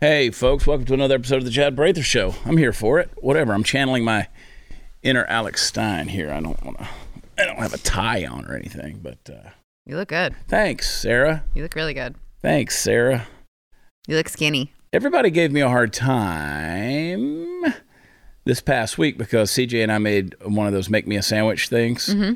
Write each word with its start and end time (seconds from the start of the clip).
Hey, 0.00 0.30
folks, 0.30 0.66
welcome 0.66 0.84
to 0.86 0.94
another 0.94 1.14
episode 1.14 1.36
of 1.36 1.44
the 1.44 1.50
Chad 1.50 1.76
Prather 1.76 2.02
Show. 2.02 2.34
I'm 2.44 2.56
here 2.56 2.72
for 2.72 2.98
it. 2.98 3.08
Whatever. 3.18 3.52
I'm 3.54 3.62
channeling 3.62 4.04
my 4.04 4.26
inner 5.02 5.24
Alex 5.26 5.64
Stein 5.64 6.08
here. 6.08 6.32
I 6.32 6.40
don't 6.40 6.60
want 6.64 6.78
to. 6.78 6.88
I 7.38 7.46
don't 7.46 7.58
have 7.58 7.72
a 7.72 7.78
tie 7.78 8.26
on 8.26 8.44
or 8.46 8.56
anything, 8.56 8.98
but 9.00 9.18
uh, 9.32 9.50
You 9.86 9.96
look 9.96 10.08
good. 10.08 10.34
thanks, 10.48 10.90
Sarah. 10.92 11.44
You 11.54 11.62
look 11.62 11.76
really 11.76 11.94
good. 11.94 12.16
Thanks, 12.40 12.76
Sarah. 12.78 13.28
You 14.08 14.16
look 14.16 14.28
skinny. 14.28 14.72
Everybody 14.92 15.30
gave 15.30 15.52
me 15.52 15.60
a 15.60 15.68
hard 15.68 15.92
time 15.92 17.64
this 18.44 18.60
past 18.60 18.98
week 18.98 19.16
because 19.16 19.52
CJ 19.52 19.84
and 19.84 19.92
I 19.92 19.98
made 19.98 20.34
one 20.44 20.66
of 20.66 20.72
those 20.72 20.90
make 20.90 21.06
me 21.06 21.16
a 21.16 21.22
sandwich 21.22 21.68
things. 21.68 22.08
Mm-hmm. 22.08 22.34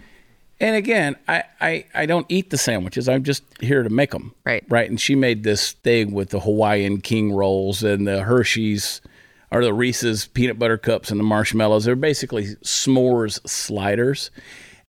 And 0.58 0.74
again, 0.74 1.16
I, 1.28 1.44
I, 1.60 1.84
I 1.94 2.06
don't 2.06 2.26
eat 2.28 2.50
the 2.50 2.56
sandwiches. 2.56 3.08
I'm 3.08 3.24
just 3.24 3.42
here 3.60 3.82
to 3.82 3.90
make 3.90 4.10
them. 4.10 4.34
Right. 4.44 4.64
Right. 4.68 4.88
And 4.88 5.00
she 5.00 5.14
made 5.14 5.42
this 5.42 5.72
thing 5.72 6.12
with 6.12 6.30
the 6.30 6.40
Hawaiian 6.40 7.00
king 7.00 7.32
rolls 7.32 7.82
and 7.82 8.06
the 8.06 8.22
Hershey's 8.22 9.02
or 9.50 9.62
the 9.62 9.74
Reese's 9.74 10.26
peanut 10.26 10.58
butter 10.58 10.78
cups 10.78 11.10
and 11.10 11.20
the 11.20 11.24
marshmallows. 11.24 11.84
They're 11.84 11.94
basically 11.94 12.56
s'mores 12.64 13.46
sliders. 13.48 14.30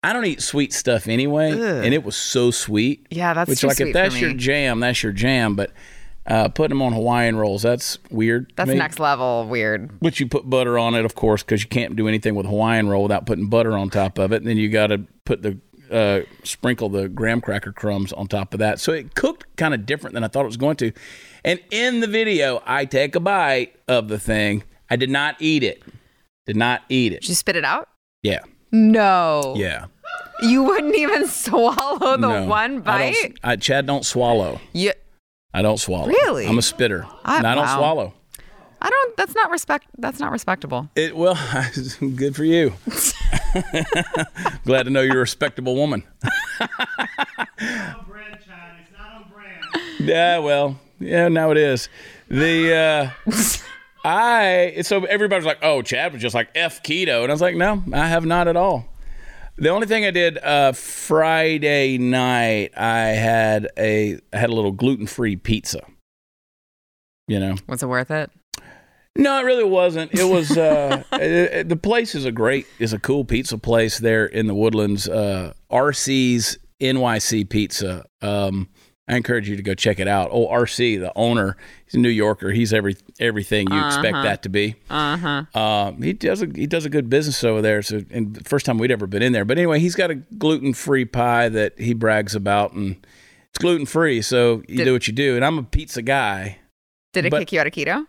I 0.04 0.12
don't 0.12 0.26
eat 0.26 0.42
sweet 0.42 0.74
stuff 0.74 1.08
anyway, 1.08 1.52
and 1.52 1.94
it 1.94 2.04
was 2.04 2.18
so 2.18 2.52
sweet. 2.52 3.08
Yeah, 3.10 3.34
that's 3.34 3.50
Which, 3.50 3.64
like, 3.64 3.80
if 3.80 3.94
that's 3.94 4.20
your 4.20 4.34
jam, 4.34 4.82
that's 4.82 5.02
your 5.02 5.14
jam. 5.14 5.56
But 5.56 5.72
uh, 6.28 6.48
putting 6.50 6.70
them 6.78 6.82
on 6.82 6.94
Hawaiian 6.94 7.36
rolls, 7.36 7.62
that's 7.64 7.98
weird. 8.10 8.52
That's 8.56 8.70
me. 8.70 8.76
next 8.76 9.00
level 9.00 9.46
weird. 9.48 10.00
But 10.00 10.20
you 10.20 10.28
put 10.28 10.50
butter 10.50 10.78
on 10.80 10.96
it, 10.96 11.06
of 11.06 11.16
course, 11.16 11.44
because 11.44 11.64
you 11.64 11.70
can't 11.70 11.96
do 11.96 12.08
anything 12.08 12.36
with 12.36 12.46
Hawaiian 12.46 12.88
roll 12.90 13.04
without 13.04 13.26
putting 13.26 13.48
butter 13.48 13.74
on 13.78 13.90
top 13.90 14.18
of 14.18 14.32
it. 14.32 14.38
And 14.38 14.48
then 14.48 14.58
you 14.58 14.70
got 14.70 14.88
to 14.88 15.00
put 15.26 15.42
the 15.42 15.58
uh, 15.92 16.22
sprinkle 16.44 16.90
the 16.90 17.08
graham 17.10 17.40
cracker 17.42 17.72
crumbs 17.72 18.14
on 18.14 18.28
top 18.28 18.54
of 18.54 18.60
that. 18.60 18.80
So 18.80 18.94
it 18.94 19.16
cooked 19.16 19.46
kind 19.58 19.74
of 19.74 19.86
different 19.86 20.14
than 20.14 20.24
I 20.24 20.28
thought 20.28 20.44
it 20.44 20.48
was 20.48 20.58
going 20.58 20.78
to. 20.78 20.92
And 21.44 21.60
in 21.72 22.00
the 22.00 22.08
video, 22.08 22.64
I 22.66 22.86
take 22.86 23.16
a 23.16 23.20
bite 23.20 23.76
of 23.88 24.08
the 24.08 24.18
thing. 24.18 24.64
I 24.90 24.96
did 24.96 25.10
not 25.10 25.36
eat 25.40 25.62
it. 25.64 25.84
Did 26.48 26.56
not 26.56 26.82
eat 26.90 27.12
it. 27.14 27.22
Did 27.22 27.30
you 27.30 27.36
spit 27.36 27.56
it 27.58 27.66
out? 27.66 27.90
Yeah, 28.22 28.40
No. 28.72 29.54
yeah. 29.58 29.86
You 30.42 30.64
wouldn't 30.64 30.96
even 30.96 31.28
swallow 31.28 32.18
the 32.18 32.18
No. 32.18 32.46
one 32.46 32.78
I 32.78 32.80
bite? 32.80 33.34
I, 33.44 33.56
Chad 33.58 33.86
don't 33.86 34.06
swallow. 34.06 34.60
You, 34.74 34.92
I 35.54 35.62
don't 35.62 35.78
swallow. 35.78 36.08
Really? 36.08 36.48
I'm 36.48 36.58
a 36.58 36.62
spitter. 36.64 37.06
I- 37.24 37.38
and 37.38 37.48
I 37.48 37.56
don't 37.56 37.66
wow. 37.66 37.78
swallow. 37.78 38.14
I 38.82 38.90
don't 38.90 39.16
that's 39.16 39.34
not 39.34 39.50
respect 39.50 39.88
that's 39.98 40.20
not 40.20 40.32
respectable. 40.32 40.90
It 40.96 41.16
well, 41.16 41.40
good 42.16 42.36
for 42.36 42.44
you. 42.44 42.74
Glad 44.66 44.84
to 44.84 44.90
know 44.90 45.00
you're 45.00 45.16
a 45.16 45.20
respectable 45.20 45.76
woman. 45.76 46.04
brand, 46.60 46.70
Chad. 48.46 48.76
It's 48.82 48.92
not 48.98 49.14
on 49.16 49.32
brand. 49.32 50.00
Yeah, 50.00 50.40
well, 50.40 50.80
yeah, 51.00 51.30
now 51.30 51.52
it 51.52 51.58
is. 51.58 51.88
The 52.28 53.14
uh 53.26 53.32
I 54.04 54.82
so 54.82 55.06
everybody's 55.06 55.46
like, 55.46 55.60
"Oh, 55.62 55.82
Chad 55.82 56.12
was 56.12 56.22
just 56.22 56.36
like 56.36 56.50
f 56.54 56.84
keto," 56.84 57.22
and 57.24 57.32
I 57.32 57.34
was 57.34 57.42
like, 57.42 57.56
"No, 57.56 57.82
I 57.94 58.08
have 58.10 58.26
not 58.26 58.50
at 58.50 58.58
all." 58.58 58.86
The 59.58 59.70
only 59.70 59.88
thing 59.88 60.06
I 60.06 60.12
did 60.12 60.38
uh 60.40 60.72
Friday 60.74 61.98
night, 61.98 62.72
I 62.78 63.00
had 63.10 63.68
a 63.78 64.20
I 64.34 64.38
had 64.38 64.50
a 64.50 64.54
little 64.54 64.72
gluten 64.72 65.08
free 65.08 65.36
pizza. 65.36 65.82
You 67.28 67.40
know, 67.40 67.56
Was 67.68 67.82
it 67.84 67.88
worth 67.88 68.12
it? 68.12 68.32
no, 69.16 69.40
it 69.40 69.44
really 69.44 69.64
wasn't. 69.64 70.14
It 70.14 70.24
was 70.26 70.58
uh, 70.58 71.04
it- 71.14 71.22
it- 71.54 71.70
the 71.70 71.76
place 71.78 72.16
is 72.16 72.26
a 72.26 72.32
great 72.32 72.66
is 72.80 72.94
a 72.94 73.00
cool 73.00 73.24
pizza 73.26 73.58
place 73.58 74.00
there 74.00 74.26
in 74.26 74.48
the 74.48 74.56
Woodlands. 74.56 75.08
Uh, 75.08 75.54
RC's 75.72 76.58
NYC 76.82 77.48
Pizza. 77.48 78.06
Um, 78.22 78.70
I 79.08 79.18
encourage 79.18 79.50
you 79.50 79.58
to 79.58 79.62
go 79.64 79.74
check 79.74 80.00
it 80.00 80.08
out. 80.08 80.30
Oh, 80.32 80.48
RC, 80.48 80.98
the 81.00 81.12
owner, 81.18 81.58
he's 81.86 81.96
a 81.96 81.98
New 82.00 82.08
Yorker. 82.10 82.52
He's 82.52 82.72
every 82.72 82.96
everything 83.20 83.68
you 83.70 83.86
expect 83.86 84.14
Uh-huh. 84.14 84.24
that 84.24 84.44
to 84.44 84.50
be. 84.50 84.76
Uh-huh. 84.90 85.44
Um, 85.60 86.02
he 86.02 86.14
does 86.14 86.42
a 86.42 86.46
he 86.46 86.68
does 86.68 86.86
a 86.86 86.90
good 86.90 87.10
business 87.10 87.44
over 87.44 87.62
there. 87.62 87.82
So, 87.82 88.02
and 88.12 88.34
the 88.34 88.44
first 88.46 88.66
time 88.66 88.78
we'd 88.78 88.92
ever 88.92 89.06
been 89.06 89.22
in 89.22 89.34
there. 89.34 89.44
But 89.44 89.58
anyway, 89.58 89.80
he's 89.80 89.96
got 89.96 90.10
a 90.10 90.16
gluten 90.16 90.74
free 90.74 91.04
pie 91.04 91.50
that 91.50 91.78
he 91.78 91.94
brags 91.94 92.34
about, 92.34 92.72
and 92.74 93.06
it's 93.50 93.60
gluten 93.60 93.86
free. 93.86 94.22
So 94.22 94.64
you 94.70 94.78
Did- 94.78 94.86
do 94.86 94.94
what 94.94 95.06
you 95.08 95.14
do. 95.14 95.36
And 95.36 95.44
I'm 95.44 95.58
a 95.58 95.64
pizza 95.64 96.02
guy. 96.02 96.60
Did 97.12 97.26
it 97.26 97.30
But- 97.32 97.40
kick 97.40 97.52
you 97.52 97.60
out 97.60 97.68
of 97.68 97.74
keto? 97.74 98.06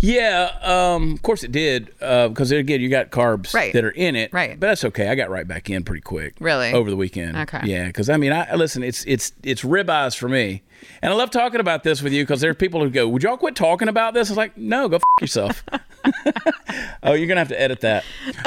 Yeah, 0.00 0.50
um, 0.62 1.12
of 1.14 1.22
course 1.22 1.42
it 1.42 1.50
did. 1.52 1.86
Because 1.98 2.50
again, 2.52 2.80
you 2.80 2.88
got 2.88 3.10
carbs 3.10 3.52
Right. 3.52 3.72
that 3.72 3.84
are 3.84 3.90
in 3.90 4.14
it. 4.14 4.32
Right. 4.32 4.58
But 4.58 4.68
that's 4.68 4.84
okay. 4.84 5.08
I 5.08 5.14
got 5.14 5.28
right 5.30 5.46
back 5.46 5.68
in 5.70 5.82
pretty 5.82 6.02
quick. 6.02 6.34
Really? 6.40 6.72
Over 6.72 6.88
the 6.90 6.96
weekend. 6.96 7.36
Okay. 7.36 7.60
Yeah, 7.64 7.86
because 7.86 8.08
I 8.08 8.16
mean, 8.16 8.32
I 8.32 8.54
listen. 8.54 8.82
It's 8.82 9.04
it's 9.06 9.32
it's 9.42 9.62
ribeyes 9.62 10.16
for 10.16 10.28
me, 10.28 10.62
and 11.02 11.12
I 11.12 11.16
love 11.16 11.30
talking 11.30 11.58
about 11.60 11.82
this 11.82 12.00
with 12.00 12.12
you 12.12 12.22
because 12.22 12.40
there 12.40 12.50
are 12.50 12.54
people 12.54 12.80
who 12.82 12.90
go, 12.90 13.08
"Would 13.08 13.22
y'all 13.24 13.36
quit 13.36 13.56
talking 13.56 13.88
about 13.88 14.14
this?" 14.14 14.28
I 14.28 14.32
was 14.32 14.36
like, 14.38 14.56
"No, 14.56 14.88
go 14.88 14.96
f- 14.96 15.02
yourself." 15.20 15.64
oh, 17.02 17.14
you're 17.14 17.26
gonna 17.26 17.40
have 17.40 17.48
to 17.48 17.60
edit 17.60 17.80
that. 17.80 18.04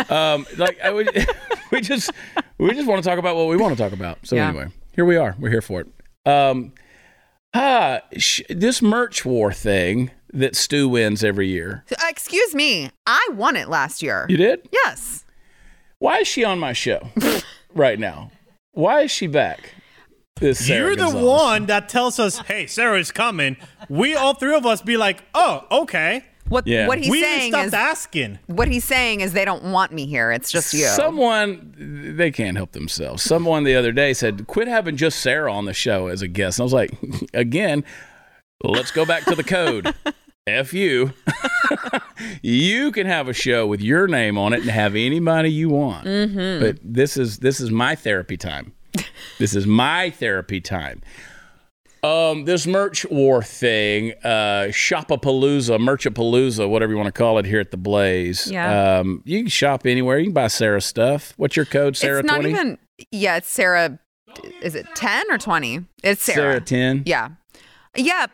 Um, 0.09 0.45
like 0.57 0.79
I 0.81 0.89
would, 0.91 1.09
we 1.71 1.81
just 1.81 2.11
we 2.57 2.71
just 2.73 2.87
want 2.87 3.03
to 3.03 3.09
talk 3.09 3.19
about 3.19 3.35
what 3.35 3.47
we 3.49 3.57
want 3.57 3.75
to 3.77 3.83
talk 3.83 3.91
about. 3.93 4.19
So 4.25 4.35
Yeah. 4.37 4.49
anyway, 4.49 4.67
here 4.93 5.03
we 5.05 5.17
are. 5.17 5.35
We're 5.37 5.49
here 5.49 5.61
for 5.61 5.81
it. 5.81 5.87
Um, 6.25 6.71
ah, 7.53 8.01
sh- 8.17 8.41
this 8.49 8.81
merch 8.81 9.25
war 9.25 9.51
thing 9.51 10.11
that 10.33 10.55
Stu 10.55 10.87
wins 10.89 11.23
every 11.23 11.47
year. 11.47 11.83
Uh, 11.91 11.95
excuse 12.09 12.53
me. 12.55 12.89
I 13.07 13.27
won 13.33 13.55
it 13.55 13.67
last 13.69 14.01
year. 14.01 14.25
You 14.29 14.37
did? 14.37 14.67
yes. 14.71 15.25
Why 15.99 16.19
is 16.19 16.27
she 16.27 16.43
on 16.43 16.57
my 16.57 16.73
show 16.73 17.09
right 17.75 17.99
now? 17.99 18.31
Why 18.71 19.01
is 19.01 19.11
she 19.11 19.27
back? 19.27 19.75
This 20.39 20.65
Sarah 20.65 20.79
You're 20.87 20.95
the 20.95 21.03
Gonzales. 21.03 21.39
one 21.41 21.65
that 21.67 21.87
tells 21.89 22.17
us, 22.17 22.39
"Hey, 22.39 22.65
Sarah's 22.65 23.11
coming." 23.11 23.57
We 23.89 24.15
all 24.15 24.33
three 24.33 24.55
of 24.55 24.65
us 24.65 24.81
be 24.81 24.97
like, 24.97 25.23
"Oh, 25.35 25.67
okay." 25.83 26.25
What 26.47 26.65
Yeah. 26.65 26.87
what 26.87 26.97
he's 26.97 27.11
we 27.11 27.21
saying 27.21 27.51
stopped 27.51 27.67
is 27.67 27.73
asking. 27.75 28.39
what 28.47 28.67
he's 28.67 28.83
saying 28.83 29.21
is 29.21 29.33
they 29.33 29.45
don't 29.45 29.65
want 29.65 29.91
me 29.91 30.07
here. 30.07 30.31
It's 30.31 30.51
just 30.51 30.73
you. 30.73 30.85
Someone 30.87 31.75
they 32.17 32.31
can't 32.31 32.57
help 32.57 32.71
themselves. 32.71 33.21
Someone 33.21 33.63
the 33.63 33.75
other 33.75 33.91
day 33.91 34.13
said, 34.13 34.47
"Quit 34.47 34.67
having 34.67 34.97
just 34.97 35.19
Sarah 35.19 35.53
on 35.53 35.65
the 35.65 35.73
show 35.73 36.07
as 36.07 36.23
a 36.23 36.27
guest." 36.27 36.57
And 36.57 36.63
I 36.63 36.65
was 36.65 36.73
like, 36.73 36.91
"Again, 37.35 37.83
let's 38.63 38.89
go 38.89 39.05
back 39.05 39.25
to 39.25 39.35
the 39.35 39.43
code." 39.43 39.93
F 40.47 40.73
you. 40.73 41.13
you 42.41 42.91
can 42.91 43.05
have 43.05 43.27
a 43.27 43.33
show 43.33 43.67
with 43.67 43.81
your 43.81 44.07
name 44.07 44.37
on 44.37 44.53
it 44.53 44.61
and 44.61 44.69
have 44.69 44.95
anybody 44.95 45.51
you 45.51 45.69
want. 45.69 46.07
Mm-hmm. 46.07 46.63
But 46.63 46.79
this 46.83 47.17
is 47.17 47.39
this 47.39 47.59
is 47.59 47.69
my 47.69 47.95
therapy 47.95 48.37
time. 48.37 48.73
this 49.39 49.55
is 49.55 49.67
my 49.67 50.09
therapy 50.09 50.59
time. 50.59 51.01
Um, 52.03 52.45
this 52.45 52.65
merch 52.65 53.05
war 53.11 53.43
thing, 53.43 54.13
uh, 54.23 54.69
Shopapalooza, 54.69 55.77
Merchapalooza, 55.77 56.67
whatever 56.67 56.91
you 56.91 56.97
want 56.97 57.13
to 57.13 57.17
call 57.17 57.37
it 57.37 57.45
here 57.45 57.59
at 57.59 57.69
the 57.69 57.77
Blaze. 57.77 58.49
Yeah. 58.49 58.99
Um, 58.99 59.21
you 59.23 59.37
can 59.37 59.49
shop 59.49 59.85
anywhere. 59.85 60.17
You 60.17 60.25
can 60.25 60.33
buy 60.33 60.47
Sarah 60.47 60.81
stuff. 60.81 61.35
What's 61.37 61.55
your 61.55 61.65
code, 61.65 61.95
Sarah? 61.95 62.19
it's 62.19 62.27
not 62.27 62.41
20? 62.41 62.49
even 62.49 62.77
yeah, 63.11 63.37
it's 63.37 63.47
Sarah 63.47 63.99
is 64.63 64.73
it 64.73 64.87
10 64.95 65.25
or 65.29 65.37
20? 65.37 65.85
It's 66.03 66.23
Sarah. 66.23 66.35
Sarah 66.35 66.61
10. 66.61 67.03
Yeah. 67.05 67.29
Yeah. 67.95 68.27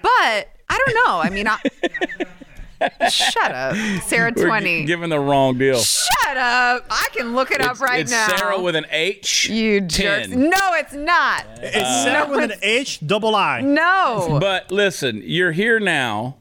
But 0.00 0.53
I 0.74 0.78
don't 0.86 0.94
know. 1.06 1.20
I 1.20 1.30
mean, 1.30 1.46
I, 1.48 3.08
shut 3.08 3.52
up. 3.52 3.76
Sarah 4.02 4.32
We're 4.36 4.46
20. 4.46 4.80
gi- 4.80 4.84
giving 4.86 5.08
the 5.10 5.18
wrong 5.20 5.56
deal. 5.58 5.78
shut 5.78 6.36
up. 6.36 6.84
I 6.90 7.08
can 7.12 7.34
look 7.34 7.50
it 7.50 7.60
up 7.60 7.72
It's- 7.76 7.80
right 7.80 8.00
it's 8.00 8.10
now. 8.10 8.28
Sarah 8.36 8.60
with 8.60 8.74
an 8.76 8.86
H. 8.90 9.48
you 9.48 9.80
jerks. 9.80 10.28
10. 10.28 10.40
No, 10.50 10.58
it's 10.72 10.92
not. 10.92 11.44
It's 11.62 12.02
Sarah 12.04 12.28
with 12.28 12.50
an 12.50 12.58
H 12.62 12.98
double 13.06 13.34
I. 13.36 13.60
No. 13.60 14.38
But 14.40 14.70
listen, 14.70 15.22
you're 15.24 15.52
here 15.52 15.78
now, 15.80 16.36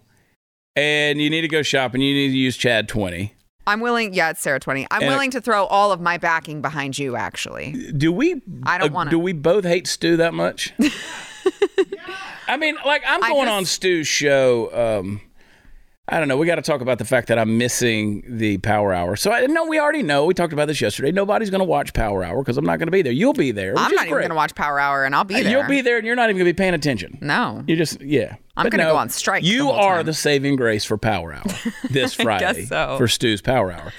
and 0.75 1.21
you 1.21 1.29
need 1.29 1.41
to 1.41 1.47
go 1.47 1.61
shopping. 1.61 2.01
You 2.01 2.13
need 2.13 2.29
to 2.31 2.37
use 2.37 2.57
Chad 2.57 2.87
20. 2.89 3.33
I'm 3.65 3.79
willing. 3.79 4.13
Yeah, 4.13 4.31
it's 4.31 4.41
Sarah 4.41 4.59
20. 4.59 4.87
I'm 4.91 5.03
And- 5.03 5.09
willing 5.11 5.31
to 5.31 5.39
throw 5.39 5.65
all 5.65 5.91
of 5.93 6.01
my 6.01 6.17
backing 6.17 6.61
behind 6.61 6.97
you, 6.97 7.15
actually. 7.15 7.91
Do 7.95 8.11
we? 8.11 8.41
I 8.63 8.77
don't 8.79 8.89
uh, 8.89 8.93
wanna. 8.93 9.11
Do 9.11 9.19
we 9.19 9.31
both 9.31 9.63
hate 9.63 9.87
Stu 9.87 10.17
that 10.17 10.33
much? 10.33 10.73
I 12.47 12.57
mean, 12.57 12.75
like 12.85 13.03
I'm 13.07 13.21
going 13.21 13.45
just- 13.45 13.51
on 13.51 13.65
Stu's 13.65 14.07
show. 14.07 14.97
Um, 14.99 15.21
I 16.05 16.19
don't 16.19 16.27
know. 16.27 16.35
We 16.35 16.45
got 16.45 16.55
to 16.55 16.61
talk 16.61 16.81
about 16.81 16.97
the 16.97 17.05
fact 17.05 17.29
that 17.29 17.39
I'm 17.39 17.57
missing 17.57 18.25
the 18.27 18.57
Power 18.57 18.93
Hour. 18.93 19.15
So 19.15 19.31
I 19.31 19.45
know 19.45 19.65
we 19.65 19.79
already 19.79 20.03
know. 20.03 20.25
We 20.25 20.33
talked 20.33 20.51
about 20.51 20.67
this 20.67 20.81
yesterday. 20.81 21.13
Nobody's 21.13 21.49
going 21.49 21.59
to 21.59 21.65
watch 21.65 21.93
Power 21.93 22.25
Hour 22.25 22.39
because 22.43 22.57
I'm 22.57 22.65
not 22.65 22.77
going 22.77 22.87
to 22.87 22.91
be 22.91 23.01
there. 23.01 23.13
You'll 23.13 23.31
be 23.31 23.51
there. 23.51 23.73
I'm 23.77 23.95
not 23.95 24.07
even 24.07 24.17
going 24.19 24.27
to 24.29 24.35
watch 24.35 24.53
Power 24.53 24.81
Hour, 24.81 25.05
and 25.05 25.15
I'll 25.15 25.23
be 25.23 25.41
there. 25.41 25.49
You'll 25.49 25.65
be 25.67 25.79
there, 25.79 25.95
and 25.97 26.05
you're 26.05 26.17
not 26.17 26.25
even 26.29 26.35
going 26.39 26.45
to 26.49 26.53
be 26.53 26.57
paying 26.57 26.73
attention. 26.73 27.19
No. 27.21 27.63
You 27.67 27.77
just 27.77 28.01
yeah. 28.01 28.35
I'm 28.57 28.69
gonna 28.69 28.83
no, 28.83 28.91
go 28.91 28.97
on 28.97 29.09
strike 29.09 29.43
the 29.43 29.47
You 29.49 29.63
whole 29.67 29.73
are 29.75 29.95
time. 29.97 30.05
the 30.05 30.13
saving 30.13 30.57
grace 30.57 30.83
for 30.85 30.97
Power 30.97 31.33
Hour 31.33 31.43
this 31.89 32.13
Friday 32.21 32.65
so. 32.65 32.97
for 32.97 33.07
Stu's 33.07 33.41
Power 33.41 33.71
Hour, 33.71 33.91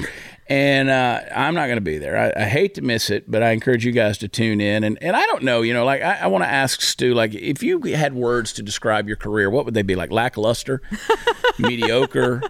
and 0.47 0.91
uh, 0.91 1.21
I'm 1.35 1.55
not 1.55 1.67
going 1.67 1.77
to 1.77 1.83
be 1.83 1.99
there. 1.99 2.17
I, 2.17 2.43
I 2.43 2.45
hate 2.47 2.75
to 2.75 2.83
miss 2.83 3.11
it, 3.11 3.31
but 3.31 3.43
I 3.43 3.51
encourage 3.51 3.85
you 3.85 3.93
guys 3.93 4.19
to 4.19 4.29
tune 4.29 4.61
in. 4.61 4.85
And 4.85 4.99
and 5.03 5.17
I 5.17 5.25
don't 5.27 5.43
know, 5.43 5.63
you 5.63 5.73
know, 5.73 5.85
like 5.85 6.03
I, 6.03 6.21
I 6.23 6.27
want 6.27 6.45
to 6.45 6.49
ask 6.49 6.81
Stu, 6.81 7.15
like 7.15 7.35
if 7.35 7.63
you 7.63 7.81
had 7.95 8.15
words 8.15 8.53
to 8.55 8.63
describe 8.63 9.07
your 9.09 9.17
career, 9.17 9.49
what 9.51 9.65
would 9.65 9.75
they 9.75 9.83
be? 9.83 9.95
Like 9.95 10.11
lackluster, 10.11 10.83
mediocre. 11.59 12.43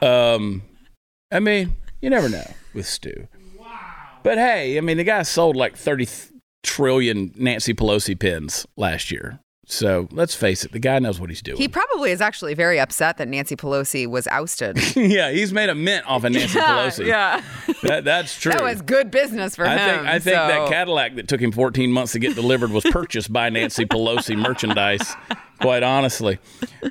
Um, 0.00 0.62
I 1.30 1.40
mean, 1.40 1.76
you 2.00 2.10
never 2.10 2.28
know 2.28 2.50
with 2.74 2.86
Stu. 2.86 3.28
But 4.22 4.38
hey, 4.38 4.78
I 4.78 4.80
mean, 4.80 4.98
the 4.98 5.04
guy 5.04 5.22
sold 5.22 5.56
like 5.56 5.76
30, 5.76 6.06
trillion 6.62 7.32
Nancy 7.36 7.74
Pelosi 7.74 8.18
pins 8.18 8.66
last 8.76 9.10
year. 9.10 9.40
So 9.72 10.06
let's 10.12 10.34
face 10.34 10.64
it, 10.64 10.72
the 10.72 10.78
guy 10.78 10.98
knows 10.98 11.18
what 11.18 11.30
he's 11.30 11.40
doing. 11.40 11.56
He 11.56 11.66
probably 11.66 12.10
is 12.10 12.20
actually 12.20 12.52
very 12.52 12.78
upset 12.78 13.16
that 13.16 13.26
Nancy 13.26 13.56
Pelosi 13.56 14.06
was 14.06 14.26
ousted. 14.28 14.76
yeah, 14.96 15.30
he's 15.30 15.52
made 15.52 15.70
a 15.70 15.74
mint 15.74 16.04
off 16.06 16.24
of 16.24 16.32
Nancy 16.32 16.58
Pelosi. 16.58 17.06
yeah. 17.06 17.42
That, 17.82 18.04
that's 18.04 18.38
true. 18.38 18.52
That 18.52 18.62
was 18.62 18.82
good 18.82 19.10
business 19.10 19.56
for 19.56 19.66
I 19.66 19.78
him. 19.78 19.96
think 19.96 20.06
I 20.08 20.18
think 20.18 20.36
so- 20.36 20.46
that 20.48 20.68
Cadillac 20.68 21.16
that 21.16 21.26
took 21.26 21.40
him 21.40 21.52
14 21.52 21.90
months 21.90 22.12
to 22.12 22.18
get 22.18 22.34
delivered 22.34 22.70
was 22.70 22.84
purchased 22.84 23.32
by 23.32 23.48
Nancy 23.48 23.86
Pelosi 23.86 24.36
merchandise. 24.36 25.14
Quite 25.62 25.82
honestly, 25.82 26.38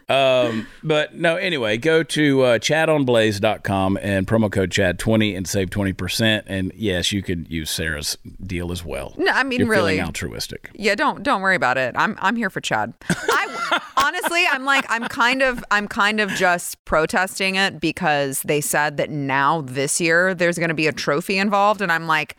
um, 0.09 0.67
but 0.81 1.15
no. 1.15 1.35
Anyway, 1.35 1.77
go 1.77 2.03
to 2.03 2.41
uh, 2.41 2.57
chadonblaze.com 2.59 3.99
and 4.01 4.25
promo 4.27 4.51
code 4.51 4.69
Chad20 4.69 5.35
and 5.37 5.47
save 5.47 5.69
20 5.69 5.93
percent. 5.93 6.45
And 6.47 6.71
yes, 6.75 7.11
you 7.11 7.21
could 7.21 7.49
use 7.51 7.69
Sarah's 7.69 8.17
deal 8.45 8.71
as 8.71 8.83
well. 8.83 9.13
No, 9.17 9.31
I 9.31 9.43
mean, 9.43 9.59
You're 9.59 9.69
really. 9.69 9.93
feeling 9.93 10.05
altruistic. 10.07 10.69
Yeah, 10.73 10.95
don't 10.95 11.21
don't 11.23 11.41
worry 11.41 11.55
about 11.55 11.77
it. 11.77 11.93
I'm 11.97 12.17
I'm 12.19 12.35
here 12.35 12.49
for 12.49 12.61
Chad. 12.61 12.93
I 13.09 13.81
honestly, 13.97 14.43
I'm 14.49 14.65
like 14.65 14.85
I'm 14.89 15.07
kind 15.07 15.41
of 15.41 15.63
I'm 15.71 15.87
kind 15.87 16.19
of 16.19 16.29
just 16.31 16.83
protesting 16.85 17.55
it 17.55 17.79
because 17.79 18.41
they 18.43 18.61
said 18.61 18.97
that 18.97 19.09
now 19.09 19.61
this 19.61 19.99
year 20.01 20.33
there's 20.33 20.57
going 20.57 20.69
to 20.69 20.75
be 20.75 20.87
a 20.87 20.93
trophy 20.93 21.37
involved, 21.37 21.81
and 21.81 21.91
I'm 21.91 22.07
like. 22.07 22.35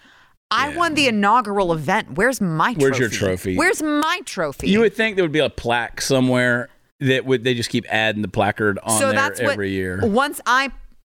I 0.52 0.76
won 0.76 0.94
the 0.94 1.08
inaugural 1.08 1.72
event. 1.72 2.12
Where's 2.12 2.40
my 2.40 2.74
trophy? 2.74 2.82
Where's 2.84 2.98
your 2.98 3.08
trophy? 3.08 3.56
Where's 3.56 3.82
my 3.82 4.20
trophy? 4.24 4.68
You 4.68 4.80
would 4.80 4.94
think 4.94 5.16
there 5.16 5.24
would 5.24 5.32
be 5.32 5.38
a 5.38 5.50
plaque 5.50 6.00
somewhere 6.00 6.68
that 7.00 7.24
would 7.24 7.42
they 7.42 7.54
just 7.54 7.70
keep 7.70 7.84
adding 7.88 8.22
the 8.22 8.28
placard 8.28 8.78
on 8.82 8.98
so 8.98 9.06
there 9.06 9.14
that's 9.14 9.40
what, 9.40 9.52
every 9.52 9.70
year. 9.70 10.00
Once 10.06 10.40
I, 10.46 10.70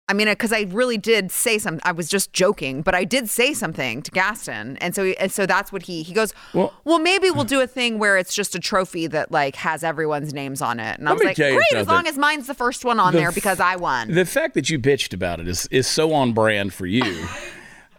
I 0.07 0.13
mean, 0.13 0.27
uh, 0.27 0.31
because 0.31 0.51
I 0.53 0.61
really 0.69 0.97
did 0.97 1.31
say 1.31 1.57
something. 1.57 1.81
I 1.83 1.91
was 1.91 2.09
just 2.09 2.31
joking, 2.33 2.81
but 2.81 2.95
I 2.95 3.03
did 3.03 3.29
say 3.29 3.53
something 3.53 4.01
to 4.03 4.11
Gaston, 4.11 4.77
and 4.77 4.95
so 4.95 5.03
and 5.05 5.31
so 5.31 5.45
that's 5.45 5.71
what 5.71 5.83
he 5.83 6.01
he 6.03 6.13
goes. 6.13 6.33
Well- 6.53 6.73
Well, 6.85 6.99
maybe 6.99 7.29
we'll 7.29 7.43
do 7.43 7.59
a 7.61 7.67
thing 7.67 7.99
where 7.99 8.17
it's 8.17 8.33
just 8.33 8.55
a 8.55 8.59
trophy 8.59 9.07
that 9.07 9.31
like 9.31 9.55
has 9.57 9.83
everyone's 9.83 10.33
names 10.33 10.61
on 10.61 10.79
it, 10.79 10.97
and 10.99 11.07
I 11.09 11.13
was 11.13 11.23
like, 11.23 11.35
great, 11.35 11.57
as 11.75 11.87
long 11.87 12.07
as 12.07 12.17
mine's 12.17 12.47
the 12.47 12.53
first 12.55 12.85
one 12.85 12.99
on 12.99 13.13
The 13.13 13.19
there 13.19 13.31
because 13.31 13.59
I 13.59 13.75
won. 13.75 14.11
The 14.11 14.25
fact 14.25 14.53
that 14.55 14.69
you 14.69 14.79
bitched 14.79 15.13
about 15.13 15.39
it 15.39 15.47
is 15.47 15.67
is 15.71 15.87
so 15.87 16.13
on 16.13 16.33
brand 16.33 16.73
for 16.73 16.85
you. 16.85 17.27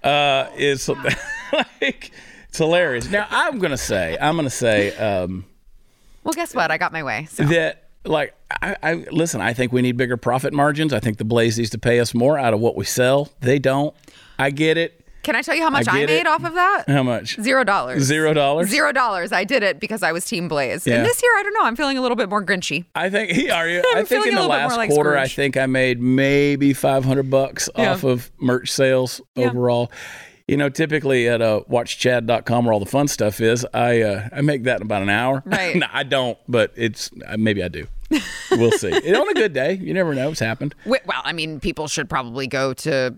uh, 0.06 0.50
is 0.56 0.88
like 1.52 2.10
it's 2.48 2.58
hilarious. 2.58 3.10
Now 3.10 3.26
I'm 3.30 3.58
gonna 3.58 3.76
say 3.76 4.16
I'm 4.20 4.36
gonna 4.36 4.50
say 4.50 4.96
um, 4.96 5.44
well, 6.24 6.32
guess 6.32 6.54
what? 6.54 6.70
I 6.70 6.78
got 6.78 6.92
my 6.92 7.02
way. 7.02 7.26
So. 7.30 7.44
that 7.44 7.88
like 8.04 8.34
I, 8.50 8.76
I 8.82 8.94
listen. 9.10 9.40
I 9.40 9.52
think 9.52 9.72
we 9.72 9.82
need 9.82 9.96
bigger 9.96 10.16
profit 10.16 10.52
margins. 10.52 10.92
I 10.92 11.00
think 11.00 11.18
the 11.18 11.24
Blaze 11.24 11.58
needs 11.58 11.70
to 11.70 11.78
pay 11.78 12.00
us 12.00 12.14
more 12.14 12.38
out 12.38 12.54
of 12.54 12.60
what 12.60 12.76
we 12.76 12.84
sell. 12.84 13.30
They 13.40 13.58
don't. 13.58 13.94
I 14.38 14.50
get 14.50 14.76
it. 14.76 15.05
Can 15.26 15.34
I 15.34 15.42
tell 15.42 15.56
you 15.56 15.62
how 15.62 15.70
much 15.70 15.88
I, 15.88 15.98
get 15.98 16.06
made 16.08 16.20
it. 16.20 16.26
off 16.28 16.44
of 16.44 16.54
that? 16.54 16.84
How 16.86 17.02
much? 17.02 17.34
Zero 17.40 17.64
dollars. 17.64 18.04
Zero 18.04 18.32
dollars. 18.32 18.68
Zero 18.68 18.92
dollars. 18.92 19.32
I 19.32 19.42
did 19.42 19.64
it 19.64 19.80
because 19.80 20.04
I 20.04 20.12
was 20.12 20.24
Team 20.24 20.46
Blaze. 20.46 20.86
Yeah. 20.86 20.98
And 20.98 21.04
this 21.04 21.20
year, 21.20 21.32
I 21.36 21.42
don't 21.42 21.52
know. 21.52 21.64
I'm 21.64 21.74
feeling 21.74 21.98
a 21.98 22.00
little 22.00 22.14
bit 22.14 22.28
more 22.28 22.44
grinchy. 22.44 22.84
I 22.94 23.10
think 23.10 23.32
are 23.50 23.68
you? 23.68 23.82
I 23.96 24.04
think 24.04 24.24
in 24.24 24.36
the 24.36 24.46
last 24.46 24.76
like 24.76 24.88
quarter, 24.88 25.18
I 25.18 25.26
think 25.26 25.56
I 25.56 25.66
made 25.66 26.00
maybe 26.00 26.72
500 26.72 27.28
bucks 27.28 27.68
Yeah. 27.76 27.94
off 27.94 28.04
of 28.04 28.30
merch 28.38 28.70
sales 28.70 29.20
Yeah. 29.34 29.48
overall. 29.50 29.90
You 30.46 30.56
know, 30.56 30.68
typically 30.68 31.28
at 31.28 31.42
uh, 31.42 31.62
watchchad.com 31.68 32.64
where 32.64 32.72
all 32.72 32.78
the 32.78 32.86
fun 32.86 33.08
stuff 33.08 33.40
is, 33.40 33.66
I 33.74 34.02
uh, 34.02 34.28
I 34.32 34.42
make 34.42 34.62
that 34.62 34.76
in 34.76 34.82
about 34.82 35.02
an 35.02 35.10
hour. 35.10 35.42
Right. 35.44 35.74
no, 35.76 35.86
I 35.92 36.04
don't, 36.04 36.38
but 36.46 36.72
it's 36.76 37.10
uh, 37.26 37.36
maybe 37.36 37.64
I 37.64 37.68
do. 37.68 37.88
We'll 38.52 38.70
see. 38.70 38.92
On 39.14 39.28
a 39.28 39.34
good 39.34 39.52
day, 39.52 39.72
you 39.72 39.92
never 39.92 40.14
know. 40.14 40.30
It's 40.30 40.38
happened. 40.38 40.76
Well, 40.84 41.00
I 41.24 41.32
mean, 41.32 41.58
people 41.58 41.88
should 41.88 42.08
probably 42.08 42.46
go 42.46 42.72
to 42.74 43.16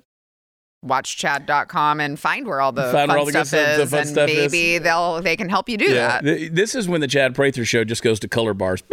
watchchad.com 0.84 2.00
and 2.00 2.18
find 2.18 2.46
where 2.46 2.60
all 2.60 2.72
the 2.72 2.82
Find 2.84 2.92
fun 2.92 3.08
where 3.08 3.18
all 3.18 3.24
the 3.26 3.32
stuff 3.32 3.46
stuff- 3.48 3.76
the 3.76 3.82
is 3.82 3.90
fun 3.90 4.00
and 4.00 4.08
stuff 4.08 4.30
is. 4.30 4.52
maybe 4.52 4.78
they'll 4.78 5.20
they 5.22 5.36
can 5.36 5.48
help 5.48 5.68
you 5.68 5.76
do 5.76 5.92
that. 5.94 6.22
This 6.24 6.74
is 6.74 6.88
when 6.88 7.00
the 7.00 7.08
Chad 7.08 7.34
Prather 7.34 7.64
show 7.64 7.84
just 7.84 8.02
goes 8.02 8.20
to 8.20 8.28
color 8.28 8.54
bars. 8.54 8.82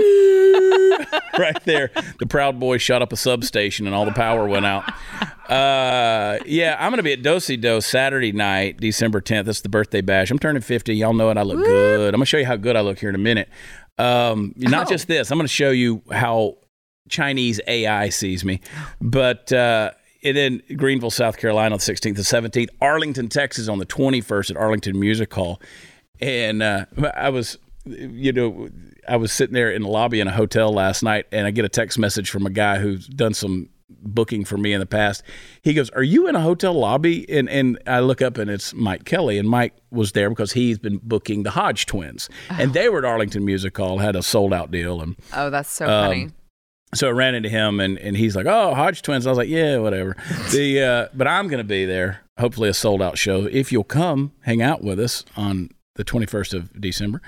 right 1.38 1.62
there. 1.66 1.92
The 2.20 2.26
Proud 2.28 2.60
Boys 2.60 2.82
shot 2.82 3.02
up 3.02 3.12
a 3.12 3.18
substation 3.18 3.86
and 3.86 3.96
all 3.96 4.06
the 4.06 4.14
power 4.14 4.48
went 4.48 4.66
out. 4.66 4.84
Uh, 5.50 6.40
yeah, 6.46 6.76
I'm 6.80 6.90
going 6.92 6.98
to 6.98 7.04
be 7.04 7.12
at 7.14 7.22
Dosey 7.22 7.60
Doe 7.60 7.80
Saturday 7.82 8.32
night, 8.32 8.78
December 8.80 9.20
10th. 9.22 9.46
That's 9.46 9.62
the 9.62 9.70
birthday 9.70 10.02
bash. 10.02 10.32
I'm 10.32 10.40
turning 10.40 10.62
50. 10.62 10.96
Y'all 10.96 11.14
know 11.14 11.30
it. 11.30 11.38
I 11.38 11.42
look 11.44 11.58
good. 11.64 12.08
I'm 12.14 12.20
going 12.20 12.22
to 12.22 12.26
show 12.26 12.38
you 12.38 12.46
how 12.46 12.56
good 12.56 12.76
I 12.76 12.82
look 12.82 13.00
here 13.00 13.10
in 13.10 13.16
a 13.16 13.20
minute. 13.20 13.50
Um, 13.98 14.54
not 14.58 14.88
Oh. 14.88 14.90
just 14.90 15.08
this, 15.08 15.30
I'm 15.32 15.38
going 15.38 15.48
to 15.48 15.54
show 15.54 15.72
you 15.72 16.02
how 16.12 16.58
Chinese 17.10 17.60
AI 17.68 18.10
sees 18.10 18.44
me. 18.46 18.62
But 19.02 19.52
uh, 19.52 19.92
and 20.26 20.36
then 20.36 20.62
Greenville, 20.76 21.12
South 21.12 21.38
Carolina 21.38 21.74
on 21.76 21.80
the 21.80 21.84
16th 21.94 22.06
and 22.18 22.52
17th. 22.52 22.68
Arlington, 22.82 23.30
Texas 23.30 23.70
on 23.70 23.78
the 23.80 23.86
21st 23.86 24.52
at 24.52 24.58
Arlington 24.58 25.00
Music 25.00 25.34
Hall. 25.34 25.62
And 26.20 26.62
uh, 26.64 26.86
I 27.16 27.30
was, 27.30 27.58
you 27.86 28.34
know, 28.34 28.68
I 29.08 29.16
was 29.18 29.32
sitting 29.32 29.54
there 29.54 29.72
in 29.72 29.82
the 29.84 29.88
lobby 29.90 30.20
in 30.20 30.28
a 30.28 30.32
hotel 30.32 30.74
last 30.74 31.04
night, 31.04 31.26
and 31.32 31.46
I 31.48 31.52
get 31.52 31.64
a 31.66 31.70
text 31.70 32.00
message 32.00 32.30
from 32.30 32.46
a 32.46 32.50
guy 32.50 32.80
who's 32.80 33.08
done 33.08 33.34
some 33.34 33.70
booking 34.08 34.46
for 34.46 34.58
me 34.58 34.72
in 34.74 34.80
the 34.80 34.86
past. 34.86 35.22
He 35.62 35.74
goes, 35.74 35.90
"Are 35.92 36.02
you 36.04 36.28
in 36.28 36.36
a 36.36 36.42
hotel 36.42 36.74
lobby?" 36.74 37.30
And 37.30 37.50
and 37.50 37.78
I 37.86 38.00
look 38.00 38.22
up, 38.22 38.38
and 38.38 38.50
it's 38.50 38.74
Mike 38.74 39.04
Kelly, 39.04 39.38
and 39.38 39.48
Mike 39.50 39.74
was 39.92 40.14
there 40.14 40.30
because 40.30 40.54
he's 40.54 40.80
been 40.80 41.00
booking 41.04 41.44
the 41.44 41.52
Hodge 41.52 41.86
twins, 41.86 42.30
and 42.50 42.74
they 42.74 42.88
were 42.90 43.00
at 43.00 43.06
Arlington 43.06 43.44
Music 43.46 43.76
Hall, 43.78 44.00
had 44.00 44.16
a 44.16 44.24
sold 44.24 44.54
out 44.54 44.72
deal, 44.72 45.02
and 45.02 45.16
Oh, 45.34 45.50
that's 45.50 45.70
so 45.70 45.86
Um, 45.86 46.08
funny. 46.08 46.30
So 46.98 47.08
I 47.08 47.12
ran 47.12 47.36
into 47.36 47.50
him 47.50 47.80
and, 47.80 47.98
and 48.00 48.16
he's 48.18 48.36
like, 48.36 48.46
"Oh, 48.46 48.74
Hodge 48.74 49.02
twins." 49.02 49.26
I 49.26 49.30
was 49.30 49.38
like, 49.38 49.50
"Yeah, 49.50 49.78
whatever." 49.78 50.16
the 50.52 50.82
uh, 50.82 51.08
but 51.14 51.28
I'm 51.28 51.48
going 51.48 51.60
to 51.60 51.64
be 51.64 51.86
there. 51.86 52.22
Hopefully, 52.40 52.70
a 52.70 52.74
sold 52.74 53.02
out 53.02 53.18
show. 53.18 53.46
If 53.46 53.72
you'll 53.72 53.84
come 53.84 54.34
hang 54.42 54.62
out 54.62 54.84
with 54.84 55.00
us 55.00 55.24
on 55.38 55.70
the 55.96 56.04
21st 56.04 56.54
of 56.54 56.82
December. 56.82 57.22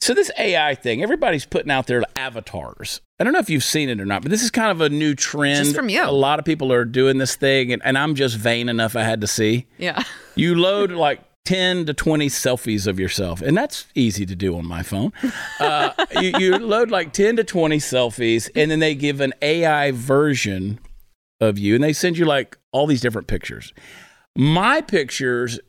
So 0.00 0.12
this 0.12 0.30
AI 0.38 0.74
thing, 0.74 1.02
everybody's 1.02 1.46
putting 1.46 1.70
out 1.70 1.86
their 1.86 2.02
avatars. 2.14 3.00
I 3.18 3.24
don't 3.24 3.32
know 3.32 3.38
if 3.38 3.48
you've 3.48 3.64
seen 3.64 3.88
it 3.88 4.00
or 4.00 4.04
not, 4.04 4.22
but 4.22 4.30
this 4.30 4.42
is 4.42 4.50
kind 4.50 4.70
of 4.70 4.80
a 4.82 4.90
new 4.90 5.14
trend. 5.14 5.64
Just 5.64 5.74
from 5.74 5.88
you. 5.88 6.04
A 6.04 6.10
lot 6.10 6.38
of 6.38 6.44
people 6.44 6.72
are 6.72 6.84
doing 6.84 7.16
this 7.18 7.36
thing, 7.36 7.72
and, 7.72 7.80
and 7.84 7.96
I'm 7.96 8.14
just 8.14 8.36
vain 8.36 8.68
enough 8.68 8.96
I 8.96 9.02
had 9.02 9.22
to 9.22 9.26
see. 9.26 9.66
Yeah. 9.78 10.02
You 10.34 10.56
load 10.56 10.90
like 10.90 11.20
10 11.44 11.86
to 11.86 11.94
20 11.94 12.28
selfies 12.28 12.86
of 12.86 12.98
yourself, 12.98 13.42
and 13.42 13.56
that's 13.56 13.86
easy 13.94 14.24
to 14.24 14.34
do 14.34 14.56
on 14.56 14.66
my 14.66 14.82
phone. 14.82 15.12
Uh, 15.60 15.90
you, 16.20 16.32
you 16.38 16.58
load 16.58 16.90
like 16.90 17.12
10 17.12 17.36
to 17.36 17.44
20 17.44 17.78
selfies, 17.78 18.50
and 18.54 18.70
then 18.70 18.78
they 18.78 18.94
give 18.94 19.20
an 19.20 19.34
AI 19.42 19.90
version 19.90 20.78
of 21.40 21.58
you, 21.58 21.74
and 21.74 21.84
they 21.84 21.92
send 21.92 22.16
you 22.16 22.24
like 22.24 22.56
all 22.72 22.86
these 22.86 23.00
different 23.00 23.26
pictures. 23.26 23.72
My 24.36 24.80
pictures, 24.80 25.60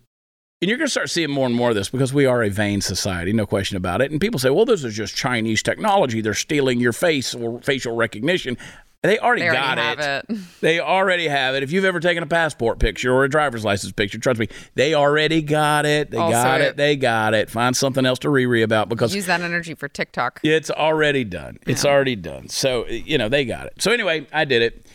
and 0.62 0.70
you're 0.70 0.78
going 0.78 0.88
to 0.88 0.92
start 0.92 1.10
seeing 1.10 1.30
more 1.30 1.46
and 1.46 1.56
more 1.56 1.70
of 1.70 1.76
this 1.76 1.90
because 1.90 2.14
we 2.14 2.26
are 2.26 2.42
a 2.42 2.50
vain 2.50 2.80
society, 2.80 3.34
no 3.34 3.46
question 3.46 3.76
about 3.76 4.02
it. 4.02 4.12
And 4.12 4.22
people 4.22 4.40
say, 4.40 4.50
well, 4.50 4.66
this 4.66 4.84
is 4.84 4.96
just 4.96 5.16
Chinese 5.16 5.62
technology. 5.62 6.22
They're 6.22 6.34
stealing 6.34 6.80
your 6.80 6.94
face 6.94 7.36
or 7.36 7.62
facial 7.62 7.96
recognition. 7.96 8.58
They 9.04 9.20
already, 9.20 9.44
They 9.44 9.50
already 9.50 9.60
got 9.60 9.78
have 9.78 10.00
it. 10.00 10.26
it. 10.30 10.38
They 10.62 10.80
already 10.80 11.28
have 11.28 11.54
it. 11.54 11.62
If 11.62 11.72
you've 11.72 11.86
ever 11.86 12.00
taken 12.00 12.24
a 12.24 12.26
passport 12.26 12.80
picture 12.80 13.14
or 13.14 13.24
a 13.24 13.30
driver's 13.30 13.64
license 13.64 13.92
picture, 13.94 14.18
trust 14.18 14.40
me, 14.40 14.48
they 14.74 14.96
already 14.96 15.42
got 15.44 15.86
it. 15.86 16.10
They 16.10 16.18
Also 16.18 16.32
got 16.34 16.62
it. 16.62 16.64
it- 16.70 16.78
They 16.78 16.96
got 16.96 17.34
it. 17.36 17.50
Find 17.52 17.78
something 17.78 18.04
else 18.06 18.18
to 18.20 18.30
re 18.32 18.62
about 18.64 18.90
because 18.90 19.14
Use 19.14 19.28
that 19.28 19.42
energy 19.42 19.76
for 19.76 19.88
TikTok. 19.88 20.40
it's 20.44 20.72
already 20.72 21.24
done. 21.24 21.58
It's 21.68 21.86
already 21.86 22.16
done. 22.16 22.50
So, 22.50 22.88
you 22.88 23.18
know, 23.20 23.30
they 23.30 23.46
got 23.46 23.68
it. 23.68 23.74
So, 23.80 23.92
anyway, 23.92 24.26
I 24.34 24.46
did 24.46 24.62
it. 24.64 24.88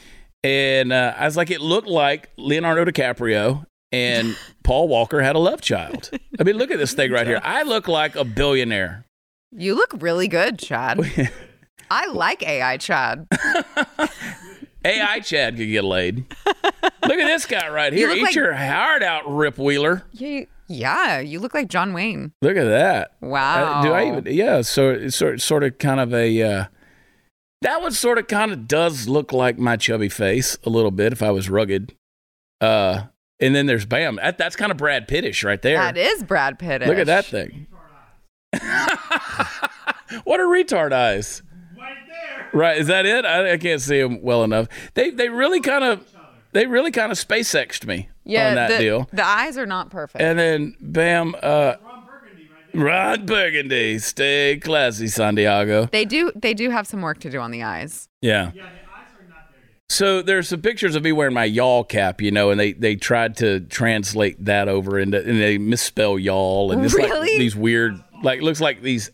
And 0.42 0.92
uh, 0.92 1.14
I 1.16 1.26
was 1.26 1.37
like, 1.37 1.50
it 1.50 1.61
looked 1.61 1.87
like 1.88 2.30
Leonardo 2.37 2.85
DiCaprio 2.87 3.64
and 3.92 4.37
Paul 4.64 4.88
Walker 4.88 5.21
had 5.21 5.37
a 5.37 5.38
love 5.38 5.61
child. 5.61 6.11
I 6.38 6.42
mean, 6.42 6.57
look 6.57 6.71
at 6.73 6.78
this 6.78 6.95
thing 6.95 7.12
right 7.12 7.26
here. 7.26 7.40
I 7.45 7.62
look 7.62 7.87
like 7.87 8.16
a 8.16 8.25
billionaire. 8.25 9.04
You 9.52 9.75
look 9.75 9.92
really 10.00 10.26
good, 10.28 10.59
Chad. 10.59 10.99
I 11.90 12.06
like 12.06 12.42
AI 12.47 12.76
Chad. 12.76 13.26
AI 14.85 15.20
Chad 15.20 15.56
could 15.56 15.68
get 15.68 15.85
laid. 15.85 16.25
Look 16.47 17.18
at 17.18 17.26
this 17.26 17.47
guy 17.47 17.68
right 17.68 17.92
here. 17.92 18.09
look 18.09 18.18
Eat 18.18 18.23
like- 18.23 18.35
your 18.35 18.54
heart 18.54 19.02
out, 19.02 19.23
Rip 19.26 19.59
Wheeler. 19.59 20.04
You, 20.12 20.47
yeah, 20.68 21.18
you 21.20 21.40
look 21.40 21.52
like 21.52 21.68
John 21.68 21.92
Wayne. 21.92 22.32
Look 22.40 22.56
at 22.56 22.64
that. 22.64 23.12
Wow. 23.20 23.80
Uh, 23.80 23.82
do 23.82 23.92
I 23.92 24.06
even? 24.09 24.26
Yeah. 24.32 24.62
So 24.62 24.90
it's 24.90 25.16
sort 25.16 25.40
sort 25.40 25.64
of 25.64 25.78
kind 25.78 26.00
of 26.00 26.14
a. 26.14 26.42
Uh, 26.42 26.64
that 27.62 27.82
one 27.82 27.92
sort 27.92 28.16
of 28.18 28.26
kind 28.26 28.52
of 28.52 28.66
does 28.66 29.06
look 29.06 29.32
like 29.32 29.59
my 29.59 29.76
chubby 29.76 30.09
face 30.09 30.56
a 30.64 30.70
little 30.70 30.90
bit 30.90 31.12
if 31.12 31.23
I 31.23 31.30
was 31.30 31.50
rugged. 31.50 31.94
Uh, 32.61 33.02
and 33.38 33.54
then 33.54 33.66
there's 33.66 33.85
Bam. 33.85 34.16
That, 34.16 34.38
that's 34.38 34.56
kind 34.56 34.70
of 34.70 34.78
Brad 34.78 35.09
Pittish 35.09 35.44
right 35.44 35.61
there. 35.61 35.76
That 35.76 35.99
is 35.99 36.23
Brad 36.23 36.59
Pitt. 36.59 36.82
Look 36.87 36.97
at 36.99 37.06
that 37.06 37.26
thing. 37.26 37.66
what 40.25 40.40
are 40.40 40.47
retard 40.47 40.92
eyes? 40.92 41.42
Right 42.52 42.78
is 42.78 42.88
that 42.88 43.07
it? 43.07 43.25
I, 43.25 43.52
I 43.52 43.57
can't 43.59 43.80
see 43.80 44.00
them 44.00 44.23
well 44.23 44.42
enough. 44.45 44.69
They 44.95 45.11
they 45.11 45.28
really 45.28 45.61
kind 45.61 45.85
of 45.85 46.00
they 46.52 46.66
really 46.66 46.90
kind 46.90 47.12
of 47.12 47.19
SpaceXed 47.19 47.87
me 47.87 48.09
Yeah, 48.25 48.49
on 48.49 48.54
that 48.57 48.71
the, 48.73 48.78
deal. 48.78 49.09
the 49.12 49.25
eyes 49.25 49.57
are 49.57 49.66
not 49.66 49.90
perfect. 49.90 50.21
And 50.23 50.37
then 50.38 50.75
bam, 50.80 51.37
uh, 51.40 51.75
Ron 51.83 52.07
Burgundy 52.07 52.49
right. 52.75 52.83
Ron 52.83 53.26
Burgundy, 53.26 53.99
stay 54.00 54.59
classy, 54.61 55.07
San 55.07 55.37
Diego. 55.37 55.87
they 55.92 56.04
do 56.04 56.33
they 56.35 56.54
do 56.54 56.71
have 56.71 56.87
some 56.87 57.02
work 57.02 57.21
to 57.21 57.30
do 57.30 57.38
on 57.38 57.50
the 57.52 57.62
eyes. 57.62 58.09
Yeah. 58.21 58.50
Yeah, 58.52 58.62
the 58.62 58.69
eyes 58.69 58.69
are 59.19 59.28
not 59.28 59.50
there 59.52 59.61
yet. 59.61 59.76
So 59.88 60.23
there's 60.23 60.49
some 60.49 60.61
pictures 60.61 60.97
of 60.97 61.04
me 61.04 61.12
wearing 61.12 61.35
my 61.35 61.45
y'all 61.45 61.85
cap, 61.85 62.21
you 62.21 62.33
know, 62.33 62.50
and 62.50 62.59
they 62.59 62.73
they 62.73 62.97
tried 62.97 63.37
to 63.37 63.61
translate 63.61 64.45
that 64.45 64.69
over 64.69 64.99
into 64.99 65.19
and 65.19 65.40
they 65.40 65.57
misspell 65.59 66.19
y'all 66.19 66.73
and 66.73 66.85
it's 66.85 66.95
like 66.95 67.04
Really? 67.12 67.38
these 67.38 67.54
weird 67.54 68.02
like 68.25 68.40
looks 68.42 68.61
like 68.61 68.83
these 68.83 69.11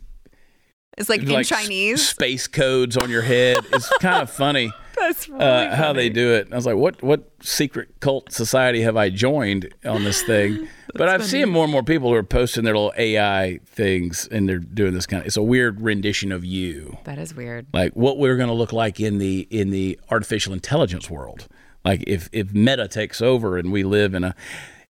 It's 0.97 1.09
like 1.09 1.23
in 1.23 1.29
like 1.29 1.41
s- 1.41 1.49
Chinese. 1.49 2.09
space 2.09 2.47
codes 2.47 2.97
on 2.97 3.11
your 3.11 3.23
head. 3.23 3.59
It's 3.73 3.89
kind 4.01 4.23
of 4.23 4.31
funny 4.31 4.73
That's 4.97 5.29
really 5.29 5.45
uh, 5.45 5.77
how 5.77 5.89
funny. 5.89 5.99
they 6.03 6.09
do 6.09 6.33
it. 6.33 6.49
I 6.53 6.57
was 6.57 6.65
like, 6.67 6.77
what 6.77 7.03
what 7.03 7.31
secret 7.43 8.01
cult 8.01 8.33
society 8.33 8.81
have 8.83 8.97
I 8.97 9.11
joined 9.11 9.73
on 9.85 10.05
this 10.05 10.23
thing? 10.23 10.69
but 10.95 11.09
I've 11.11 11.25
seen 11.25 11.51
more 11.51 11.65
and 11.65 11.73
more 11.73 11.83
people 11.83 12.09
who 12.09 12.15
are 12.15 12.23
posting 12.23 12.65
their 12.65 12.75
little 12.75 12.95
AI 12.97 13.61
things 13.67 14.27
and 14.31 14.49
they're 14.49 14.59
doing 14.59 14.95
this 14.95 15.05
kind 15.07 15.21
of. 15.21 15.27
It's 15.27 15.37
a 15.37 15.43
weird 15.43 15.83
rendition 15.83 16.33
of 16.33 16.45
you, 16.47 16.97
That 17.05 17.19
is 17.19 17.35
weird. 17.35 17.67
like 17.75 17.93
what 17.93 18.17
we're 18.17 18.37
going 18.37 18.49
to 18.49 18.55
look 18.55 18.73
like 18.73 18.99
in 18.99 19.19
the 19.19 19.41
in 19.51 19.71
the 19.71 20.01
artificial 20.11 20.55
intelligence 20.55 21.11
world. 21.11 21.47
Like 21.85 22.03
if 22.07 22.31
if 22.33 22.55
Meta 22.55 22.89
takes 22.89 23.21
over 23.21 23.59
and 23.59 23.71
we 23.71 23.85
live 23.85 24.15
in 24.15 24.25
a 24.25 24.35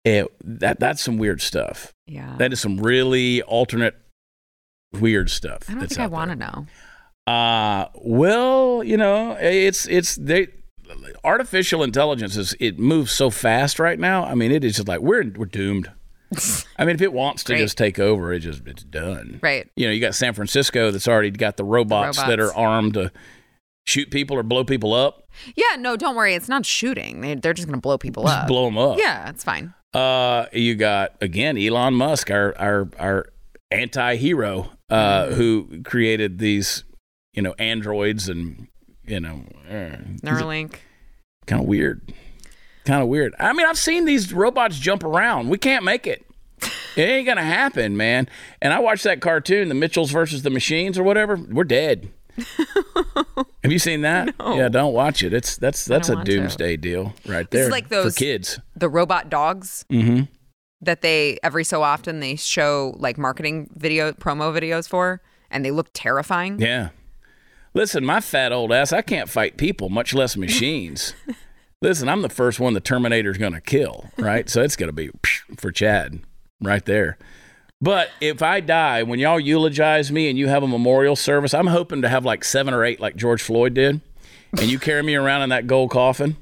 eh, 0.04 0.24
that 0.44 0.80
that's 0.80 1.02
some 1.04 1.20
weird 1.20 1.42
stuff. 1.42 1.94
Yeah. 2.08 2.36
That 2.40 2.52
is 2.52 2.60
some 2.60 2.78
really 2.78 3.44
alternate 3.44 3.96
weird 5.00 5.30
stuff. 5.30 5.64
I 5.70 5.74
don't 5.74 5.88
think 5.88 6.00
I 6.00 6.08
want 6.08 6.32
to 6.32 6.36
know. 6.36 6.66
Uh 7.28 7.86
well, 7.96 8.84
you 8.84 8.98
know, 8.98 9.38
it's 9.40 9.88
it's 9.88 10.16
they 10.16 10.48
artificial 11.24 11.84
intelligence 11.84 12.36
is 12.36 12.56
it 12.60 12.80
moves 12.80 13.12
so 13.12 13.30
fast 13.30 13.80
right 13.80 14.00
now. 14.00 14.24
I 14.26 14.36
mean, 14.36 14.52
it 14.52 14.64
is 14.64 14.76
just 14.78 14.88
like 14.88 15.00
we're 15.02 15.32
we're 15.36 15.46
doomed. 15.46 15.92
I 16.78 16.86
mean, 16.86 16.96
if 16.96 17.02
it 17.02 17.14
wants 17.14 17.44
to 17.46 17.54
Great. 17.54 17.60
just 17.60 17.78
take 17.78 18.00
over, 18.00 18.34
it 18.34 18.40
just 18.40 18.66
it's 18.66 18.84
done. 18.84 19.40
Right. 19.44 19.70
You 19.76 19.88
know, 19.88 19.94
you 19.94 20.00
got 20.02 20.16
San 20.16 20.34
Francisco 20.34 20.90
that's 20.92 21.08
already 21.08 21.30
got 21.32 21.58
the 21.58 21.64
robots, 21.66 22.18
that 22.18 22.40
robots. 22.40 22.54
are 22.54 22.58
armed 22.58 22.94
to 22.96 23.12
shoot 23.86 24.10
people 24.12 24.38
or 24.38 24.44
blow 24.44 24.64
people 24.64 24.94
up, 24.94 25.28
Yeah, 25.56 25.76
no, 25.78 25.98
don't 25.98 26.16
worry. 26.16 26.34
It's 26.36 26.48
not 26.48 26.66
shooting. 26.66 27.22
They, 27.22 27.36
they're 27.36 27.54
just 27.54 27.68
going 27.68 27.78
to 27.78 27.82
blow 27.82 27.98
people 27.98 28.24
just 28.24 28.38
up. 28.38 28.48
blow 28.48 28.66
them 28.66 28.78
up. 28.78 28.98
Yeah, 29.00 29.30
it's 29.30 29.44
fine. 29.44 29.74
Uh, 29.94 30.46
you 30.54 30.76
got 30.76 31.16
again 31.22 31.58
Elon 31.58 31.94
Musk, 31.96 32.32
our 32.32 32.56
our 32.58 32.90
our 32.98 33.26
anti-hero, 33.72 34.70
uh, 34.92 35.28
who 35.32 35.82
created 35.84 36.38
these, 36.40 36.84
you 37.34 37.42
know, 37.42 37.54
androids 37.58 38.30
and 38.30 38.68
you 39.06 39.20
know, 39.20 39.44
uh, 39.70 39.98
Neuralink. 40.24 40.76
kind 41.48 41.62
of 41.64 41.68
weird. 41.68 42.14
Kind 42.86 43.02
of 43.02 43.08
weird. 43.10 43.34
I 43.40 43.54
mean, 43.54 43.66
I've 43.66 43.78
seen 43.78 44.06
these 44.06 44.32
robots 44.34 44.78
jump 44.80 45.04
around. 45.04 45.50
We 45.50 45.58
can't 45.58 45.84
make 45.84 46.06
it. 46.08 46.26
It 46.96 47.02
ain't 47.04 47.26
gonna 47.26 47.42
happen, 47.44 47.96
man. 47.98 48.28
And 48.62 48.74
I 48.74 48.80
watched 48.80 49.04
that 49.06 49.22
cartoon, 49.22 49.70
the 49.70 49.76
Mitchells 49.76 50.12
versus 50.12 50.44
the 50.44 50.50
Machines 50.50 51.00
or 51.00 51.04
whatever. 51.04 51.36
We're 51.36 51.64
dead. 51.64 52.12
Have 53.64 53.72
you 53.72 53.80
seen 53.80 54.02
that? 54.02 54.34
Yeah, 54.40 54.70
don't 54.70 54.94
watch 54.94 55.24
it. 55.24 55.34
It's 55.34 55.58
that's 55.58 55.86
that's 55.86 56.10
a 56.10 56.14
want 56.16 56.26
to. 56.26 56.32
doomsday 56.38 56.78
deal 56.78 57.14
right 57.28 57.50
there. 57.52 57.64
is 57.66 57.70
like 57.70 57.90
those- 57.90 58.14
for 58.14 58.20
kids. 58.20 58.60
The 58.76 58.90
robot 58.90 59.30
dogs 59.30 59.86
Mm-hmm. 59.90 60.24
That 60.82 61.02
they 61.02 61.38
every 61.44 61.64
so 61.64 61.84
often 61.84 62.20
they 62.20 62.36
show 62.36 62.96
like 62.98 63.18
marketing 63.18 63.70
video 63.76 64.12
promo 64.14 64.54
videos 64.58 64.88
for, 64.88 65.22
and 65.50 65.64
they 65.64 65.72
look 65.72 65.90
terrifying. 65.94 66.60
Yeah. 66.60 66.90
Listen, 67.74 68.04
my 68.04 68.20
fat 68.20 68.52
old 68.52 68.74
ass, 68.74 68.92
I 68.92 69.02
can't 69.02 69.30
fight 69.30 69.58
people, 69.58 69.90
much 69.90 70.14
less 70.14 70.36
machines. 70.36 71.14
Listen, 71.82 72.10
I'm 72.10 72.22
the 72.22 72.30
first 72.30 72.60
one 72.60 72.74
the 72.74 72.80
Terminator's 72.80 73.38
going 73.38 73.54
to 73.54 73.62
kill, 73.62 74.12
right? 74.18 74.48
so 74.50 74.62
it's 74.62 74.76
going 74.76 74.90
to 74.90 74.94
be 74.94 75.10
for 75.58 75.72
Chad 75.72 76.20
right 76.62 76.86
there. 76.86 77.18
But 77.82 78.10
if 78.20 78.44
I 78.44 78.60
die, 78.60 79.02
when 79.02 79.18
y'all 79.18 79.40
eulogize 79.40 80.12
me 80.12 80.30
and 80.30 80.38
you 80.38 80.48
have 80.48 80.62
a 80.62 80.68
memorial 80.68 81.16
service, 81.16 81.54
I'm 81.56 81.68
hoping 81.68 82.04
to 82.04 82.10
have 82.10 82.24
like 82.24 82.44
seven 82.44 82.76
or 82.76 82.84
eight 82.86 83.00
like 83.00 83.16
George 83.16 83.42
Floyd 83.42 83.74
did, 83.74 84.02
and 84.52 84.70
you 84.70 84.78
carry 84.78 85.02
me 85.02 85.16
around 85.16 85.42
in 85.42 85.50
that 85.50 85.66
gold 85.66 85.90
coffin. 85.90 86.38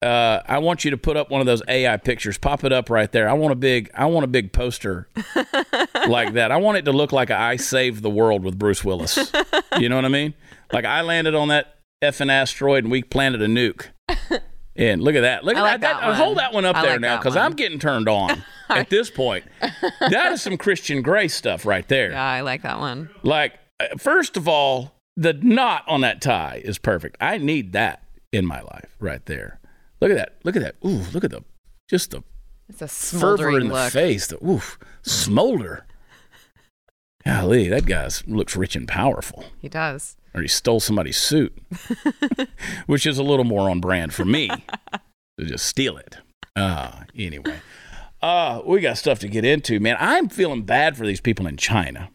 Uh, 0.00 0.40
I 0.46 0.58
want 0.58 0.84
you 0.84 0.92
to 0.92 0.96
put 0.96 1.16
up 1.16 1.28
one 1.28 1.40
of 1.40 1.46
those 1.46 1.62
AI 1.66 1.96
pictures. 1.96 2.38
Pop 2.38 2.62
it 2.62 2.72
up 2.72 2.88
right 2.88 3.10
there. 3.10 3.28
I 3.28 3.32
want 3.32 3.52
a 3.52 3.56
big, 3.56 3.90
I 3.94 4.06
want 4.06 4.24
a 4.24 4.28
big 4.28 4.52
poster 4.52 5.08
like 6.08 6.34
that. 6.34 6.52
I 6.52 6.56
want 6.58 6.78
it 6.78 6.84
to 6.84 6.92
look 6.92 7.10
like 7.10 7.30
I 7.30 7.56
saved 7.56 8.02
the 8.02 8.10
world 8.10 8.44
with 8.44 8.58
Bruce 8.58 8.84
Willis. 8.84 9.32
You 9.78 9.88
know 9.88 9.96
what 9.96 10.04
I 10.04 10.08
mean? 10.08 10.34
Like 10.72 10.84
I 10.84 11.00
landed 11.00 11.34
on 11.34 11.48
that 11.48 11.78
effing 12.02 12.30
asteroid 12.30 12.84
and 12.84 12.92
we 12.92 13.02
planted 13.02 13.42
a 13.42 13.46
nuke. 13.46 13.86
And 14.76 15.02
look 15.02 15.16
at 15.16 15.22
that. 15.22 15.42
Look 15.42 15.56
at 15.56 15.62
like 15.62 15.80
that. 15.80 16.00
that 16.00 16.06
one. 16.06 16.14
Hold 16.14 16.38
that 16.38 16.52
one 16.52 16.64
up 16.64 16.76
I 16.76 16.82
there 16.82 16.92
like 16.92 17.00
now 17.00 17.16
because. 17.18 17.34
I'm 17.36 17.54
getting 17.54 17.80
turned 17.80 18.08
on 18.08 18.44
at 18.68 18.88
this 18.90 19.10
point. 19.10 19.44
that 20.00 20.30
is 20.32 20.42
some 20.42 20.56
Christian 20.56 21.02
Grey 21.02 21.26
stuff 21.26 21.66
right 21.66 21.86
there. 21.88 22.12
Yeah, 22.12 22.22
I 22.22 22.42
like 22.42 22.62
that 22.62 22.78
one. 22.78 23.10
Like, 23.24 23.54
uh, 23.80 23.96
first 23.98 24.36
of 24.36 24.46
all, 24.46 24.94
the 25.16 25.32
knot 25.32 25.82
on 25.88 26.02
that 26.02 26.20
tie 26.22 26.62
is 26.64 26.78
perfect. 26.78 27.16
I 27.20 27.38
need 27.38 27.72
that 27.72 28.04
in 28.30 28.46
my 28.46 28.60
life 28.60 28.94
right 29.00 29.24
there. 29.26 29.57
Look 30.00 30.10
at 30.10 30.16
that. 30.16 30.36
Look 30.44 30.56
at 30.56 30.62
that. 30.62 30.76
Ooh, 30.84 31.02
look 31.12 31.24
at 31.24 31.30
the 31.30 31.42
just 31.88 32.10
the 32.10 32.22
It's 32.68 32.82
a 32.82 32.88
fervor 32.88 33.18
smoldering 33.36 33.62
in 33.62 33.68
the 33.68 33.74
look. 33.74 33.92
face. 33.92 34.26
The 34.26 34.44
oof, 34.44 34.78
smolder. 35.02 35.86
Golly, 37.24 37.68
that 37.68 37.84
guy 37.86 38.08
looks 38.26 38.56
rich 38.56 38.76
and 38.76 38.86
powerful. 38.88 39.44
He 39.60 39.68
does. 39.68 40.16
Or 40.34 40.42
he 40.42 40.48
stole 40.48 40.80
somebody's 40.80 41.16
suit, 41.16 41.56
which 42.86 43.06
is 43.06 43.18
a 43.18 43.22
little 43.22 43.44
more 43.44 43.68
on 43.68 43.80
brand 43.80 44.14
for 44.14 44.24
me 44.24 44.48
to 44.48 45.44
just 45.44 45.66
steal 45.66 45.96
it. 45.96 46.18
Uh, 46.54 47.02
anyway, 47.16 47.56
uh, 48.22 48.60
we 48.64 48.80
got 48.80 48.98
stuff 48.98 49.18
to 49.20 49.28
get 49.28 49.44
into, 49.44 49.80
man. 49.80 49.96
I'm 49.98 50.28
feeling 50.28 50.62
bad 50.62 50.96
for 50.96 51.06
these 51.06 51.20
people 51.20 51.46
in 51.46 51.56
China. 51.56 52.10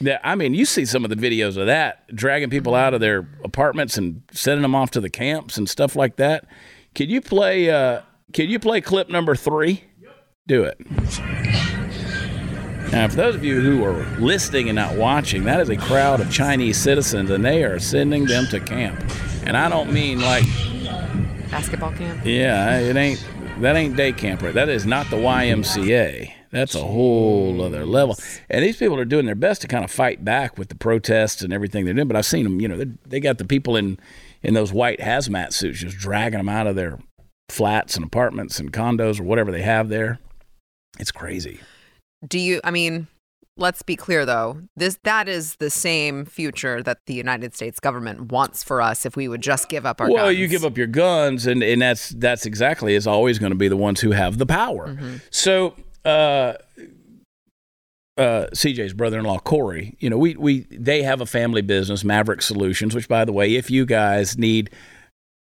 Yeah, 0.00 0.18
I 0.24 0.34
mean, 0.34 0.52
you 0.54 0.64
see 0.64 0.84
some 0.84 1.04
of 1.04 1.10
the 1.10 1.16
videos 1.16 1.56
of 1.56 1.66
that, 1.66 2.14
dragging 2.14 2.50
people 2.50 2.74
out 2.74 2.92
of 2.92 3.00
their 3.00 3.28
apartments 3.44 3.96
and 3.96 4.22
sending 4.32 4.62
them 4.62 4.74
off 4.74 4.90
to 4.92 5.00
the 5.00 5.10
camps 5.10 5.56
and 5.56 5.68
stuff 5.68 5.94
like 5.94 6.16
that. 6.16 6.44
Can 6.94 7.08
you 7.08 7.20
play? 7.20 7.70
Uh, 7.70 8.02
can 8.32 8.48
you 8.50 8.58
play 8.58 8.80
clip 8.80 9.08
number 9.08 9.34
three? 9.34 9.84
Do 10.46 10.64
it. 10.64 10.78
Now, 12.90 13.08
for 13.08 13.16
those 13.16 13.34
of 13.34 13.42
you 13.42 13.60
who 13.60 13.82
are 13.84 14.04
listening 14.18 14.68
and 14.68 14.76
not 14.76 14.96
watching, 14.96 15.44
that 15.44 15.60
is 15.60 15.70
a 15.70 15.76
crowd 15.76 16.20
of 16.20 16.30
Chinese 16.30 16.76
citizens, 16.76 17.30
and 17.30 17.42
they 17.42 17.64
are 17.64 17.78
sending 17.78 18.26
them 18.26 18.46
to 18.48 18.60
camp. 18.60 19.02
And 19.46 19.56
I 19.56 19.70
don't 19.70 19.92
mean 19.92 20.20
like, 20.20 20.44
Basketball 21.50 21.92
camp. 21.92 22.20
yeah, 22.24 22.78
it 22.78 22.96
ain't 22.96 23.24
that 23.60 23.76
ain't 23.76 23.96
day 23.96 24.12
camp, 24.12 24.42
right? 24.42 24.52
That 24.54 24.68
is 24.68 24.84
not 24.84 25.08
the 25.10 25.16
YMCA. 25.16 26.32
That's 26.50 26.74
a 26.74 26.80
whole 26.82 27.62
other 27.62 27.86
level. 27.86 28.16
And 28.50 28.62
these 28.62 28.76
people 28.76 28.98
are 28.98 29.06
doing 29.06 29.24
their 29.24 29.34
best 29.34 29.62
to 29.62 29.68
kind 29.68 29.84
of 29.84 29.90
fight 29.90 30.22
back 30.22 30.58
with 30.58 30.68
the 30.68 30.74
protests 30.74 31.40
and 31.40 31.50
everything 31.52 31.86
they're 31.86 31.94
doing. 31.94 32.08
But 32.08 32.16
I've 32.16 32.26
seen 32.26 32.44
them, 32.44 32.60
you 32.60 32.68
know, 32.68 32.76
they- 32.76 32.92
they 33.06 33.20
got 33.20 33.38
the 33.38 33.46
people 33.46 33.74
in 33.76 33.98
in 34.42 34.54
those 34.54 34.72
white 34.72 34.98
hazmat 34.98 35.52
suits 35.52 35.80
just 35.80 35.98
dragging 35.98 36.38
them 36.38 36.48
out 36.48 36.66
of 36.66 36.76
their 36.76 36.98
flats 37.48 37.96
and 37.96 38.04
apartments 38.04 38.58
and 38.58 38.72
condos 38.72 39.20
or 39.20 39.24
whatever 39.24 39.52
they 39.52 39.62
have 39.62 39.88
there. 39.88 40.18
It's 40.98 41.12
crazy. 41.12 41.60
Do 42.26 42.38
you? 42.38 42.60
I 42.64 42.70
mean, 42.70 43.08
let's 43.56 43.82
be 43.82 43.96
clear 43.96 44.24
though. 44.24 44.62
This 44.76 44.98
that 45.04 45.28
is 45.28 45.56
the 45.56 45.70
same 45.70 46.24
future 46.24 46.82
that 46.82 46.98
the 47.06 47.14
United 47.14 47.54
States 47.54 47.80
government 47.80 48.32
wants 48.32 48.62
for 48.62 48.80
us 48.80 49.04
if 49.06 49.16
we 49.16 49.28
would 49.28 49.42
just 49.42 49.68
give 49.68 49.86
up 49.86 50.00
our 50.00 50.08
guns. 50.08 50.14
well, 50.14 50.26
guns. 50.26 50.38
you 50.38 50.48
give 50.48 50.64
up 50.64 50.76
your 50.76 50.86
guns, 50.86 51.46
and, 51.46 51.62
and 51.62 51.82
that's 51.82 52.10
that's 52.10 52.46
exactly 52.46 52.94
is 52.94 53.06
always 53.06 53.38
going 53.38 53.52
to 53.52 53.58
be 53.58 53.68
the 53.68 53.76
ones 53.76 54.00
who 54.00 54.12
have 54.12 54.38
the 54.38 54.46
power. 54.46 54.88
Mm-hmm. 54.88 55.16
So, 55.30 55.74
uh, 56.04 56.54
uh, 58.22 58.46
CJ's 58.50 58.94
brother-in-law 58.94 59.40
Corey, 59.40 59.96
you 59.98 60.08
know, 60.08 60.16
we 60.16 60.36
we 60.36 60.60
they 60.70 61.02
have 61.02 61.20
a 61.20 61.26
family 61.26 61.62
business, 61.62 62.04
Maverick 62.04 62.42
Solutions. 62.42 62.94
Which, 62.94 63.08
by 63.08 63.24
the 63.24 63.32
way, 63.32 63.56
if 63.56 63.70
you 63.70 63.84
guys 63.84 64.38
need 64.38 64.70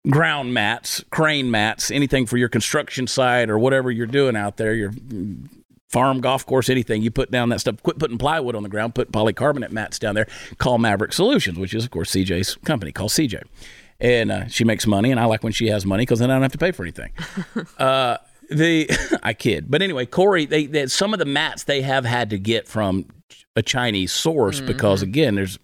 ground 0.08 0.52
mats, 0.52 1.04
crane 1.10 1.50
mats, 1.50 1.90
anything 1.90 2.26
for 2.26 2.36
your 2.36 2.48
construction 2.48 3.06
site 3.06 3.48
or 3.48 3.58
whatever 3.58 3.90
you're 3.90 4.06
doing 4.06 4.36
out 4.36 4.56
there, 4.56 4.74
your 4.74 4.92
farm, 5.88 6.20
golf 6.20 6.44
course, 6.44 6.68
anything, 6.68 7.02
you 7.02 7.10
put 7.10 7.30
down 7.30 7.48
that 7.50 7.60
stuff. 7.60 7.82
Quit 7.82 7.98
putting 7.98 8.18
plywood 8.18 8.54
on 8.54 8.62
the 8.62 8.68
ground. 8.68 8.94
Put 8.94 9.12
polycarbonate 9.12 9.70
mats 9.70 9.98
down 9.98 10.14
there. 10.14 10.26
Call 10.58 10.78
Maverick 10.78 11.12
Solutions, 11.12 11.58
which 11.58 11.74
is 11.74 11.84
of 11.84 11.90
course 11.90 12.10
CJ's 12.10 12.56
company. 12.56 12.92
Call 12.92 13.08
CJ, 13.08 13.42
and 14.00 14.30
uh, 14.30 14.48
she 14.48 14.64
makes 14.64 14.86
money, 14.86 15.10
and 15.10 15.20
I 15.20 15.24
like 15.24 15.42
when 15.42 15.52
she 15.52 15.68
has 15.68 15.86
money 15.86 16.02
because 16.02 16.18
then 16.18 16.30
I 16.30 16.34
don't 16.34 16.42
have 16.42 16.52
to 16.52 16.58
pay 16.58 16.72
for 16.72 16.82
anything. 16.82 17.12
uh, 17.78 18.18
the 18.50 18.88
I 19.22 19.34
kid, 19.34 19.70
but 19.70 19.82
anyway, 19.82 20.06
Corey, 20.06 20.46
they, 20.46 20.66
they 20.66 20.86
some 20.86 21.12
of 21.12 21.18
the 21.18 21.24
mats 21.24 21.64
they 21.64 21.82
have 21.82 22.04
had 22.04 22.30
to 22.30 22.38
get 22.38 22.68
from 22.68 23.06
a 23.54 23.62
Chinese 23.62 24.12
source 24.12 24.58
mm-hmm. 24.58 24.66
because 24.66 25.02
again, 25.02 25.34
there's 25.34 25.58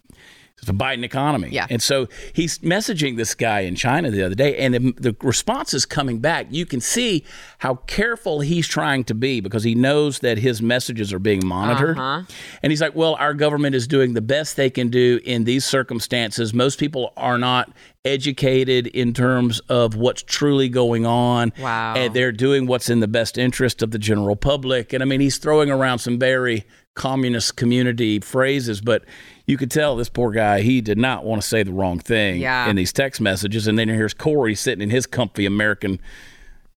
it's 0.63 0.71
a 0.71 0.73
Biden 0.73 1.03
economy. 1.03 1.49
Yeah. 1.51 1.67
And 1.69 1.83
so 1.83 2.09
he's 2.33 2.61
messaging 2.61 3.17
this 3.17 3.35
guy 3.35 3.61
in 3.61 3.75
China 3.75 4.13
the 4.13 4.23
other 4.23 4.37
day, 4.37 4.57
and 4.59 4.73
the, 4.73 4.93
the 4.97 5.17
response 5.21 5.75
is 5.75 5.85
coming 5.85 6.21
back. 6.21 6.47
You 6.51 6.67
can 6.67 6.81
see 6.81 7.25
how 7.59 7.75
careful 7.75 8.41
he's 8.41 8.69
trying 8.69 9.03
to 9.05 9.15
be 9.15 9.41
because 9.41 9.65
he 9.65 9.75
knows 9.75 10.21
that 10.21 10.39
his 10.39 10.63
messages 10.63 11.13
are 11.13 11.19
being 11.19 11.45
monitored. 11.45 11.99
Uh-huh. 11.99 12.23
And 12.63 12.71
he's 12.71 12.81
like, 12.81 12.95
well, 12.95 13.17
our 13.17 13.35
government 13.35 13.75
is 13.75 13.89
doing 13.89 14.15
the 14.15 14.21
best 14.21 14.55
they 14.55 14.71
can 14.71 14.89
do 14.89 15.19
in 15.25 15.43
these 15.43 15.65
circumstances. 15.65 16.55
Most 16.55 16.79
people 16.79 17.13
are 17.17 17.39
not 17.39 17.73
educated 18.05 18.87
in 18.87 19.13
terms 19.15 19.61
of 19.69 19.97
what's 19.97 20.23
truly 20.23 20.69
going 20.69 21.05
on. 21.05 21.53
Wow. 21.59 21.95
And 21.97 22.15
they're 22.15 22.33
doing 22.33 22.67
what's 22.67 22.89
in 22.89 23.01
the 23.01 23.09
best 23.09 23.37
interest 23.37 23.83
of 23.83 23.91
the 23.91 23.99
general 23.99 24.37
public. 24.37 24.93
And 24.93 25.03
I 25.03 25.07
mean, 25.07 25.21
he's 25.21 25.39
throwing 25.39 25.71
around 25.71 25.99
some 25.99 26.21
very 26.21 26.65
communist 26.95 27.57
community 27.57 28.21
phrases, 28.21 28.81
but 28.81 29.05
you 29.47 29.57
could 29.57 29.71
tell 29.71 29.97
this 29.97 30.09
poor 30.09 30.31
guy 30.31 30.61
he 30.61 30.81
did 30.81 30.99
not 30.99 31.25
want 31.25 31.43
to 31.43 31.47
say 31.47 31.63
the 31.63 31.73
wrong 31.73 31.99
thing 31.99 32.41
Yeah. 32.41 32.69
in 32.69 32.77
these 32.77 32.93
text 32.93 33.21
messages, 33.21 33.67
and 33.67 33.79
then 33.79 33.89
here's 33.89 34.15
Corey 34.15 34.55
sitting 34.55 34.83
in 34.83 34.91
his 34.91 35.07
comfy 35.07 35.47
American. 35.47 36.01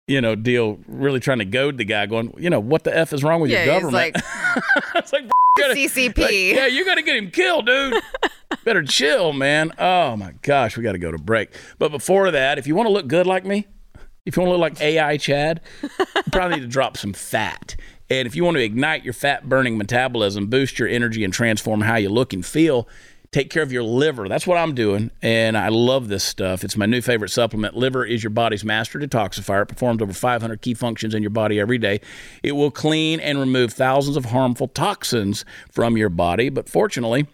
You 0.07 0.21
know, 0.21 0.35
deal 0.35 0.79
really 0.87 1.19
trying 1.19 1.39
to 1.39 1.47
goad 1.47 1.79
the 1.79 1.85
guy, 1.85 2.05
going, 2.05 2.35
you 2.37 2.51
know, 2.51 2.61
what 2.61 2.85
the 2.85 2.95
f 2.95 3.13
is 3.15 3.25
wrong 3.25 3.41
with 3.41 3.51
Yeah, 3.51 3.65
your 3.65 3.75
he's 3.75 3.83
government? 3.85 4.15
like 4.17 4.25
it's 4.97 5.13
like, 5.15 5.25
gotta- 5.57 5.75
CCP. 5.75 6.19
like, 6.19 6.31
yeah, 6.33 6.67
you 6.67 6.85
got 6.85 6.97
to 6.97 7.03
get 7.03 7.17
him 7.17 7.31
killed, 7.31 7.65
dude. 7.67 7.95
Better 8.65 8.83
chill, 8.83 9.33
man. 9.33 9.73
Oh 9.79 10.15
my 10.17 10.33
gosh, 10.43 10.77
we 10.77 10.83
got 10.83 10.93
to 10.93 10.99
go 10.99 11.11
to 11.11 11.17
break. 11.19 11.55
But 11.79 11.91
before 11.91 12.31
that, 12.31 12.59
if 12.59 12.67
you 12.67 12.75
want 12.75 12.87
to 12.87 12.93
look 12.93 13.07
good 13.09 13.27
like 13.27 13.47
me, 13.47 13.67
if 14.27 14.37
you 14.37 14.43
want 14.43 14.49
to 14.49 14.53
look 14.59 14.61
like 14.61 14.81
AI 14.83 15.17
Chad, 15.17 15.61
you 15.83 15.89
probably 16.33 16.57
need 16.57 16.63
to 16.63 16.69
drop 16.69 16.97
some 16.99 17.13
fat. 17.15 17.75
And 18.21 18.27
if 18.27 18.37
you 18.37 18.45
want 18.45 18.57
to 18.57 18.63
ignite 18.63 19.05
your 19.05 19.13
fat 19.13 19.49
burning 19.49 19.77
metabolism, 19.77 20.47
boost 20.47 20.79
your 20.79 20.89
energy, 20.89 21.25
and 21.25 21.33
transform 21.33 21.81
how 21.81 21.97
you 21.97 22.09
look 22.09 22.33
and 22.33 22.47
feel, 22.47 22.89
take 23.33 23.51
care 23.51 23.63
of 23.63 23.73
your 23.73 23.83
liver. 23.83 24.29
That's 24.29 24.47
what 24.47 24.57
I'm 24.57 24.75
doing. 24.75 25.11
And 25.21 25.59
I 25.59 25.69
love 25.69 26.07
this 26.07 26.23
stuff. 26.23 26.63
It's 26.63 26.77
my 26.77 26.87
new 26.87 27.01
favorite 27.01 27.31
supplement. 27.31 27.77
Liver 27.77 28.05
is 28.05 28.23
your 28.23 28.31
body's 28.31 28.65
master 28.65 29.01
detoxifier. 29.01 29.63
It 29.63 29.67
performs 29.67 30.01
over 30.01 30.13
500 30.13 30.63
key 30.63 30.75
functions 30.75 31.15
in 31.15 31.23
your 31.23 31.31
body 31.31 31.59
every 31.59 31.79
day. 31.79 32.01
It 32.43 32.53
will 32.53 32.71
clean 32.71 33.19
and 33.19 33.41
remove 33.41 33.73
thousands 33.73 34.17
of 34.17 34.27
harmful 34.27 34.69
toxins 34.69 35.45
from 35.71 35.97
your 35.97 36.11
body. 36.11 36.49
But 36.49 36.69
fortunately, 36.69 37.27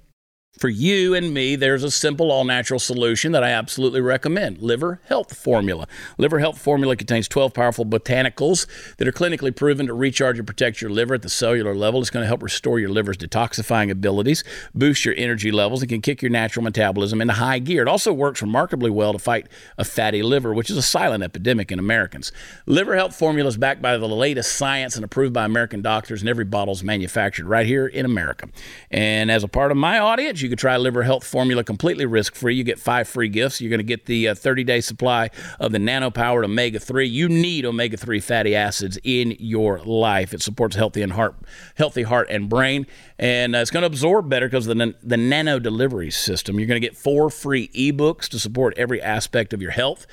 for 0.61 0.69
you 0.69 1.14
and 1.14 1.33
me, 1.33 1.57
there's 1.57 1.83
a 1.83 1.90
simple, 1.90 2.31
all 2.31 2.45
natural 2.45 2.79
solution 2.79 3.33
that 3.33 3.43
I 3.43 3.49
absolutely 3.49 4.02
recommend 4.02 4.59
Liver 4.59 5.00
Health 5.07 5.35
Formula. 5.35 5.88
Liver 6.19 6.38
Health 6.38 6.59
Formula 6.59 6.95
contains 6.97 7.29
12 7.29 7.55
powerful 7.55 7.87
botanicals 7.87 8.67
that 8.99 9.09
are 9.09 9.12
clinically 9.12 9.57
proven 9.57 9.87
to 9.87 9.95
recharge 9.95 10.37
and 10.37 10.47
protect 10.47 10.83
your 10.83 10.90
liver 10.90 11.14
at 11.14 11.23
the 11.23 11.31
cellular 11.31 11.75
level. 11.75 12.02
It's 12.02 12.11
going 12.11 12.25
to 12.25 12.29
help 12.29 12.43
restore 12.43 12.79
your 12.79 12.90
liver's 12.90 13.17
detoxifying 13.17 13.90
abilities, 13.90 14.45
boost 14.75 15.07
your 15.07 15.14
energy 15.17 15.50
levels, 15.50 15.81
and 15.81 15.88
can 15.88 16.02
kick 16.02 16.21
your 16.21 16.31
natural 16.31 16.62
metabolism 16.62 17.23
into 17.23 17.33
high 17.33 17.59
gear. 17.59 17.81
It 17.81 17.88
also 17.88 18.12
works 18.12 18.43
remarkably 18.43 18.90
well 18.90 19.14
to 19.14 19.19
fight 19.19 19.47
a 19.79 19.85
fatty 19.85 20.23
liver, 20.23 20.52
which 20.52 20.69
is 20.69 20.76
a 20.76 20.83
silent 20.83 21.25
epidemic 21.25 21.73
in 21.73 21.79
Americans. 21.79 22.33
Liver 22.67 22.97
Health 22.97 23.17
Formula 23.17 23.49
is 23.49 23.57
backed 23.57 23.81
by 23.81 23.97
the 23.97 24.07
latest 24.07 24.59
science 24.59 24.95
and 24.95 25.07
approved 25.07 25.33
by 25.33 25.47
American 25.47 25.81
doctors, 25.81 26.21
and 26.21 26.29
every 26.29 26.45
bottle 26.45 26.75
is 26.75 26.85
manufactured 26.85 27.47
right 27.47 27.64
here 27.64 27.87
in 27.87 28.05
America. 28.05 28.47
And 28.90 29.31
as 29.31 29.43
a 29.43 29.49
part 29.49 29.71
of 29.71 29.79
my 29.79 29.99
audience, 29.99 30.43
you 30.43 30.50
can 30.50 30.59
try 30.59 30.76
Liver 30.76 31.02
Health 31.02 31.25
Formula 31.25 31.64
completely 31.64 32.04
risk 32.04 32.35
free. 32.35 32.54
You 32.54 32.64
get 32.64 32.78
five 32.78 33.09
free 33.09 33.28
gifts. 33.28 33.61
You're 33.61 33.71
going 33.71 33.78
to 33.78 33.85
get 33.85 34.07
the 34.07 34.35
30 34.35 34.64
day 34.64 34.80
supply 34.80 35.30
of 35.59 35.73
the 35.73 35.78
nano 35.78 36.11
powered 36.11 36.45
omega 36.45 36.78
3. 36.78 37.07
You 37.07 37.28
need 37.28 37.64
omega 37.64 37.97
3 37.97 38.21
fatty 38.21 38.54
acids 38.54 38.99
in 39.02 39.37
your 39.38 39.80
life. 39.80 40.35
It 40.35 40.42
supports 40.42 40.76
healthy 40.76 41.02
and 41.02 41.12
heart, 41.12 41.37
healthy 41.76 42.02
heart 42.02 42.28
and 42.30 42.49
brain, 42.49 42.87
and 43.19 43.54
uh, 43.54 43.59
it's 43.59 43.71
going 43.71 43.83
to 43.83 43.87
absorb 43.87 44.28
better 44.28 44.47
because 44.47 44.66
of 44.66 44.76
the, 44.76 44.95
the 45.02 45.16
nano 45.16 45.59
delivery 45.59 46.11
system. 46.11 46.59
You're 46.59 46.69
going 46.69 46.80
to 46.80 46.87
get 46.87 46.97
four 46.97 47.30
free 47.30 47.69
ebooks 47.69 48.28
to 48.28 48.38
support 48.38 48.75
every 48.76 49.00
aspect 49.00 49.52
of 49.52 49.62
your 49.62 49.71
health. 49.73 50.07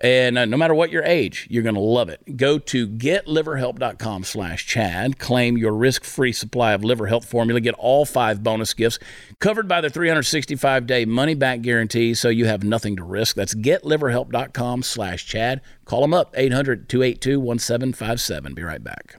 And 0.00 0.38
uh, 0.38 0.44
no 0.44 0.56
matter 0.56 0.74
what 0.74 0.92
your 0.92 1.02
age, 1.02 1.46
you're 1.50 1.62
going 1.62 1.74
to 1.74 1.80
love 1.80 2.08
it. 2.08 2.36
Go 2.36 2.58
to 2.58 2.88
getliverhelp.com 2.88 4.24
slash 4.24 4.66
Chad. 4.66 5.18
Claim 5.18 5.58
your 5.58 5.72
risk-free 5.72 6.32
supply 6.32 6.72
of 6.72 6.84
liver 6.84 7.06
health 7.06 7.24
formula. 7.24 7.60
Get 7.60 7.74
all 7.74 8.04
five 8.04 8.42
bonus 8.42 8.74
gifts 8.74 8.98
covered 9.40 9.66
by 9.66 9.80
the 9.80 9.88
365-day 9.88 11.04
money-back 11.04 11.62
guarantee 11.62 12.14
so 12.14 12.28
you 12.28 12.46
have 12.46 12.62
nothing 12.62 12.96
to 12.96 13.04
risk. 13.04 13.36
That's 13.36 13.54
getliverhelp.com 13.54 14.82
slash 14.82 15.26
Chad. 15.26 15.60
Call 15.84 16.02
them 16.02 16.14
up, 16.14 16.34
800-282-1757. 16.34 18.54
Be 18.54 18.62
right 18.62 18.84
back. 18.84 19.16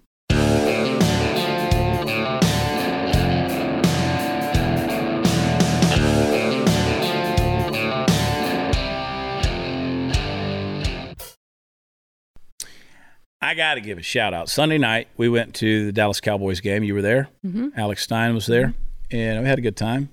I 13.41 13.53
got 13.53 13.75
to 13.75 13.81
give 13.81 13.97
a 13.97 14.01
shout 14.03 14.33
out. 14.33 14.49
Sunday 14.49 14.77
night, 14.77 15.07
we 15.17 15.29
went 15.29 15.55
to 15.55 15.85
the 15.85 15.91
Dallas 15.91 16.19
Cowboys 16.19 16.59
game. 16.59 16.83
You 16.83 16.93
were 16.93 17.01
there. 17.01 17.29
Mm-hmm. 17.45 17.69
Alex 17.77 18.03
Stein 18.03 18.35
was 18.35 18.45
there, 18.47 18.73
and 19.11 19.41
we 19.43 19.47
had 19.49 19.57
a 19.57 19.61
good 19.61 19.77
time. 19.77 20.09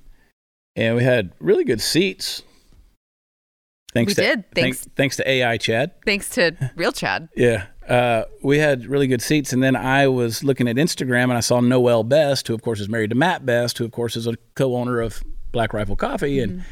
And 0.76 0.94
we 0.96 1.02
had 1.02 1.32
really 1.40 1.64
good 1.64 1.80
seats. 1.80 2.42
Thanks 3.92 4.10
We 4.10 4.14
to, 4.14 4.20
did. 4.22 4.44
Thanks, 4.54 4.78
Thanks. 4.80 4.88
thanks 4.94 5.16
to 5.16 5.28
AI 5.28 5.56
Chad. 5.56 5.92
Thanks 6.04 6.28
to 6.30 6.52
real 6.76 6.92
Chad. 6.92 7.28
Yeah. 7.36 7.66
Uh, 7.88 8.24
we 8.42 8.58
had 8.58 8.86
really 8.86 9.06
good 9.06 9.22
seats. 9.22 9.52
And 9.52 9.62
then 9.62 9.76
I 9.76 10.08
was 10.08 10.42
looking 10.42 10.66
at 10.68 10.74
Instagram 10.76 11.24
and 11.24 11.34
I 11.34 11.40
saw 11.40 11.60
Noel 11.60 12.02
Best, 12.02 12.48
who, 12.48 12.54
of 12.54 12.60
course, 12.60 12.80
is 12.80 12.88
married 12.88 13.10
to 13.10 13.16
Matt 13.16 13.46
Best, 13.46 13.78
who, 13.78 13.84
of 13.84 13.92
course, 13.92 14.16
is 14.16 14.26
a 14.26 14.34
co 14.56 14.74
owner 14.76 15.00
of 15.00 15.22
Black 15.52 15.72
Rifle 15.72 15.94
Coffee. 15.96 16.40
And 16.40 16.64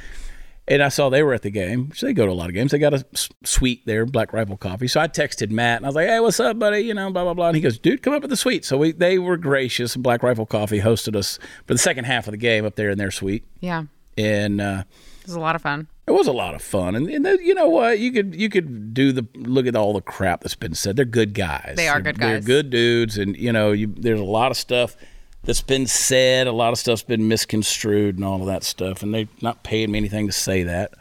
and 0.67 0.83
I 0.83 0.89
saw 0.89 1.09
they 1.11 1.23
were 1.23 1.35
at 1.35 1.43
the 1.43 1.51
game, 1.51 1.89
which 1.91 2.01
they 2.01 2.13
go 2.13 2.27
to 2.27 2.33
a 2.33 2.35
lot 2.35 2.49
of 2.49 2.55
games. 2.55 2.71
They 2.73 2.79
got 2.79 2.95
a 2.95 3.05
suite 3.45 3.85
there, 3.87 4.07
Black 4.07 4.33
Rifle 4.33 4.57
Coffee. 4.57 4.89
So 4.89 5.01
I 5.01 5.09
texted 5.09 5.51
Matt 5.51 5.79
and 5.79 5.87
I 5.87 5.89
was 5.89 5.97
like, 5.97 6.09
hey, 6.09 6.21
what's 6.21 6.41
up, 6.41 6.59
buddy? 6.59 6.81
You 6.81 6.95
know, 6.95 7.11
blah, 7.11 7.25
blah, 7.25 7.35
blah. 7.35 7.49
And 7.49 7.57
he 7.57 7.61
goes, 7.63 7.79
dude, 7.79 8.03
come 8.03 8.15
up 8.15 8.23
to 8.23 8.29
the 8.29 8.37
suite. 8.37 8.65
So 8.65 8.79
we, 8.79 8.93
they 8.93 9.19
were 9.19 9.37
gracious. 9.37 9.97
Black 9.97 10.23
Rifle 10.23 10.47
Coffee 10.47 10.81
hosted 10.81 11.17
us 11.17 11.39
for 11.67 11.75
the 11.75 11.79
second 11.79 12.05
half 12.05 12.27
of 12.27 12.33
the 12.33 12.39
game 12.39 12.65
up 12.65 12.77
there 12.77 12.91
in 12.91 12.99
their 12.99 13.11
suite. 13.11 13.45
Yeah. 13.61 13.85
And, 14.17 14.61
uh, 14.61 14.85
It 15.21 15.27
was 15.27 15.37
a 15.37 15.41
lot 15.41 15.55
of 15.57 15.63
fun. 15.63 15.89
it 16.07 16.13
was 16.13 16.27
a 16.27 16.33
lot 16.33 16.55
of 16.55 16.61
fun, 16.63 16.95
and, 16.95 17.09
and 17.09 17.27
you 17.41 17.55
know 17.55 17.67
what? 17.69 17.99
You 17.99 18.13
could 18.13 18.35
you 18.35 18.51
could 18.51 18.93
do 18.93 19.11
the 19.11 19.27
look 19.37 19.67
at 19.67 19.75
all 19.75 19.95
the 19.95 20.03
crap 20.03 20.43
that's 20.43 20.55
been 20.55 20.75
said. 20.75 20.97
They're 20.97 21.07
good 21.07 21.33
guys. 21.33 21.75
They 21.77 21.89
are 21.89 21.99
good 22.01 22.17
They're 22.17 22.41
good 22.43 22.69
dudes, 22.71 23.17
and 23.17 23.35
you 23.37 23.51
know, 23.51 23.73
you, 23.73 23.87
there's 23.97 24.21
a 24.21 24.25
lot 24.25 24.51
of 24.51 24.59
stuff 24.59 24.97
that's 25.45 25.63
been 25.63 25.87
said. 25.87 26.47
A 26.47 26.53
lot 26.53 26.73
of 26.73 26.79
stuff's 26.79 27.03
been 27.03 27.29
misconstrued, 27.29 28.17
and 28.17 28.25
all 28.25 28.41
of 28.41 28.47
that 28.47 28.65
stuff. 28.65 29.03
And 29.03 29.15
they're 29.15 29.29
not 29.41 29.63
paying 29.63 29.91
me 29.93 29.99
anything 29.99 30.27
to 30.27 30.33
say 30.33 30.63
that. 30.65 30.95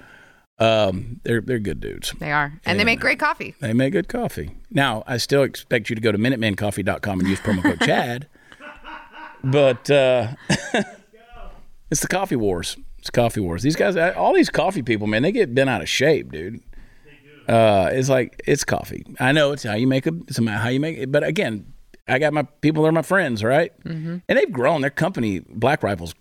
Um, 0.60 1.20
they're 1.24 1.42
they're 1.42 1.60
good 1.60 1.80
dudes. 1.80 2.14
They 2.20 2.32
are. 2.32 2.54
And 2.66 2.80
they 2.80 2.84
make 2.84 3.00
great 3.00 3.20
coffee. 3.20 3.56
They 3.60 3.74
make 3.74 3.94
good 3.94 4.08
coffee. 4.08 4.52
Now, 4.70 5.04
I 5.08 5.18
still 5.18 5.44
expect 5.44 5.90
you 5.90 5.96
to 5.96 6.02
go 6.02 6.12
to 6.12 6.18
MinutemanCoffee.com 6.18 7.20
and 7.20 7.28
use 7.28 7.40
promo 7.40 7.64
code 7.64 7.82
Chad. 7.86 8.28
But 9.44 9.90
uh, 9.92 10.34
it's 11.92 12.02
the 12.02 12.08
coffee 12.08 12.36
wars. 12.36 12.78
It's 13.00 13.10
coffee 13.10 13.42
wars. 13.42 13.64
These 13.64 13.76
guys, 13.76 13.98
all 13.98 14.34
these 14.34 14.50
coffee 14.50 14.82
people, 14.82 15.08
man, 15.08 15.24
they 15.24 15.34
get 15.34 15.54
bent 15.54 15.70
out 15.70 15.82
of 15.82 15.90
shape, 15.90 16.32
dude. 16.32 16.62
Uh, 17.48 17.90
it's 17.92 18.08
like 18.08 18.42
it's 18.48 18.64
coffee. 18.64 19.06
I 19.20 19.34
know 19.34 19.52
it's 19.52 19.64
how 19.64 19.74
you 19.74 19.88
make 19.88 20.08
a, 20.08 20.14
it's 20.28 20.40
how 20.46 20.70
you 20.70 20.80
make 20.80 20.98
it. 20.98 21.12
But 21.12 21.26
again, 21.26 21.73
I 22.08 22.20
got 22.20 22.34
my 22.34 22.44
people. 22.62 22.84
They're 22.84 22.92
my 22.92 23.02
friends, 23.02 23.44
right? 23.44 23.72
Mm-hmm. 23.86 24.18
And 24.28 24.38
they've 24.40 24.52
grown. 24.52 24.82
Their 24.82 24.90
company, 24.90 25.40
Black 25.40 25.84
Rifles. 25.84 26.14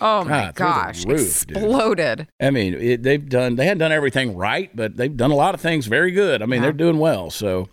Oh 0.00 0.24
my 0.24 0.52
God, 0.52 0.54
the 0.54 0.58
gosh. 0.58 1.04
roof, 1.06 1.46
dude. 1.46 1.56
Exploded. 1.56 2.28
I 2.40 2.50
mean, 2.50 2.74
it, 2.74 3.02
they've 3.02 3.28
done. 3.28 3.56
They 3.56 3.64
hadn't 3.64 3.78
done 3.78 3.92
everything 3.92 4.36
right, 4.36 4.74
but 4.76 4.96
they've 4.96 5.16
done 5.16 5.30
a 5.30 5.36
lot 5.36 5.54
of 5.54 5.60
things 5.60 5.86
very 5.86 6.12
good. 6.12 6.40
I 6.42 6.46
mean, 6.46 6.62
they're 6.62 6.72
doing 6.72 6.98
well. 7.00 7.30
So, 7.30 7.68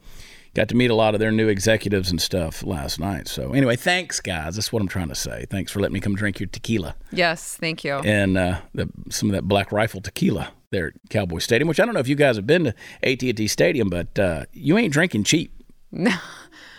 got 0.56 0.70
to 0.70 0.76
meet 0.76 0.90
a 0.90 0.96
lot 0.96 1.14
of 1.14 1.20
their 1.20 1.32
new 1.32 1.48
executives 1.48 2.10
and 2.10 2.20
stuff 2.20 2.64
last 2.64 3.00
night. 3.00 3.28
So, 3.28 3.54
anyway, 3.54 3.76
thanks, 3.76 4.20
guys. 4.20 4.56
That's 4.56 4.74
what 4.74 4.82
I'm 4.82 4.88
trying 4.88 5.10
to 5.10 5.16
say. 5.16 5.46
Thanks 5.50 5.72
for 5.72 5.80
letting 5.82 5.94
me 5.94 6.00
come 6.00 6.16
drink 6.16 6.40
your 6.40 6.48
tequila 6.48 6.96
Yes. 7.12 7.58
Thank 7.58 7.84
you. 7.84 7.94
and 7.98 8.38
uh, 8.40 8.62
the, 8.74 8.90
some 9.12 9.30
of 9.30 9.36
that 9.36 9.44
Black 9.44 9.72
Rifle 9.72 10.02
tequila 10.02 10.52
there 10.72 10.88
at 10.88 10.94
Cowboy 11.12 11.38
Stadium. 11.38 11.68
Which 11.68 11.80
I 11.80 11.86
don't 11.86 11.94
know 11.94 12.00
if 12.00 12.08
you 12.08 12.16
guys 12.16 12.38
have 12.38 12.48
been 12.48 12.64
to 12.64 12.74
AT&T 13.04 13.48
Stadium, 13.50 13.90
but 13.90 14.18
uh, 14.18 14.46
you 14.52 14.78
ain't 14.80 14.92
drinking 14.92 15.26
cheap 15.26 15.52
No. 15.92 16.12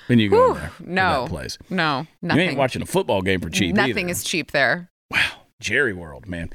When 0.06 0.18
you 0.18 0.30
go 0.30 0.52
in 0.52 0.58
there. 0.58 0.72
No. 0.80 1.22
that 1.22 1.30
place. 1.30 1.58
No. 1.70 2.06
Nothing. 2.22 2.42
You 2.42 2.48
ain't 2.50 2.58
watching 2.58 2.82
a 2.82 2.86
football 2.86 3.22
game 3.22 3.40
for 3.40 3.50
cheap. 3.50 3.74
Nothing 3.74 4.08
either. 4.08 4.10
is 4.10 4.24
cheap 4.24 4.52
there. 4.52 4.90
Wow, 5.10 5.42
Jerry 5.60 5.92
World, 5.92 6.26
man. 6.26 6.50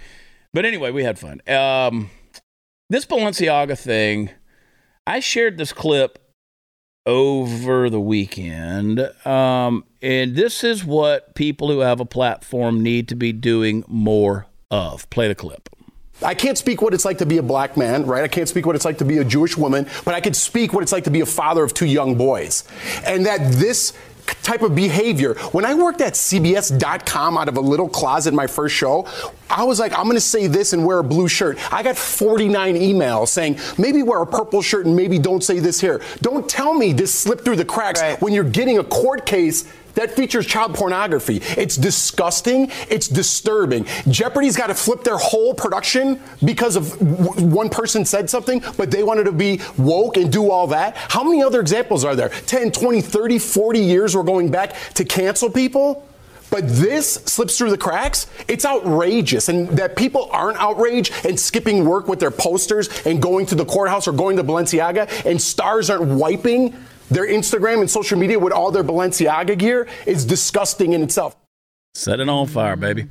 But 0.53 0.65
anyway, 0.65 0.91
we 0.91 1.03
had 1.03 1.17
fun. 1.17 1.41
Um, 1.47 2.09
this 2.89 3.05
Balenciaga 3.05 3.77
thing, 3.77 4.29
I 5.07 5.19
shared 5.21 5.57
this 5.57 5.71
clip 5.71 6.19
over 7.05 7.89
the 7.89 8.01
weekend. 8.01 8.99
Um, 9.25 9.85
and 10.01 10.35
this 10.35 10.63
is 10.63 10.83
what 10.83 11.35
people 11.35 11.69
who 11.69 11.79
have 11.79 11.99
a 11.99 12.05
platform 12.05 12.81
need 12.81 13.07
to 13.09 13.15
be 13.15 13.31
doing 13.31 13.83
more 13.87 14.47
of. 14.69 15.09
Play 15.09 15.27
the 15.27 15.35
clip. 15.35 15.69
I 16.23 16.35
can't 16.35 16.57
speak 16.57 16.81
what 16.81 16.93
it's 16.93 17.05
like 17.05 17.17
to 17.19 17.25
be 17.25 17.37
a 17.37 17.43
black 17.43 17.77
man, 17.77 18.05
right? 18.05 18.23
I 18.23 18.27
can't 18.27 18.47
speak 18.47 18.65
what 18.65 18.75
it's 18.75 18.85
like 18.85 18.99
to 18.99 19.05
be 19.05 19.17
a 19.17 19.25
Jewish 19.25 19.57
woman, 19.57 19.87
but 20.05 20.13
I 20.13 20.21
could 20.21 20.35
speak 20.35 20.73
what 20.73 20.83
it's 20.83 20.91
like 20.91 21.05
to 21.05 21.11
be 21.11 21.21
a 21.21 21.25
father 21.25 21.63
of 21.63 21.73
two 21.73 21.85
young 21.85 22.15
boys. 22.15 22.63
And 23.05 23.25
that 23.25 23.51
this 23.53 23.93
type 24.43 24.61
of 24.61 24.75
behavior, 24.75 25.35
when 25.51 25.65
I 25.65 25.73
worked 25.73 26.01
at 26.01 26.13
CBS.com 26.13 27.37
out 27.37 27.47
of 27.47 27.57
a 27.57 27.61
little 27.61 27.89
closet 27.89 28.33
my 28.33 28.47
first 28.47 28.75
show, 28.75 29.07
I 29.49 29.63
was 29.63 29.79
like, 29.79 29.97
I'm 29.97 30.07
gonna 30.07 30.19
say 30.19 30.47
this 30.47 30.73
and 30.73 30.85
wear 30.85 30.99
a 30.99 31.03
blue 31.03 31.27
shirt. 31.27 31.57
I 31.73 31.83
got 31.83 31.97
49 31.97 32.75
emails 32.75 33.29
saying, 33.29 33.59
maybe 33.77 34.03
wear 34.03 34.21
a 34.21 34.27
purple 34.27 34.61
shirt 34.61 34.85
and 34.85 34.95
maybe 34.95 35.19
don't 35.19 35.43
say 35.43 35.59
this 35.59 35.81
here. 35.81 36.01
Don't 36.21 36.49
tell 36.49 36.73
me 36.73 36.93
this 36.93 37.13
slipped 37.13 37.43
through 37.43 37.57
the 37.57 37.65
cracks 37.65 38.01
when 38.21 38.33
you're 38.33 38.43
getting 38.43 38.77
a 38.77 38.83
court 38.83 39.25
case 39.25 39.65
that 39.95 40.11
features 40.11 40.45
child 40.45 40.73
pornography. 40.73 41.41
It's 41.57 41.77
disgusting. 41.77 42.71
It's 42.89 43.07
disturbing. 43.07 43.85
Jeopardy's 44.09 44.55
got 44.55 44.67
to 44.67 44.75
flip 44.75 45.03
their 45.03 45.17
whole 45.17 45.53
production 45.53 46.19
because 46.43 46.75
of 46.75 46.97
w- 46.99 47.47
one 47.47 47.69
person 47.69 48.05
said 48.05 48.29
something, 48.29 48.63
but 48.77 48.91
they 48.91 49.03
wanted 49.03 49.25
to 49.25 49.31
be 49.31 49.61
woke 49.77 50.17
and 50.17 50.31
do 50.31 50.49
all 50.51 50.67
that. 50.67 50.95
How 50.95 51.23
many 51.23 51.43
other 51.43 51.59
examples 51.59 52.03
are 52.05 52.15
there? 52.15 52.29
10, 52.29 52.71
20, 52.71 53.01
30, 53.01 53.39
40 53.39 53.79
years 53.79 54.15
we're 54.15 54.23
going 54.23 54.51
back 54.51 54.75
to 54.95 55.05
cancel 55.05 55.49
people? 55.49 56.07
But 56.51 56.67
this 56.67 57.13
slips 57.13 57.57
through 57.57 57.69
the 57.69 57.77
cracks. 57.77 58.27
It's 58.49 58.65
outrageous. 58.65 59.47
And 59.47 59.69
that 59.69 59.95
people 59.95 60.29
aren't 60.31 60.57
outraged 60.57 61.13
and 61.25 61.39
skipping 61.39 61.85
work 61.85 62.09
with 62.09 62.19
their 62.19 62.29
posters 62.29 62.89
and 63.05 63.21
going 63.21 63.45
to 63.47 63.55
the 63.55 63.65
courthouse 63.65 64.05
or 64.07 64.11
going 64.11 64.35
to 64.35 64.43
Balenciaga 64.43 65.25
and 65.25 65.41
stars 65.41 65.89
aren't 65.89 66.03
wiping 66.03 66.75
their 67.11 67.27
Instagram 67.27 67.81
and 67.81 67.89
social 67.89 68.17
media 68.17 68.39
with 68.39 68.53
all 68.53 68.71
their 68.71 68.83
Balenciaga 68.83 69.57
gear 69.57 69.87
is 70.05 70.25
disgusting 70.25 70.93
in 70.93 71.03
itself. 71.03 71.35
Set 71.93 72.19
it 72.19 72.29
on 72.29 72.47
fire, 72.47 72.75
baby. 72.75 73.07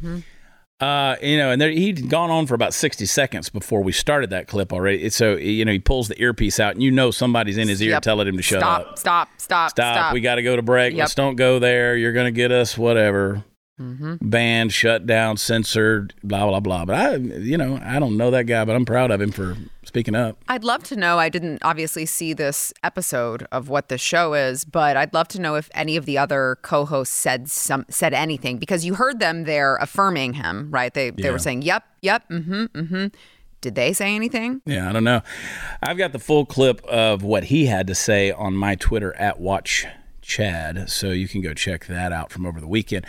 Uh, 0.80 1.16
you 1.20 1.36
know, 1.36 1.50
and 1.50 1.60
there, 1.60 1.70
he'd 1.70 2.08
gone 2.08 2.30
on 2.30 2.46
for 2.46 2.54
about 2.54 2.72
60 2.72 3.04
seconds 3.04 3.50
before 3.50 3.82
we 3.82 3.92
started 3.92 4.30
that 4.30 4.48
clip 4.48 4.72
already. 4.72 5.10
So, 5.10 5.36
you 5.36 5.66
know, 5.66 5.72
he 5.72 5.78
pulls 5.78 6.08
the 6.08 6.20
earpiece 6.20 6.58
out, 6.58 6.72
and 6.72 6.82
you 6.82 6.90
know 6.90 7.10
somebody's 7.10 7.58
in 7.58 7.68
his 7.68 7.82
ear 7.82 7.90
Yep. 7.90 8.02
telling 8.02 8.26
him 8.26 8.38
to 8.38 8.42
shut 8.42 8.60
stop, 8.60 8.80
up. 8.80 8.98
Stop, 8.98 9.28
stop, 9.36 9.70
stop, 9.70 9.94
Stop. 9.96 10.14
We 10.14 10.22
got 10.22 10.36
to 10.36 10.42
go 10.42 10.56
to 10.56 10.62
break. 10.62 10.94
Yep. 10.94 10.98
Let's 11.00 11.14
don't 11.14 11.36
go 11.36 11.58
there. 11.58 11.96
You're 11.96 12.14
going 12.14 12.24
to 12.24 12.30
get 12.30 12.50
us 12.50 12.78
whatever. 12.78 13.44
Mm-hmm. 13.80 14.28
Banned, 14.28 14.72
shut 14.72 15.06
down, 15.06 15.38
censored, 15.38 16.12
blah, 16.22 16.46
blah, 16.46 16.60
blah. 16.60 16.84
But 16.84 16.94
I, 16.96 17.14
you 17.16 17.56
know, 17.56 17.80
I 17.82 17.98
don't 17.98 18.16
know 18.18 18.30
that 18.30 18.44
guy, 18.44 18.64
but 18.66 18.76
I'm 18.76 18.84
proud 18.84 19.10
of 19.10 19.20
him 19.20 19.32
for 19.32 19.56
speaking 19.84 20.14
up. 20.14 20.36
I'd 20.48 20.64
love 20.64 20.82
to 20.84 20.96
know. 20.96 21.18
I 21.18 21.30
didn't 21.30 21.60
obviously 21.64 22.04
see 22.04 22.34
this 22.34 22.74
episode 22.84 23.46
of 23.50 23.70
what 23.70 23.88
the 23.88 23.96
show 23.96 24.34
is, 24.34 24.66
but 24.66 24.96
I'd 24.98 25.14
love 25.14 25.28
to 25.28 25.40
know 25.40 25.54
if 25.54 25.70
any 25.72 25.96
of 25.96 26.04
the 26.04 26.18
other 26.18 26.58
co-hosts 26.60 27.14
said 27.16 27.50
some 27.50 27.86
said 27.88 28.12
anything 28.12 28.58
because 28.58 28.84
you 28.84 28.94
heard 28.94 29.18
them 29.18 29.44
there 29.44 29.76
affirming 29.76 30.34
him, 30.34 30.70
right? 30.70 30.92
They 30.92 31.10
they 31.10 31.24
Yeah. 31.24 31.30
were 31.30 31.38
saying, 31.38 31.62
"Yep, 31.62 31.82
yep, 32.02 32.28
mm-hmm, 32.28 32.64
mm-hmm." 32.64 33.06
Did 33.62 33.74
they 33.74 33.92
say 33.92 34.14
anything? 34.14 34.62
Yeah, 34.66 34.88
I 34.88 34.92
don't 34.92 35.04
know. 35.04 35.22
I've 35.82 35.98
got 35.98 36.12
the 36.12 36.18
full 36.18 36.46
clip 36.46 36.84
of 36.86 37.22
what 37.22 37.44
he 37.44 37.66
had 37.66 37.86
to 37.88 37.94
say 37.94 38.30
on 38.30 38.54
my 38.54 38.74
Twitter 38.74 39.14
at 39.16 39.38
Watch 39.40 39.86
Chad, 40.22 40.88
so 40.90 41.10
you 41.10 41.28
can 41.28 41.40
go 41.42 41.52
check 41.54 41.86
that 41.86 42.12
out 42.12 42.30
from 42.30 42.46
over 42.46 42.60
the 42.60 42.66
weekend. 42.68 43.04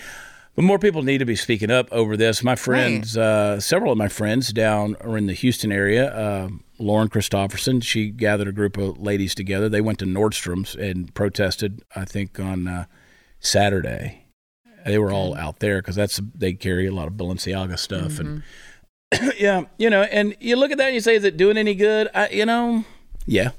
But 0.56 0.64
more 0.64 0.80
people 0.80 1.02
need 1.02 1.20
to 1.20 1.26
be 1.26 1.36
speaking 1.36 1.72
up 1.72 1.88
over 1.92 2.18
this. 2.18 2.44
My 2.44 2.56
friends, 2.56 3.18
uh, 3.18 3.60
several 3.62 3.92
of 3.92 3.98
my 3.98 4.10
friends 4.10 4.52
down 4.52 4.98
are 5.00 5.18
in 5.18 5.28
the 5.28 5.34
Houston 5.34 5.72
area. 5.72 6.14
Uh, 6.14 6.50
Lauren 6.78 7.08
Christopherson, 7.08 7.80
she 7.80 8.10
gathered 8.10 8.50
a 8.50 8.52
group 8.52 8.76
of 8.76 9.00
ladies 9.00 9.34
together. 9.34 9.70
They 9.70 9.82
went 9.82 10.00
to 10.00 10.06
Nordstrom's 10.06 10.76
and 10.76 11.14
protested. 11.14 11.84
I 11.96 12.04
think 12.06 12.40
on 12.40 12.68
uh, 12.68 12.86
Saturday. 13.40 14.26
They 14.86 14.98
were 14.98 15.12
all 15.12 15.36
out 15.36 15.60
there 15.60 15.80
because 15.82 15.96
that's 15.96 16.20
they 16.34 16.54
carry 16.54 16.88
a 16.88 16.92
lot 16.92 17.08
of 17.08 17.14
Balenciaga 17.14 17.78
stuff 17.78 18.20
and 18.20 18.42
yeah, 19.38 19.64
you 19.78 19.90
know, 19.90 20.04
and 20.04 20.36
you 20.40 20.56
look 20.56 20.72
at 20.72 20.78
that 20.78 20.88
and 20.88 20.96
you 20.96 21.02
say, 21.02 21.16
is 21.16 21.24
it 21.24 21.38
doing 21.38 21.58
any 21.58 21.76
good? 21.76 22.10
I, 22.14 22.30
you 22.30 22.46
know, 22.46 22.86
yeah, 23.26 23.52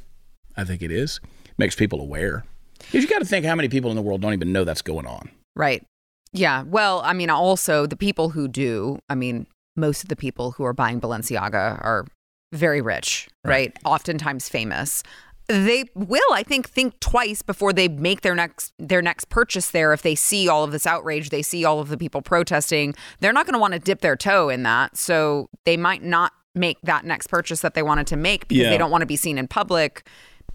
I 0.57 0.65
think 0.65 0.83
it 0.83 0.91
is. 0.91 1.21
Makes 1.59 1.75
people 1.75 2.01
aware. 2.01 2.45
Because 2.79 3.03
you 3.05 3.09
got 3.09 3.21
to 3.21 3.25
think 3.25 3.45
how 3.45 3.55
many 3.55 3.69
people 3.69 3.91
in 3.91 3.97
the 3.97 4.03
world 4.03 4.23
don't 4.23 4.33
even 4.33 4.53
know 4.53 4.65
that's 4.65 4.83
going 4.83 5.07
on. 5.07 5.31
Right. 5.55 5.85
Yeah. 6.33 6.63
Well, 6.63 7.03
I 7.05 7.13
mean, 7.13 7.31
also 7.31 7.87
the 7.87 7.97
people 7.97 8.31
who 8.31 8.49
do, 8.49 8.99
I 9.09 9.15
mean, 9.15 9.47
most 9.77 10.03
of 10.03 10.09
the 10.09 10.17
people 10.17 10.53
who 10.53 10.65
are 10.65 10.73
buying 10.73 11.01
Balenciaga 11.01 11.83
are 11.83 12.07
very 12.53 12.81
rich, 12.81 13.29
right? 13.45 13.77
Oftentimes 13.85 14.49
famous. 14.49 15.03
They 15.49 15.85
will, 15.95 16.21
I 16.33 16.43
think, 16.43 16.69
think 16.69 16.99
twice 17.01 17.43
before 17.43 17.73
they 17.73 17.89
make 17.89 18.21
their 18.23 18.35
next 18.35 18.73
their 18.79 19.03
next 19.03 19.29
purchase 19.29 19.71
there. 19.71 19.93
If 19.93 20.03
they 20.03 20.15
see 20.15 20.49
all 20.49 20.63
of 20.65 20.71
this 20.73 20.87
outrage, 20.87 21.31
they 21.31 21.43
see 21.43 21.65
all 21.65 21.81
of 21.81 21.89
the 21.89 21.99
people 21.99 22.23
protesting, 22.23 22.95
they're 23.21 23.33
not 23.33 23.45
going 23.47 23.55
to 23.55 23.59
want 23.59 23.73
to 23.75 23.79
dip 23.81 24.01
their 24.01 24.17
toe 24.17 24.49
in 24.49 24.63
that. 24.63 24.97
So 24.97 25.49
they 25.67 25.77
might 25.77 26.03
not 26.03 26.33
make 26.55 26.79
that 26.83 27.05
next 27.05 27.27
purchase 27.29 27.61
that 27.61 27.75
they 27.75 27.83
wanted 27.83 28.07
to 28.09 28.17
make 28.17 28.47
because 28.49 28.65
Yeah. 28.65 28.71
they 28.71 28.79
don't 28.79 28.91
want 28.91 29.03
to 29.03 29.07
be 29.07 29.17
seen 29.17 29.37
in 29.39 29.49
public, 29.49 30.07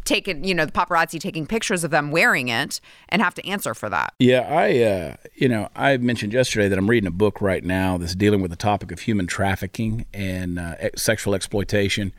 taking 0.07 0.43
you 0.43 0.55
know 0.55 0.65
the 0.65 0.71
paparazzi 0.71 1.19
taking 1.19 1.45
pictures 1.45 1.83
of 1.83 1.91
them 1.91 2.09
wearing 2.09 2.47
it 2.47 2.79
and 3.09 3.21
have 3.21 3.35
to 3.35 3.45
answer 3.45 3.73
for 3.73 3.89
that. 3.89 4.13
Yeah, 4.19 4.41
I, 4.41 4.81
uh, 4.81 5.15
you 5.35 5.49
know, 5.49 5.69
I 5.75 5.97
mentioned 5.97 6.33
yesterday 6.33 6.67
that 6.69 6.77
I'm 6.77 6.89
reading 6.89 7.07
a 7.07 7.11
book 7.11 7.41
right 7.41 7.63
now 7.63 7.97
that's 7.97 8.15
dealing 8.15 8.41
with 8.41 8.51
the 8.51 8.57
topic 8.57 8.91
of 8.91 9.01
human 9.01 9.27
trafficking 9.27 10.05
and 10.13 10.57
uh, 10.57 10.75
sexual 10.95 11.35
exploitation. 11.35 12.13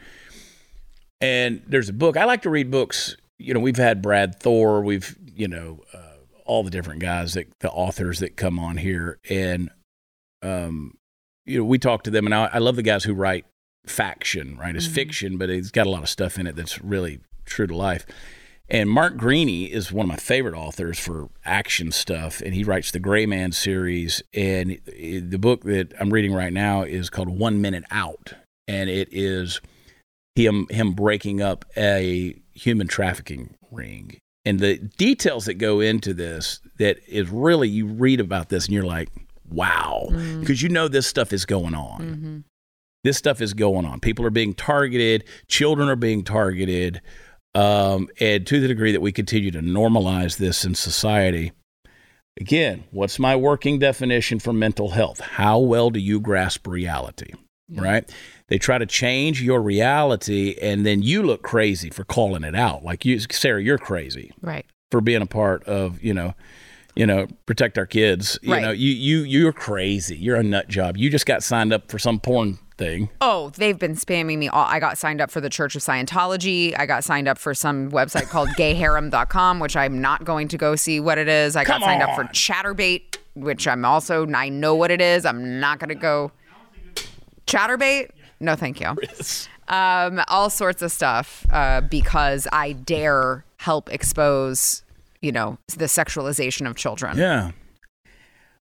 And 1.21 1.63
there's 1.67 1.89
a 1.89 1.93
book. 1.93 2.17
I 2.17 2.25
like 2.25 2.43
to 2.43 2.51
read 2.51 2.71
books. 2.71 3.17
You 3.39 3.55
know, 3.55 3.61
we've 3.61 3.77
had 3.77 4.03
Brad 4.03 4.39
Thor. 4.39 4.83
We've, 4.83 5.17
you 5.35 5.49
know, 5.49 5.81
uh, 5.93 6.19
all 6.45 6.63
the 6.63 6.71
different 6.71 7.01
guys 7.01 7.35
that 7.35 7.49
the 7.61 7.71
authors 7.71 8.21
that 8.21 8.37
come 8.37 8.59
on 8.59 8.77
here, 8.77 9.19
and 9.29 9.71
um, 10.43 10.97
you 11.45 11.59
know, 11.59 11.65
we 11.65 11.79
talk 11.79 12.05
to 12.05 12.11
them, 12.11 12.27
and 12.27 12.35
I, 12.35 12.51
I 12.53 12.59
love 12.59 12.77
the 12.77 12.83
guys 12.83 13.05
who 13.05 13.15
write 13.15 13.47
faction, 13.87 14.57
right? 14.59 14.77
It's 14.77 14.87
fiction, 14.87 15.39
but 15.39 15.51
it's 15.51 15.71
got 15.71 15.87
a 15.87 15.91
lot 15.91 16.03
of 16.03 16.09
stuff 16.09 16.39
in 16.39 16.47
it 16.47 16.55
that's 16.55 16.81
really 16.83 17.21
true 17.49 17.67
to 17.67 17.77
life. 17.77 18.07
And 18.71 18.91
Mark 18.91 19.17
Greaney 19.17 19.71
is 19.71 19.91
one 19.91 20.05
of 20.05 20.09
my 20.09 20.17
favorite 20.17 20.55
authors 20.55 20.99
for 20.99 21.31
action 21.45 21.91
stuff, 21.91 22.43
and 22.43 22.55
he 22.55 22.65
writes 22.65 22.91
the 22.91 22.99
Gray 22.99 23.25
Man 23.25 23.53
series. 23.53 24.23
And 24.35 24.79
the 24.87 25.39
book 25.39 25.65
that 25.65 25.95
I'm 25.99 26.13
reading 26.13 26.35
right 26.35 26.53
now 26.53 26.83
is 26.83 27.09
called 27.09 27.31
One 27.31 27.63
Minute 27.63 27.85
Out, 27.91 28.35
and 28.67 28.91
it 28.91 29.09
is 29.11 29.63
him 30.35 30.67
him 30.71 30.93
breaking 30.93 31.41
up 31.41 31.65
a 31.77 32.35
human 32.53 32.89
trafficking 32.89 33.55
ring. 33.71 34.19
And 34.45 34.61
the 34.61 34.79
details 34.79 35.47
that 35.47 35.55
go 35.55 35.81
into 35.81 36.13
this 36.13 36.61
that 36.79 36.99
is 37.09 37.29
really 37.29 37.69
you 37.69 37.87
read 37.87 38.21
about 38.21 38.51
this 38.51 38.67
and 38.67 38.75
you're 38.75 38.85
like, 38.85 39.09
wow, 39.51 40.09
mm. 40.11 40.41
because 40.41 40.63
you 40.63 40.69
know 40.69 40.89
this 40.89 41.07
stuff 41.07 41.33
is 41.33 41.47
going 41.47 41.75
on. 41.75 42.01
Mm-hmm. 42.01 42.39
This 43.05 43.17
stuff 43.17 43.41
is 43.41 43.55
going 43.55 43.87
on. 43.87 44.01
People 44.01 44.27
are 44.27 44.31
being 44.31 44.55
targeted. 44.55 45.25
Children 45.47 45.89
are 45.89 45.97
being 45.97 46.25
targeted. 46.25 47.01
Um, 47.59 48.09
and 48.21 48.47
to 48.47 48.61
the 48.61 48.69
degree 48.69 48.93
that 48.93 49.01
we 49.01 49.11
continue 49.13 49.51
to 49.51 49.61
normalize 49.61 50.37
this 50.39 50.65
in 50.65 50.75
society, 50.75 51.53
again, 52.41 52.85
what's 52.91 53.19
my 53.19 53.35
working 53.37 53.79
definition 53.79 54.39
for 54.39 54.53
mental 54.53 54.91
health? 54.91 55.21
How 55.21 55.59
well 55.59 55.91
do 55.91 55.99
you 55.99 56.21
grasp 56.21 56.67
reality? 56.67 57.33
Right? 57.71 58.09
They 58.49 58.57
try 58.57 58.79
to 58.79 58.87
change 58.87 59.43
your 59.43 59.61
reality, 59.61 60.57
and 60.63 60.87
then 60.87 61.03
you 61.03 61.23
look 61.23 61.43
crazy 61.43 61.91
for 61.91 62.03
calling 62.05 62.43
it 62.43 62.55
out. 62.55 62.83
Like 62.83 63.05
you, 63.05 63.19
Sarah, 63.19 63.63
you're 63.63 63.77
crazy 63.77 64.33
Right. 64.41 64.65
for 64.91 65.03
being 65.03 65.21
a 65.21 65.27
part 65.27 65.65
of, 65.65 66.03
you 66.03 66.15
know, 66.15 66.33
you 66.97 67.05
know, 67.07 67.27
protect 67.45 67.77
our 67.77 67.85
kids. 67.85 68.39
You 68.43 68.53
Right. 68.55 68.63
know, 68.63 68.71
you 68.71 68.91
you 68.91 69.19
you're 69.19 69.53
crazy. 69.53 70.17
You're 70.17 70.37
a 70.37 70.43
nut 70.43 70.69
job. 70.69 70.97
You 70.97 71.11
just 71.11 71.27
got 71.27 71.43
signed 71.43 71.73
up 71.75 71.91
for 71.91 71.99
some 71.99 72.19
porn 72.21 72.59
thing. 72.79 73.11
Oh, 73.21 73.51
they've 73.51 73.79
been 73.79 73.95
spamming 73.95 74.39
me. 74.39 74.49
All, 74.49 74.65
I 74.65 74.81
got 74.81 74.97
signed 74.97 75.21
up 75.21 75.31
for 75.31 75.41
the 75.41 75.51
Church 75.51 75.77
of 75.77 75.83
Scientology. 75.83 76.75
I 76.79 76.87
got 76.87 77.05
signed 77.05 77.29
up 77.29 77.37
for 77.37 77.53
some 77.53 77.91
website 77.91 78.29
called 78.29 78.49
gayharem.com, 78.59 79.59
which 79.59 79.77
I'm 79.77 80.01
not 80.01 80.25
going 80.25 80.49
to 80.49 80.57
go 80.57 80.77
see 80.77 81.01
what 81.01 81.19
it 81.19 81.29
is. 81.29 81.57
I 81.57 81.65
got 81.65 81.81
Come 81.81 81.83
signed 81.83 82.03
up 82.03 82.15
for. 82.15 82.25
Chaturbate, 82.25 83.19
which 83.35 83.69
I'm 83.69 83.85
also, 83.85 84.27
I 84.29 84.49
know 84.49 84.75
what 84.75 84.91
it 84.91 85.01
is. 85.01 85.27
I'm 85.27 85.61
not 85.61 85.79
going 85.79 85.91
to 85.91 85.95
go. 85.95 86.33
Chaturbate? 87.47 88.11
No, 88.41 88.55
thank 88.55 88.81
you. 88.81 88.95
Um, 89.69 90.23
all 90.29 90.49
sorts 90.49 90.81
of 90.81 90.93
stuff 90.93 91.45
uh, 91.51 91.81
because 91.83 92.47
I 92.53 92.73
dare 92.73 93.45
help 93.57 93.93
expose, 93.93 94.83
you 95.21 95.33
know, 95.33 95.59
the 95.77 95.87
sexualization 95.87 96.69
of 96.69 96.77
children. 96.77 97.19
Yeah. 97.19 97.51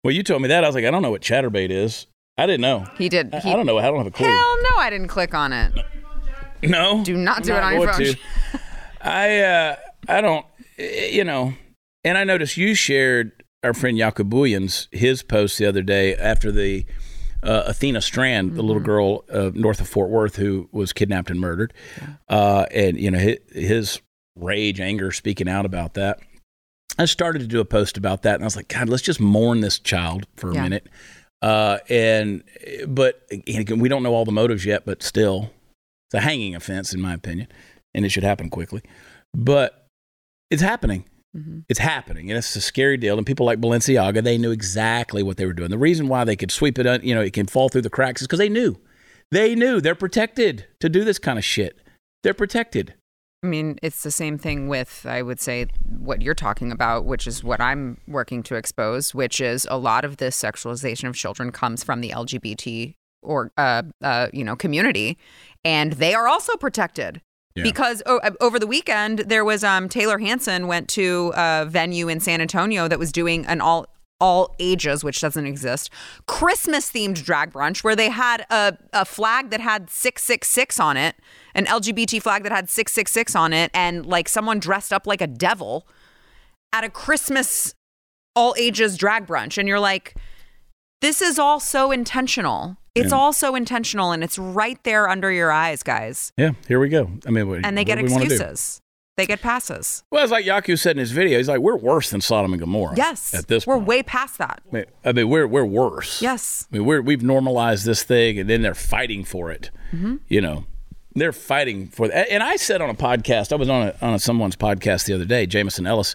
Well, 0.02 0.14
you 0.14 0.22
told 0.22 0.40
me 0.42 0.48
that. 0.48 0.64
I 0.64 0.68
was 0.68 0.74
like, 0.74 0.85
I 0.85 0.90
don't 0.90 1.02
know 1.02 1.11
what 1.11 1.20
chaturbate 1.20 1.70
is. 1.70 2.07
I 2.38 2.46
didn't 2.46 2.61
know. 2.61 2.87
He 2.96 3.09
did. 3.09 3.35
I, 3.35 3.40
He, 3.40 3.51
I 3.51 3.57
don't 3.57 3.66
know. 3.66 3.79
I 3.79 3.83
don't 3.83 3.99
have 3.99 4.07
a 4.07 4.11
clue. 4.11 4.27
Hell 4.27 4.57
no, 4.62 4.79
I 4.79 4.90
didn't 4.90 5.09
click 5.09 5.35
on 5.35 5.53
it. 5.53 5.72
no. 6.62 7.03
Do 7.05 7.16
not 7.16 7.42
do 7.44 7.55
it 7.55 7.62
on 7.62 7.72
your 7.75 7.88
phone. 7.88 8.14
I 9.01 9.40
uh, 9.40 9.77
I 10.09 10.20
don't. 10.20 10.44
eh, 10.79 11.09
You 11.12 11.25
know, 11.25 11.55
and 12.05 12.18
I 12.18 12.25
noticed 12.25 12.57
you 12.57 12.75
shared 12.75 13.42
our 13.62 13.72
friend 13.75 13.96
Jaco 13.99 14.29
Booyens' 14.29 14.88
his 14.92 15.22
post 15.22 15.59
the 15.59 15.66
other 15.66 15.83
day 15.83 16.14
after 16.16 16.53
the 16.53 16.85
uh, 17.42 17.64
Athena 17.66 18.01
Strand, 18.01 18.51
the 18.51 18.59
Mm-hmm. 18.59 18.66
little 18.66 18.83
girl 18.83 19.25
uh, 19.33 19.51
north 19.55 19.81
of 19.81 19.88
Fort 19.88 20.11
Worth 20.11 20.37
who 20.37 20.68
was 20.72 20.92
kidnapped 20.92 21.31
and 21.31 21.40
murdered, 21.40 21.72
uh, 22.29 22.66
and 22.70 22.99
you 22.99 23.11
know 23.11 23.18
his, 23.18 23.38
his 23.53 24.01
rage, 24.37 24.81
anger, 24.81 25.11
speaking 25.12 25.49
out 25.49 25.64
about 25.64 25.94
that. 25.94 26.18
I 26.99 27.05
started 27.05 27.40
to 27.40 27.46
do 27.46 27.61
a 27.61 27.64
post 27.64 27.96
about 27.96 28.22
that, 28.22 28.35
and 28.37 28.44
I 28.44 28.46
was 28.46 28.57
like, 28.57 28.68
God, 28.68 28.88
let's 28.88 29.03
just 29.03 29.20
mourn 29.20 29.61
this 29.61 29.79
child 29.79 30.27
for 30.37 30.51
a 30.51 30.55
Yeah. 30.55 30.62
minute. 30.62 30.87
Uh, 31.42 31.79
and 31.88 32.42
but 32.87 33.22
again, 33.31 33.79
we 33.79 33.88
don't 33.88 34.03
know 34.03 34.14
all 34.14 34.25
the 34.25 34.33
motives 34.33 34.64
yet, 34.64 34.85
but 34.85 35.03
still, 35.03 35.51
it's 36.09 36.14
a 36.14 36.20
hanging 36.20 36.55
offense 36.55 36.94
in 36.94 37.01
my 37.01 37.14
opinion, 37.14 37.49
and 37.94 38.05
it 38.05 38.09
should 38.11 38.25
happen 38.25 38.51
quickly. 38.51 38.83
But 39.35 39.87
it's 40.51 40.62
happening. 40.62 41.05
Mhm. 41.37 41.64
It's 41.68 41.79
happening, 41.81 42.31
and 42.31 42.38
it's 42.38 42.57
a 42.57 42.61
scary 42.61 42.96
deal. 42.96 43.18
And 43.18 43.27
people 43.27 43.44
like 43.44 43.61
Balenciaga, 43.61 44.25
they 44.25 44.38
knew 44.38 44.51
exactly 44.51 45.22
what 45.22 45.37
they 45.37 45.44
were 45.44 45.53
doing. 45.53 45.70
The 45.70 45.79
reason 45.79 46.09
why 46.09 46.25
they 46.25 46.37
could 46.37 46.51
sweep 46.51 46.79
it, 46.79 46.87
un, 46.87 47.01
you 47.03 47.14
know, 47.14 47.20
it 47.20 47.33
can 47.35 47.46
fall 47.46 47.68
through 47.68 47.83
the 47.83 47.90
cracks 47.90 48.22
is 48.22 48.27
because 48.27 48.38
they 48.38 48.49
knew. 48.49 48.77
They 49.31 49.55
knew 49.55 49.81
they're 49.81 49.94
protected 49.94 50.66
to 50.81 50.88
do 50.88 51.05
this 51.05 51.18
kind 51.18 51.38
of 51.38 51.44
shit. 51.44 51.81
They're 52.22 52.33
protected. 52.33 52.94
I 53.46 53.48
mean, 53.48 53.78
it's 53.80 54.02
the 54.02 54.11
same 54.11 54.38
thing 54.38 54.66
with, 54.66 55.06
I 55.09 55.22
would 55.22 55.38
say, 55.38 55.68
what 56.00 56.20
you're 56.20 56.35
talking 56.35 56.72
about, 56.72 57.04
which 57.04 57.28
is 57.28 57.44
what 57.44 57.61
I'm 57.61 58.00
working 58.09 58.42
to 58.42 58.56
expose, 58.56 59.14
which 59.14 59.40
is 59.40 59.68
a 59.70 59.78
lot 59.78 60.04
of 60.04 60.16
this 60.16 60.37
sexualization 60.37 61.09
of 61.09 61.14
children 61.14 61.52
comes 61.52 61.85
from 61.85 62.00
the 62.00 62.11
LGBT 62.11 62.96
or, 63.22 63.52
uh, 63.56 63.85
uh, 64.02 64.26
you 64.32 64.42
know, 64.42 64.56
community, 64.56 65.16
and 65.64 65.92
they 65.92 66.12
are 66.12 66.26
also 66.26 66.56
protected. 66.56 67.22
Yeah. 67.54 67.62
Because 67.62 68.02
o- 68.04 68.18
uh, 68.18 68.32
over 68.40 68.59
the 68.59 68.66
weekend 68.66 69.20
there 69.20 69.44
was 69.44 69.62
um, 69.62 69.88
Taylor 69.88 70.18
Hanson 70.18 70.66
went 70.66 70.88
to 70.88 71.32
a 71.37 71.66
venue 71.68 72.09
in 72.09 72.18
San 72.18 72.40
Antonio 72.40 72.88
that 72.88 72.98
was 72.98 73.12
doing 73.12 73.46
an 73.46 73.61
all 73.61 73.87
all 74.20 74.55
ages, 74.59 75.05
which 75.05 75.20
doesn't 75.20 75.46
exist, 75.46 75.90
Christmas 76.26 76.90
themed 76.90 77.22
drag 77.22 77.52
brunch 77.52 77.85
where 77.85 77.96
they 77.96 78.09
had 78.11 78.46
a, 78.50 78.76
a 78.92 79.05
flag 79.05 79.50
that 79.50 79.61
had 79.61 79.90
666 79.90 80.81
on 80.81 80.96
it, 80.96 81.16
an 81.55 81.66
LGBT 81.66 82.22
flag 82.22 82.42
that 82.44 82.52
had 82.52 82.70
666 82.70 83.37
on 83.37 83.52
it, 83.52 83.70
and 83.74 84.07
like 84.07 84.29
someone 84.29 84.59
dressed 84.59 84.92
up 84.92 85.07
like 85.07 85.20
a 85.20 85.26
devil 85.26 85.87
at 86.72 86.85
a 86.85 86.90
Christmas 86.90 87.74
all 88.35 88.55
ages 88.59 88.96
drag 88.96 89.26
brunch. 89.26 89.59
And 89.59 89.68
you're 89.68 89.81
like, 89.81 90.14
this 91.00 91.20
is 91.22 91.38
all 91.38 91.61
so 91.61 91.90
intentional. 91.92 92.76
It's 92.94 93.12
all 93.12 93.35
so 93.35 93.55
intentional 93.55 94.12
and 94.12 94.24
it's 94.24 94.38
right 94.38 94.83
there 94.85 95.07
under 95.07 95.31
your 95.31 95.52
eyes, 95.52 95.83
guys. 95.83 96.33
Yeah, 96.38 96.52
here 96.66 96.81
we 96.81 96.88
go. 96.88 97.11
I 97.26 97.31
mean, 97.31 97.46
what, 97.46 97.64
And 97.64 97.76
they 97.76 97.85
get 97.85 97.98
do 97.98 98.05
we 98.05 98.11
wanna 98.11 98.26
do? 98.26 98.35
excuses. 98.35 98.81
They 99.16 99.24
get 99.26 99.40
passes. 99.40 100.05
Well, 100.11 100.22
it's 100.22 100.31
like 100.33 100.44
Jaco 100.44 100.79
said 100.79 100.92
in 100.92 100.98
his 100.98 101.11
video. 101.12 101.38
He's 101.38 101.48
like, 101.48 101.61
we're 101.61 101.76
worse 101.76 102.11
than 102.11 102.20
Sodom 102.20 102.52
and 102.52 102.61
Gomorrah. 102.61 102.94
Yes. 102.98 103.33
At 103.33 103.46
this 103.48 103.66
We're 103.66 103.76
point. 103.76 103.87
way 103.88 104.02
past 104.02 104.37
that. 104.38 104.61
I 104.70 104.74
mean, 104.74 104.85
I 105.07 105.12
mean, 105.12 105.29
we're 105.31 105.46
we're 105.46 105.64
worse. 105.64 106.20
Yes. 106.20 106.68
I 106.70 106.76
mean, 106.76 106.85
we're 106.87 107.00
we've 107.00 107.22
normalized 107.22 107.87
this 107.87 108.02
thing, 108.02 108.38
and 108.38 108.48
then 108.50 108.61
they're 108.61 108.74
fighting 108.74 109.24
for 109.24 109.50
it. 109.50 109.70
Mm-hmm. 109.92 110.16
You 110.29 110.40
know, 110.42 110.64
they're 111.14 111.33
fighting 111.33 111.87
for 111.87 112.09
that. 112.09 112.31
And 112.31 112.42
I 112.42 112.57
said 112.57 112.83
on 112.83 112.90
a 112.90 112.94
podcast, 112.94 113.52
I 113.52 113.57
was 113.57 113.70
on 113.70 113.88
a, 113.88 113.94
on 114.02 114.12
a, 114.14 114.18
someone's 114.18 114.57
podcast 114.57 115.07
the 115.07 115.14
other 115.14 115.24
day, 115.24 115.46
Jameson 115.46 115.87
Ellis. 115.87 116.14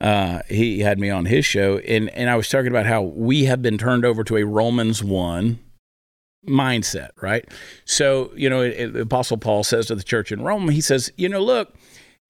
Uh, 0.00 0.40
he 0.48 0.80
had 0.80 0.98
me 0.98 1.10
on 1.10 1.26
his 1.26 1.44
show, 1.44 1.78
and 1.78 2.08
and 2.10 2.30
I 2.30 2.36
was 2.36 2.48
talking 2.48 2.68
about 2.68 2.86
how 2.86 3.02
we 3.02 3.44
have 3.44 3.60
been 3.60 3.76
turned 3.76 4.06
over 4.06 4.24
to 4.24 4.38
a 4.38 4.44
Romans 4.46 5.04
one 5.04 5.58
mindset, 6.48 7.10
right? 7.20 7.44
So 7.84 8.32
you 8.34 8.48
know, 8.48 8.62
it, 8.62 8.72
it- 8.72 8.96
Apostle 8.96 9.36
Paul 9.36 9.64
says 9.64 9.86
to 9.88 9.94
the 9.94 10.02
church 10.02 10.32
in 10.32 10.42
Rome, 10.42 10.70
he 10.70 10.80
says, 10.80 11.12
you 11.16 11.28
know, 11.28 11.40
look, 11.42 11.74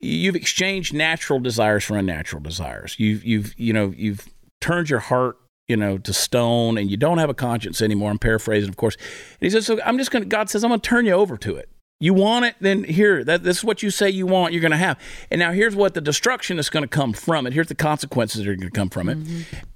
you've 0.02 0.36
exchanged 0.36 0.92
natural 0.92 1.40
desires 1.40 1.84
for 1.84 1.96
unnatural 1.96 2.42
desires. 2.42 2.96
You've 2.98 3.24
you've 3.24 3.58
you 3.58 3.72
know 3.72 3.94
you've 3.96 4.28
turned 4.60 4.90
your 4.90 4.98
heart 4.98 5.38
you 5.68 5.76
know 5.76 5.96
to 5.98 6.12
stone, 6.12 6.76
and 6.76 6.90
you 6.90 6.96
don't 6.96 7.18
have 7.18 7.30
a 7.30 7.34
conscience 7.34 7.80
anymore. 7.80 8.10
I'm 8.10 8.18
paraphrasing, 8.18 8.68
of 8.68 8.76
course. 8.76 8.96
And 8.96 9.40
he 9.40 9.50
says, 9.50 9.64
so 9.64 9.80
I'm 9.82 9.96
just 9.96 10.10
going. 10.10 10.22
to 10.24 10.28
God 10.28 10.50
says, 10.50 10.64
I'm 10.64 10.70
going 10.70 10.80
to 10.80 10.88
turn 10.88 11.06
you 11.06 11.12
over 11.12 11.36
to 11.38 11.56
it. 11.56 11.70
You 12.02 12.14
want 12.14 12.46
it, 12.46 12.56
then 12.58 12.82
here. 12.82 13.22
That 13.22 13.44
this 13.44 13.58
is 13.58 13.64
what 13.64 13.80
you 13.80 13.88
say 13.92 14.10
you 14.10 14.26
want. 14.26 14.52
You're 14.52 14.60
going 14.60 14.72
to 14.72 14.76
have. 14.76 14.98
And 15.30 15.38
now 15.38 15.52
here's 15.52 15.76
what 15.76 15.94
the 15.94 16.00
destruction 16.00 16.58
is 16.58 16.68
going 16.68 16.82
to 16.82 16.88
come 16.88 17.12
from 17.12 17.46
it. 17.46 17.52
Here's 17.52 17.68
the 17.68 17.76
consequences 17.76 18.42
that 18.42 18.50
are 18.50 18.56
going 18.56 18.72
to 18.72 18.76
come 18.76 18.90
from 18.90 19.08
it. 19.08 19.18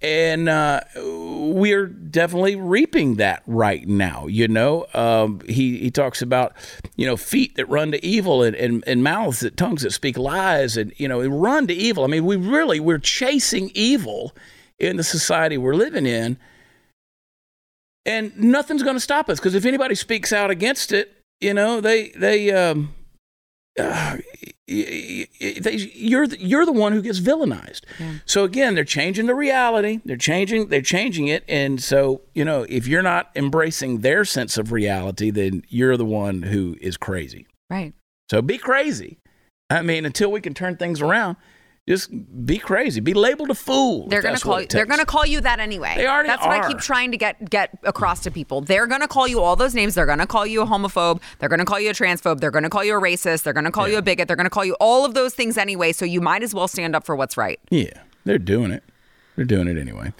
And 0.02 0.48
uh, 0.48 0.80
we're 0.96 1.86
definitely 1.86 2.56
reaping 2.56 3.14
that 3.14 3.44
right 3.46 3.86
now. 3.86 4.26
You 4.26 4.48
know, 4.48 4.86
um, 4.92 5.40
he 5.48 5.78
he 5.78 5.92
talks 5.92 6.20
about 6.20 6.54
you 6.96 7.06
know 7.06 7.16
feet 7.16 7.54
that 7.54 7.66
run 7.66 7.92
to 7.92 8.04
evil 8.04 8.42
and, 8.42 8.56
and, 8.56 8.82
and 8.88 9.04
mouths 9.04 9.38
that 9.38 9.56
tongues 9.56 9.82
that 9.82 9.92
speak 9.92 10.18
lies 10.18 10.76
and 10.76 10.92
you 10.96 11.06
know 11.06 11.24
run 11.28 11.68
to 11.68 11.74
evil. 11.74 12.02
I 12.02 12.08
mean, 12.08 12.26
we 12.26 12.34
really 12.34 12.80
we're 12.80 12.98
chasing 12.98 13.70
evil 13.72 14.34
in 14.80 14.96
the 14.96 15.04
society 15.04 15.58
we're 15.58 15.74
living 15.74 16.06
in, 16.06 16.38
and 18.04 18.36
nothing's 18.36 18.82
going 18.82 18.96
to 18.96 19.00
stop 19.00 19.28
us 19.28 19.38
because 19.38 19.54
if 19.54 19.64
anybody 19.64 19.94
speaks 19.94 20.32
out 20.32 20.50
against 20.50 20.90
it, 20.90 21.15
you 21.40 21.54
know 21.54 21.80
they 21.80 22.10
they. 22.10 22.50
Um, 22.52 22.94
uh, 23.78 24.16
they, 24.66 25.90
you're 25.94 26.26
the, 26.26 26.40
you're 26.40 26.64
the 26.64 26.72
one 26.72 26.92
who 26.92 27.00
gets 27.00 27.20
villainized. 27.20 27.82
So 28.24 28.42
again, 28.42 28.74
they're 28.74 28.84
changing 28.84 29.26
the 29.26 29.34
reality. 29.34 30.00
They're 30.04 30.16
changing 30.16 30.68
they're 30.68 30.80
changing 30.82 31.28
it, 31.28 31.44
and 31.46 31.80
so 31.80 32.22
you 32.34 32.44
know 32.44 32.66
if 32.68 32.88
you're 32.88 33.02
not 33.02 33.30
embracing 33.36 34.00
their 34.00 34.24
sense 34.24 34.58
of 34.58 34.72
reality, 34.72 35.30
then 35.30 35.62
you're 35.68 35.96
the 35.96 36.04
one 36.04 36.42
who 36.42 36.76
is 36.80 36.96
crazy. 36.96 37.46
Right. 37.70 37.92
So 38.30 38.42
be 38.42 38.58
crazy. 38.58 39.18
I 39.70 39.82
mean, 39.82 40.04
until 40.04 40.32
we 40.32 40.40
can 40.40 40.54
turn 40.54 40.76
things 40.76 41.00
around, 41.00 41.36
just 41.88 42.10
be 42.44 42.58
crazy. 42.58 43.00
Be 43.00 43.14
labeled 43.14 43.50
a 43.50 43.54
fool. 43.54 44.08
They're 44.08 44.22
gonna 44.22 44.40
call 44.40 44.60
you. 44.60 44.66
They're 44.66 44.86
gonna 44.86 45.06
call 45.06 45.24
you 45.24 45.40
that 45.42 45.60
anyway. 45.60 45.94
They 45.96 46.06
already 46.06 46.28
That's 46.28 46.42
what 46.42 46.50
I 46.50 46.68
keep 46.68 46.78
trying 46.78 47.12
to 47.12 47.16
get 47.16 47.48
get 47.48 47.78
across 47.84 48.20
to 48.24 48.30
people. 48.30 48.60
They're 48.60 48.88
gonna 48.88 49.06
call 49.06 49.28
you 49.28 49.40
all 49.40 49.54
those 49.54 49.74
names. 49.74 49.94
They're 49.94 50.06
gonna 50.06 50.26
call 50.26 50.46
you 50.46 50.62
a 50.62 50.66
homophobe. 50.66 51.20
They're 51.38 51.48
gonna 51.48 51.64
call 51.64 51.78
you 51.78 51.90
a 51.90 51.94
transphobe. 51.94 52.40
They're 52.40 52.50
gonna 52.50 52.70
call 52.70 52.82
you 52.82 52.96
a 52.96 53.00
racist. 53.00 53.44
They're 53.44 53.52
gonna 53.52 53.70
call 53.70 53.88
you 53.88 53.98
a 53.98 54.02
bigot. 54.02 54.26
They're 54.26 54.36
gonna 54.36 54.50
call 54.50 54.64
you 54.64 54.76
all 54.80 55.04
of 55.04 55.14
those 55.14 55.34
things 55.34 55.56
anyway. 55.56 55.92
So 55.92 56.04
you 56.04 56.20
might 56.20 56.42
as 56.42 56.52
well 56.52 56.66
stand 56.66 56.96
up 56.96 57.06
for 57.06 57.14
what's 57.14 57.36
right. 57.36 57.60
Yeah, 57.70 58.02
they're 58.24 58.38
doing 58.38 58.72
it. 58.72 58.82
They're 59.36 59.44
doing 59.44 59.68
it 59.68 59.76
anyway. 59.76 60.12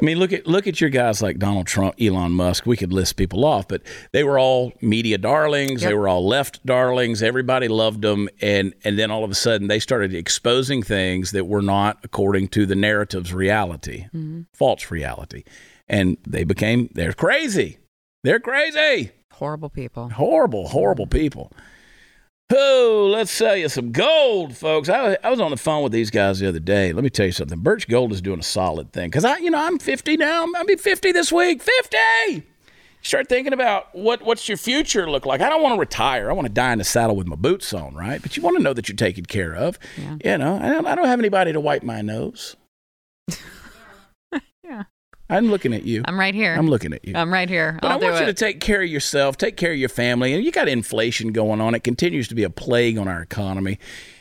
I 0.00 0.04
mean, 0.04 0.18
look 0.18 0.32
at 0.32 0.46
look 0.46 0.66
at 0.66 0.78
your 0.78 0.90
guys 0.90 1.22
like 1.22 1.38
Donald 1.38 1.66
Trump, 1.66 1.94
Elon 2.00 2.32
Musk. 2.32 2.66
We 2.66 2.76
could 2.76 2.92
list 2.92 3.16
people 3.16 3.44
off, 3.44 3.66
but 3.66 3.82
they 4.12 4.24
were 4.24 4.38
all 4.38 4.74
media 4.82 5.16
darlings. 5.16 5.80
They 5.80 5.94
were 5.94 6.06
all 6.06 6.26
left 6.26 6.64
darlings. 6.66 7.22
Everybody 7.22 7.66
loved 7.68 8.02
them, 8.02 8.28
and 8.42 8.74
and 8.84 8.98
then 8.98 9.10
all 9.10 9.24
of 9.24 9.30
a 9.30 9.34
sudden 9.34 9.68
they 9.68 9.78
started 9.78 10.14
exposing 10.14 10.82
things 10.82 11.30
that 11.32 11.46
were 11.46 11.62
not 11.62 11.98
according 12.04 12.48
to 12.48 12.66
the 12.66 12.76
narrative's 12.76 13.32
reality, 13.32 14.04
mm-hmm. 14.14 14.42
false 14.52 14.90
reality, 14.90 15.44
and 15.88 16.18
they 16.26 16.44
became 16.44 16.90
they're 16.92 17.14
crazy. 17.14 17.78
They're 18.22 18.40
crazy. 18.40 19.12
Horrible 19.32 19.70
people. 19.70 20.10
Horrible, 20.10 20.68
horrible 20.68 21.06
people. 21.06 21.52
Oh, 22.50 23.10
let's 23.12 23.30
sell 23.30 23.56
you 23.56 23.68
some 23.68 23.92
gold, 23.92 24.56
folks. 24.56 24.88
I, 24.88 25.18
I 25.22 25.30
was 25.30 25.38
on 25.38 25.50
the 25.50 25.58
phone 25.58 25.82
with 25.82 25.92
these 25.92 26.10
guys 26.10 26.38
the 26.38 26.48
other 26.48 26.58
day. 26.58 26.94
Let 26.94 27.04
me 27.04 27.10
tell 27.10 27.26
you 27.26 27.32
something. 27.32 27.58
Birch 27.58 27.86
Gold 27.88 28.10
is 28.10 28.22
doing 28.22 28.40
a 28.40 28.42
solid 28.42 28.90
thing 28.92 29.10
because 29.10 29.24
I, 29.26 29.36
you 29.36 29.50
know, 29.50 29.62
I'm 29.62 29.78
50 29.78 30.16
now. 30.16 30.46
I'll 30.56 30.64
be 30.64 30.76
50 30.76 31.12
this 31.12 31.30
week. 31.30 31.62
50. 31.62 32.42
Start 33.02 33.28
thinking 33.28 33.52
about 33.52 33.94
what 33.94 34.22
what's 34.22 34.48
your 34.48 34.56
future 34.56 35.08
look 35.10 35.24
like. 35.26 35.40
I 35.40 35.48
don't 35.50 35.62
want 35.62 35.74
to 35.74 35.80
retire. 35.80 36.30
I 36.30 36.32
want 36.32 36.46
to 36.46 36.52
die 36.52 36.72
in 36.72 36.78
the 36.78 36.84
saddle 36.84 37.16
with 37.16 37.26
my 37.26 37.36
boots 37.36 37.72
on, 37.74 37.94
right? 37.94 38.20
But 38.20 38.36
you 38.36 38.42
want 38.42 38.56
to 38.56 38.62
know 38.62 38.72
that 38.72 38.88
you're 38.88 38.96
taken 38.96 39.24
care 39.26 39.54
of. 39.54 39.78
You 40.24 40.38
know, 40.38 40.56
I 40.56 40.68
don't, 40.68 40.86
I 40.86 40.94
don't 40.94 41.06
have 41.06 41.18
anybody 41.18 41.52
to 41.52 41.60
wipe 41.60 41.82
my 41.82 42.00
nose. 42.00 42.56
I'm 45.30 45.50
looking 45.50 45.74
at 45.74 45.84
you. 45.84 46.02
I'm 46.06 46.18
right 46.18 46.34
here. 46.34 46.54
I'm 46.54 46.68
looking 46.68 46.92
at 46.92 47.04
you. 47.04 47.14
I'm 47.14 47.32
right 47.32 47.48
here. 47.48 47.78
But 47.82 47.88
I'll 47.88 47.98
I 47.98 48.10
want 48.10 48.16
you 48.16 48.22
it. 48.22 48.26
to 48.26 48.34
take 48.34 48.60
care 48.60 48.82
of 48.82 48.88
yourself, 48.88 49.36
take 49.36 49.56
care 49.56 49.72
of 49.72 49.78
your 49.78 49.88
family, 49.88 50.32
and 50.34 50.44
you 50.44 50.50
got 50.50 50.68
inflation 50.68 51.32
going 51.32 51.60
on. 51.60 51.74
It 51.74 51.84
continues 51.84 52.28
to 52.28 52.34
be 52.34 52.44
a 52.44 52.50
plague 52.50 52.96
on 52.98 53.08
our 53.08 53.20
economy, 53.20 53.78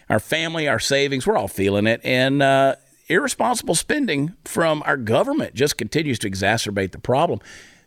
our 0.10 0.20
family, 0.20 0.68
our 0.68 0.80
savings. 0.80 1.26
We're 1.26 1.38
all 1.38 1.48
feeling 1.48 1.88
it, 1.88 2.02
and 2.04 2.42
uh, 2.42 2.76
irresponsible 3.08 3.76
spending 3.76 4.34
from 4.44 4.84
our 4.86 4.98
government 4.98 5.54
just 5.54 5.78
continues 5.78 6.20
to 6.20 6.30
exacerbate 6.30 6.92
the 6.92 7.00
problem. 7.00 7.40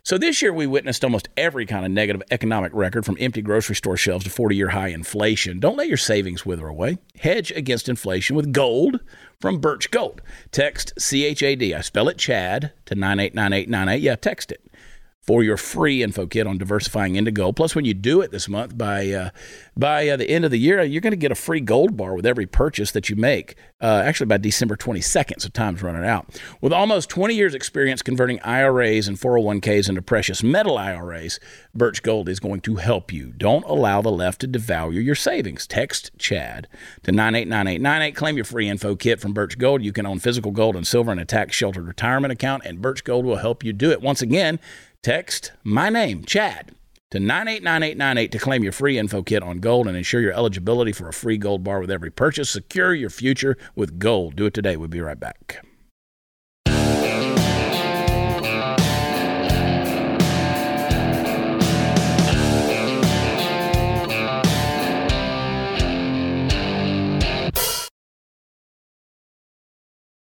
So 0.03 0.17
this 0.17 0.41
year 0.41 0.53
we 0.53 0.67
witnessed 0.67 1.05
almost 1.05 1.29
every 1.37 1.67
kind 1.67 1.85
of 1.85 1.93
negative 1.93 2.23
economic 2.31 2.73
record 2.75 3.05
from 3.05 3.19
empty 3.21 3.43
grocery 3.43 3.77
store 3.77 3.99
shelves 3.99 4.25
to 4.25 4.31
40-year 4.31 4.71
high 4.71 4.89
inflation. 4.89 5.61
Don't 5.61 5.77
let 5.77 5.89
your 5.89 5.99
savings 5.99 6.47
wither 6.47 6.67
away. 6.67 6.97
Hedge 7.19 7.51
against 7.53 7.87
inflation 7.87 8.35
with 8.35 8.51
gold 8.51 9.01
from 9.41 9.59
Birch 9.59 9.91
Gold. 9.91 10.21
Text 10.53 10.93
CHAD. 10.99 11.63
I 11.63 11.81
spell 11.81 12.09
it 12.09 12.19
Chad 12.19 12.73
to 12.87 12.95
989898. 12.95 14.03
Yeah, 14.03 14.17
text 14.17 14.53
it 14.53 14.61
for 15.23 15.45
your 15.45 15.57
free 15.57 16.03
info 16.03 16.27
kit 16.27 16.47
on 16.47 16.59
diversifying 16.59 17.15
into 17.15 17.31
gold. 17.31 17.55
Plus, 17.55 17.75
when 17.75 17.85
you 17.85 17.95
do 17.95 18.21
it 18.21 18.31
this 18.31 18.49
month, 18.49 18.77
by 18.77 19.11
uh, 19.11 19.31
by 19.77 20.09
uh, 20.09 20.17
the 20.17 20.29
end 20.29 20.45
of 20.45 20.51
the 20.51 20.59
year, 20.59 20.83
you're 20.83 21.01
going 21.01 21.13
to 21.13 21.17
get 21.17 21.31
a 21.31 21.37
free 21.37 21.61
gold 21.61 21.97
bar 21.97 22.15
with 22.15 22.27
every 22.27 22.47
purchase 22.47 22.91
that 22.93 23.11
you 23.11 23.17
make. 23.17 23.55
Uh, 23.83 24.03
actually, 24.05 24.27
by 24.27 24.37
December 24.37 24.77
22nd, 24.77 25.41
so 25.41 25.49
time's 25.49 25.83
running 25.83 26.05
out. 26.05 26.39
With 26.61 26.73
almost 26.73 27.09
20 27.09 27.35
years' 27.35 27.55
experience 27.55 28.03
converting 28.03 28.39
IRAs 28.41 29.09
and 29.09 29.19
401ks 29.19 29.89
into 29.89 30.03
precious 30.03 30.43
metal 30.43 30.77
IRAs, 30.77 31.41
Birch 31.75 32.03
Gold 32.03 32.29
is 32.29 32.41
going 32.41 32.61
to 32.63 32.77
help 32.77 33.11
you. 33.11 33.33
Don't 33.33 33.65
allow 33.65 34.03
the 34.03 34.11
left 34.11 34.43
to 34.43 34.49
devalue 34.49 35.03
your 35.03 35.15
savings. 35.15 35.67
Text 35.67 36.11
Chad 36.19 36.69
to 37.05 37.13
989898. 37.13 38.17
Claim 38.17 38.37
your 38.37 38.45
free 38.45 38.69
info 38.69 38.97
kit 38.97 39.21
from 39.21 39.33
Birch 39.33 39.57
Gold. 39.57 39.83
You 39.83 39.93
can 39.93 40.07
own 40.07 40.19
physical 40.19 40.51
gold 40.51 40.77
and 40.77 40.87
silver 40.87 41.13
in 41.13 41.19
a 41.19 41.25
tax 41.25 41.57
sheltered 41.57 41.87
retirement 41.87 42.33
account, 42.33 42.65
and 42.67 42.83
Birch 42.83 43.05
Gold 43.05 43.25
will 43.25 43.37
help 43.37 43.65
you 43.65 43.73
do 43.73 43.91
it. 43.91 44.03
Once 44.03 44.21
again, 44.21 44.61
text 45.03 45.53
my 45.65 45.89
name, 45.89 46.25
Chad, 46.25 46.73
to 47.11 47.19
989898 47.19 48.33
to 48.33 48.39
claim 48.39 48.63
your 48.63 48.73
free 48.73 48.99
info 48.99 49.23
kit 49.23 49.43
on 49.43 49.59
gold 49.59 49.87
and 49.87 49.97
ensure 49.97 50.21
your 50.21 50.33
eligibility 50.33 50.93
for 50.93 51.09
a 51.09 51.13
free 51.13 51.39
gold 51.39 51.65
bar 51.65 51.81
with 51.81 51.91
every 51.91 52.11
purchase. 52.11 52.51
Secure 52.51 52.95
your 52.95 53.11
future 53.11 53.57
with 53.75 53.99
gold. 53.99 54.37
Do 54.37 54.47
it 54.47 54.55
today. 54.55 54.77
We'll 54.77 54.89
be 54.89 55.01
right 55.01 55.19
back. 55.19 55.65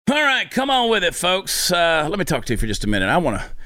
All 0.08 0.22
right, 0.22 0.48
come 0.50 0.70
on 0.70 0.88
with 0.88 1.02
it, 1.02 1.14
folks. 1.16 1.72
Uh, 1.72 2.06
let 2.08 2.18
me 2.18 2.24
talk 2.24 2.44
to 2.44 2.52
you 2.52 2.56
for 2.56 2.66
just 2.66 2.84
a 2.84 2.86
minute. 2.86 3.08
I 3.08 3.16
want 3.18 3.40
to. 3.40 3.56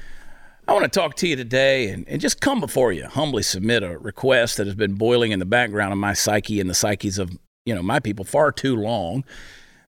I 0.71 0.73
want 0.73 0.85
to 0.85 0.99
talk 0.99 1.15
to 1.15 1.27
you 1.27 1.35
today 1.35 1.89
and, 1.89 2.07
and 2.07 2.21
just 2.21 2.39
come 2.39 2.61
before 2.61 2.93
you, 2.93 3.05
humbly 3.05 3.43
submit 3.43 3.83
a 3.83 3.97
request 3.97 4.55
that 4.55 4.67
has 4.67 4.75
been 4.77 4.93
boiling 4.93 5.33
in 5.33 5.39
the 5.39 5.45
background 5.45 5.91
of 5.91 5.99
my 5.99 6.13
psyche 6.13 6.61
and 6.61 6.69
the 6.69 6.73
psyches 6.73 7.19
of 7.19 7.37
you 7.65 7.75
know 7.75 7.83
my 7.83 7.99
people 7.99 8.23
far 8.23 8.53
too 8.53 8.77
long. 8.77 9.25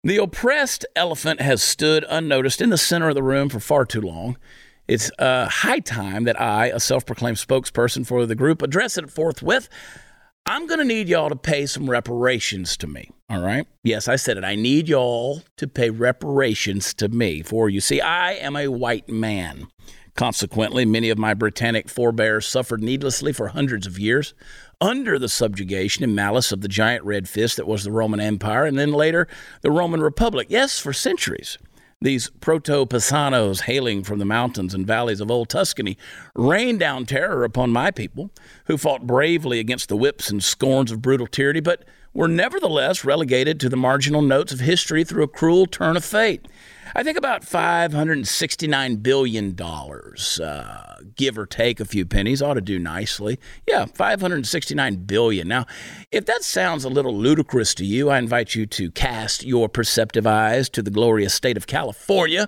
The 0.04 0.18
oppressed 0.18 0.86
elephant 0.98 1.40
has 1.40 1.64
stood 1.64 2.04
unnoticed 2.10 2.60
in 2.60 2.70
the 2.70 2.78
center 2.78 3.08
of 3.08 3.16
the 3.16 3.24
room 3.24 3.48
for 3.48 3.62
far 3.62 3.86
too 3.86 4.02
long. 4.02 4.36
It's 4.86 5.10
uh, 5.20 5.48
high 5.48 5.80
time 5.80 6.26
that 6.26 6.42
I, 6.42 6.66
a 6.66 6.82
self 6.82 7.06
proclaimed 7.06 7.38
spokesperson 7.38 8.06
for 8.06 8.26
the 8.26 8.36
group, 8.36 8.62
address 8.62 8.98
it 8.98 9.10
forthwith. 9.10 9.70
I'm 10.46 10.68
going 10.68 10.80
to 10.80 10.86
need 10.86 11.08
y'all 11.08 11.30
to 11.30 11.38
pay 11.38 11.66
some 11.66 11.90
reparations 11.90 12.76
to 12.76 12.88
me. 12.88 13.10
All 13.30 13.40
right. 13.40 13.66
Yes, 13.86 14.10
I 14.10 14.18
said 14.18 14.36
it. 14.36 14.44
I 14.44 14.56
need 14.56 14.90
y'all 14.90 15.44
to 15.56 15.66
pay 15.66 15.92
reparations 15.92 16.94
to 16.96 17.08
me. 17.08 17.42
For 17.42 17.70
you 17.70 17.80
see, 17.80 18.02
I 18.02 18.34
am 18.34 18.58
a 18.58 18.68
white 18.68 19.08
man. 19.08 19.68
Consequently, 20.16 20.86
many 20.86 21.10
of 21.10 21.18
my 21.18 21.34
Britannic 21.34 21.90
forebears 21.90 22.46
suffered 22.46 22.84
needlessly 22.84 23.34
for 23.34 23.48
hundreds 23.48 23.88
of 23.88 23.98
years 23.98 24.34
under 24.80 25.18
the 25.18 25.30
subjugation 25.30 26.04
and 26.04 26.16
malice 26.16 26.52
of 26.52 26.62
the 26.62 26.68
giant 26.68 27.04
red 27.04 27.28
fist 27.28 27.58
that 27.58 27.68
was 27.68 27.84
the 27.84 27.92
Roman 27.92 28.20
Empire 28.20 28.66
and 28.66 28.78
then 28.78 28.92
later 28.92 29.28
the 29.62 29.72
Roman 29.72 30.02
Republic. 30.02 30.48
Yes, 30.50 30.80
for 30.80 30.94
centuries. 30.94 31.58
These 32.00 32.32
proto 32.42 32.86
Pisanos 32.86 33.62
hailing 33.62 34.04
from 34.04 34.20
the 34.20 34.26
mountains 34.26 34.74
and 34.74 34.86
valleys 34.86 35.22
of 35.22 35.32
old 35.32 35.48
Tuscany 35.48 35.98
rained 36.36 36.82
down 36.82 37.06
terror 37.06 37.46
upon 37.46 37.72
my 37.72 37.92
people, 37.92 38.30
who 38.66 38.78
fought 38.78 39.08
bravely 39.08 39.60
against 39.60 39.90
the 39.90 39.98
whips 39.98 40.30
and 40.30 40.44
scorns 40.44 40.92
of 40.92 41.02
brutal 41.02 41.28
tyranny, 41.28 41.60
but 41.60 41.84
were 42.14 42.28
nevertheless 42.28 43.04
relegated 43.04 43.60
to 43.60 43.70
the 43.70 43.78
marginal 43.78 44.22
notes 44.22 44.52
of 44.52 44.60
history 44.60 45.04
through 45.04 45.24
a 45.24 45.28
cruel 45.28 45.66
turn 45.66 45.98
of 45.98 46.06
fate. 46.06 46.48
I 46.96 47.02
think 47.02 47.18
about 47.18 47.42
$569 47.42 49.02
billion, 49.02 49.60
uh, 49.60 50.96
give 51.16 51.38
or 51.40 51.48
take 51.48 51.80
a 51.80 51.86
few 51.86 52.06
pennies, 52.06 52.40
ought 52.40 52.54
to 52.54 52.62
do 52.62 52.78
nicely. 52.78 53.40
Yeah, 53.68 53.86
569 53.86 54.96
billion. 55.06 55.48
Now, 55.48 55.66
if 56.12 56.26
that 56.28 56.44
sounds 56.44 56.86
a 56.86 56.90
little 56.90 57.16
ludicrous 57.18 57.74
to 57.76 57.86
you, 57.86 58.12
I 58.12 58.20
invite 58.20 58.54
you 58.54 58.68
to 58.68 58.92
cast 58.92 59.44
your 59.44 59.70
perceptive 59.70 60.28
eyes 60.28 60.70
to 60.70 60.84
the 60.84 60.92
glorious 60.92 61.34
state 61.34 61.58
of 61.58 61.66
California 61.66 62.48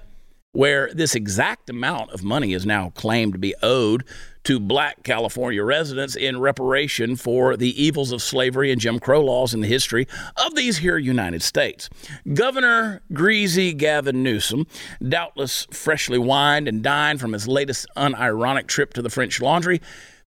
where 0.51 0.89
this 0.93 1.15
exact 1.15 1.69
amount 1.69 2.11
of 2.11 2.23
money 2.23 2.53
is 2.53 2.65
now 2.65 2.89
claimed 2.91 3.33
to 3.33 3.39
be 3.39 3.53
owed 3.61 4.05
to 4.45 4.59
black 4.59 5.03
California 5.03 5.63
residents 5.63 6.15
in 6.15 6.39
reparation 6.39 7.15
for 7.15 7.57
the 7.57 7.81
evils 7.81 8.11
of 8.11 8.21
slavery 8.21 8.71
and 8.71 8.79
Jim 8.79 8.99
Crow 8.99 9.21
laws 9.21 9.53
in 9.53 9.61
the 9.61 9.67
history 9.67 10.07
of 10.37 10.55
these 10.55 10.77
here 10.77 10.97
United 10.97 11.41
States. 11.41 11.89
Governor 12.33 13.01
Greasy 13.11 13.73
Gavin 13.73 14.23
Newsom, 14.23 14.67
doubtless 15.07 15.67
freshly 15.71 16.17
wined 16.17 16.67
and 16.67 16.83
dined 16.83 17.19
from 17.19 17.33
his 17.33 17.47
latest 17.47 17.87
unironic 17.97 18.67
trip 18.67 18.93
to 18.93 19.01
the 19.01 19.09
French 19.09 19.41
Laundry, 19.41 19.81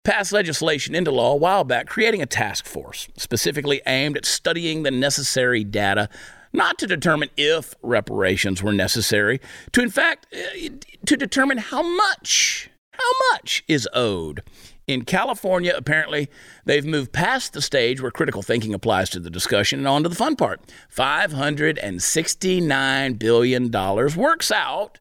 passed 0.04 0.32
legislation 0.32 0.96
into 0.96 1.12
law 1.12 1.34
a 1.34 1.38
while 1.38 1.64
back 1.64 1.86
creating 1.86 2.22
a 2.22 2.26
task 2.26 2.66
force 2.66 3.08
specifically 3.18 3.82
aimed 3.86 4.18
at 4.18 4.26
studying 4.26 4.84
the 4.84 4.92
necessary 4.92 5.64
data 5.64 6.10
not 6.54 6.78
to 6.80 6.88
determine 6.88 7.30
if 7.38 7.76
reparations 7.84 8.64
were 8.64 8.72
necessary, 8.74 9.40
to 9.74 9.82
in 9.82 9.90
fact 9.90 10.28
uh, 10.34 10.70
to 11.06 11.18
determine 11.18 11.58
how 11.58 11.84
much 11.84 12.70
how 12.98 13.34
much 13.34 13.64
is 13.68 13.90
owed. 13.94 14.42
In 14.88 15.04
California, 15.04 15.74
apparently, 15.76 16.30
they've 16.64 16.86
moved 16.86 17.12
past 17.12 17.52
the 17.52 17.62
stage 17.62 18.02
where 18.02 18.10
critical 18.10 18.42
thinking 18.42 18.74
applies 18.74 19.10
to 19.10 19.20
the 19.20 19.30
discussion 19.30 19.80
and 19.80 19.88
on 19.88 20.04
to 20.04 20.10
the 20.10 20.16
fun 20.16 20.38
part. 20.38 20.62
$569 20.96 23.20
billion 23.20 23.70
works 23.70 24.52
out 24.52 25.00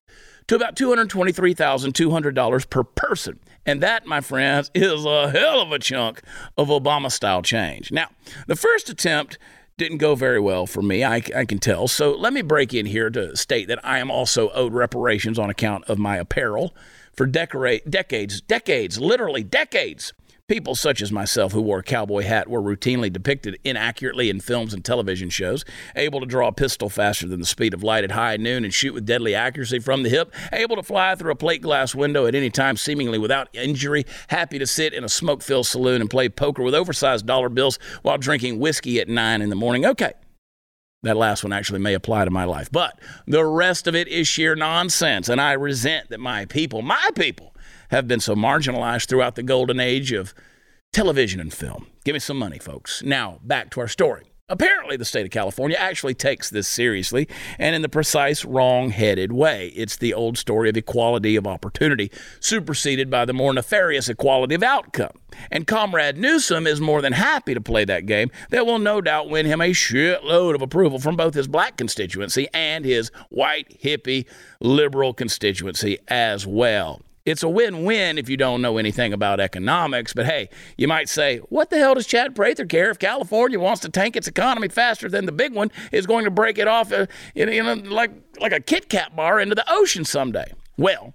to 0.49 0.57
about 0.57 0.77
$223,200 0.77 2.71
per 2.71 2.83
person. 2.83 3.39
And 3.65 3.83
that, 3.83 4.07
my 4.07 4.21
friends, 4.21 4.71
is 4.75 5.05
a 5.05 5.31
hell 5.31 5.61
of 5.61 5.73
a 5.73 5.79
chunk 5.79 6.23
of 6.57 6.69
Obama 6.69 7.11
style 7.11 7.43
change. 7.43 7.93
Now, 7.93 8.09
the 8.47 8.57
first 8.57 8.89
attempt 8.89 9.39
didn't 9.77 9.99
go 9.99 10.15
very 10.15 10.41
well 10.41 10.67
for 10.67 10.83
me, 10.83 11.05
I, 11.05 11.17
I, 11.17 11.45
can 11.45 11.59
tell. 11.59 11.87
So 11.87 12.13
let 12.13 12.33
me 12.33 12.43
break 12.43 12.73
in 12.73 12.87
here 12.87 13.11
to 13.11 13.37
state 13.37 13.69
that 13.69 13.85
I 13.85 13.99
am 13.99 14.11
also 14.11 14.49
owed 14.51 14.73
reparations 14.73 15.39
on 15.39 15.51
account 15.51 15.85
of 15.85 15.99
my 15.99 16.17
apparel 16.17 16.75
for 17.17 17.27
decorate, 17.27 17.91
decades, 17.91 18.41
decades, 18.41 19.01
literally 19.01 19.43
decades. 19.43 20.13
People 20.49 20.77
such 20.77 21.03
as 21.03 21.11
myself 21.11 21.51
who 21.51 21.61
wore 21.61 21.81
a 21.81 21.83
cowboy 21.83 22.23
hat 22.23 22.47
were 22.47 22.63
routinely 22.63 23.13
depicted 23.13 23.59
inaccurately 23.65 24.31
in 24.31 24.39
films 24.39 24.73
and 24.73 24.85
television 24.85 25.29
shows, 25.29 25.65
able 25.97 26.21
to 26.21 26.27
draw 26.27 26.47
a 26.47 26.53
pistol 26.53 26.89
faster 26.89 27.27
than 27.27 27.41
the 27.41 27.47
speed 27.47 27.75
of 27.75 27.83
light 27.83 28.05
at 28.05 28.13
high 28.13 28.37
noon 28.37 28.65
and 28.65 28.73
shoot 28.73 28.95
with 28.95 29.05
deadly 29.05 29.35
accuracy 29.35 29.81
from 29.81 30.05
the 30.05 30.09
hip, 30.09 30.33
able 30.53 30.77
to 30.77 30.85
fly 30.85 31.17
through 31.17 31.33
a 31.33 31.37
plate 31.37 31.63
glass 31.63 31.97
window 31.97 32.27
at 32.27 32.37
any 32.37 32.49
time 32.49 32.77
seemingly 32.77 33.19
without 33.19 33.49
injury, 33.55 34.07
happy 34.29 34.61
to 34.61 34.67
sit 34.69 34.95
in 34.95 35.03
a 35.03 35.09
smoke 35.09 35.43
filled 35.43 35.67
saloon 35.67 36.01
and 36.01 36.11
play 36.11 36.29
poker 36.29 36.63
with 36.63 36.77
oversized 36.77 37.27
dollar 37.27 37.49
bills 37.49 37.81
while 38.03 38.17
drinking 38.17 38.61
whiskey 38.61 39.01
at 39.01 39.09
9 39.09 39.43
in 39.43 39.51
the 39.51 39.57
morning. 39.57 39.85
Okay. 39.85 40.13
That 41.03 41.17
last 41.17 41.45
one 41.45 41.53
actually 41.53 41.81
may 41.81 41.95
apply 41.95 42.25
to 42.25 42.31
my 42.31 42.45
life. 42.45 42.71
But 42.71 42.99
the 43.27 43.45
rest 43.45 43.87
of 43.87 43.95
it 43.95 44.09
is 44.09 44.27
sheer 44.27 44.57
nonsense. 44.57 45.29
And 45.29 45.41
I 45.41 45.53
resent 45.53 46.11
that 46.11 46.21
my 46.21 46.47
people, 46.47 46.83
my 46.83 47.11
people, 47.15 47.55
have 47.91 48.09
been 48.09 48.21
so 48.21 48.35
marginalized 48.35 49.09
throughout 49.09 49.35
the 49.35 49.43
golden 49.43 49.79
age 49.79 50.13
of 50.13 50.35
television 50.93 51.41
and 51.41 51.53
film. 51.53 51.87
Give 52.05 52.15
me 52.15 52.19
some 52.19 52.39
money, 52.39 52.59
folks. 52.59 53.03
Now, 53.03 53.39
back 53.43 53.71
to 53.71 53.81
our 53.81 53.89
story. 53.89 54.25
Apparently, 54.49 54.97
the 54.97 55.05
state 55.05 55.25
of 55.25 55.33
California 55.33 55.77
actually 55.77 56.15
takes 56.15 56.51
this 56.51 56.69
seriously 56.69 57.27
and 57.59 57.75
in 57.75 57.83
the 57.83 57.89
precise 57.89 58.45
wrong 58.45 58.91
headed 58.91 59.33
way. 59.33 59.73
It's 59.75 59.97
the 59.97 60.15
old 60.15 60.39
story 60.39 60.69
of 60.69 60.77
equality 60.77 61.35
of 61.35 61.49
opportunity, 61.49 62.13
superseded 62.39 63.11
by 63.11 63.25
the 63.25 63.33
more 63.33 63.53
nefarious 63.53 64.09
equality 64.09 64.55
of 64.55 64.63
outcome. 64.63 65.19
And 65.51 65.67
Comrade 65.67 66.17
Newsom 66.17 66.65
is 66.69 66.81
more 66.81 67.03
than 67.03 67.13
happy 67.13 67.55
to 67.55 67.61
play 67.61 67.85
that 67.87 68.07
game 68.07 68.31
that 68.51 68.67
will 68.67 68.79
no 68.79 69.01
doubt 69.01 69.29
win 69.29 69.47
him 69.47 69.61
a 69.61 69.73
shitload 69.73 70.55
of 70.55 70.63
approval 70.63 71.01
from 71.01 71.17
both 71.17 71.35
his 71.35 71.49
black 71.49 71.77
constituency 71.77 72.47
and 72.55 72.85
his 72.85 73.11
white, 73.31 73.81
hippie, 73.83 74.27
liberal 74.61 75.13
constituency 75.13 75.99
as 76.07 76.47
well. 76.47 77.03
It's 77.27 77.43
a 77.43 77.49
win 77.49 77.85
win 77.85 78.19
if 78.19 78.29
you 78.29 78.37
don't 78.37 78.63
know 78.63 78.79
anything 78.79 79.13
about 79.13 79.41
economics. 79.41 80.15
But 80.15 80.27
hey, 80.27 80.49
you 80.79 80.87
might 80.87 81.09
say, 81.09 81.39
what 81.39 81.71
the 81.71 81.77
hell 81.77 81.95
does 81.95 82.07
Chad 82.07 82.37
Prather 82.37 82.65
care 82.65 82.89
if 82.89 83.01
California 83.01 83.59
wants 83.59 83.81
to 83.83 83.89
tank 83.89 84.15
its 84.15 84.29
economy 84.29 84.69
faster 84.69 85.09
than 85.09 85.27
the 85.27 85.33
big 85.33 85.53
one 85.53 85.73
is 85.91 86.07
going 86.07 86.25
to 86.25 86.31
break 86.31 86.57
it 86.57 86.69
off 86.69 86.93
uh, 86.93 87.07
in, 87.35 87.49
in 87.49 87.67
a, 87.67 87.75
like, 87.75 88.13
like 88.41 88.53
a 88.53 88.61
Kit 88.61 88.89
Kat 88.89 89.17
bar 89.17 89.41
into 89.41 89.57
the 89.57 89.65
ocean 89.69 90.05
someday? 90.05 90.53
Well, 90.79 91.15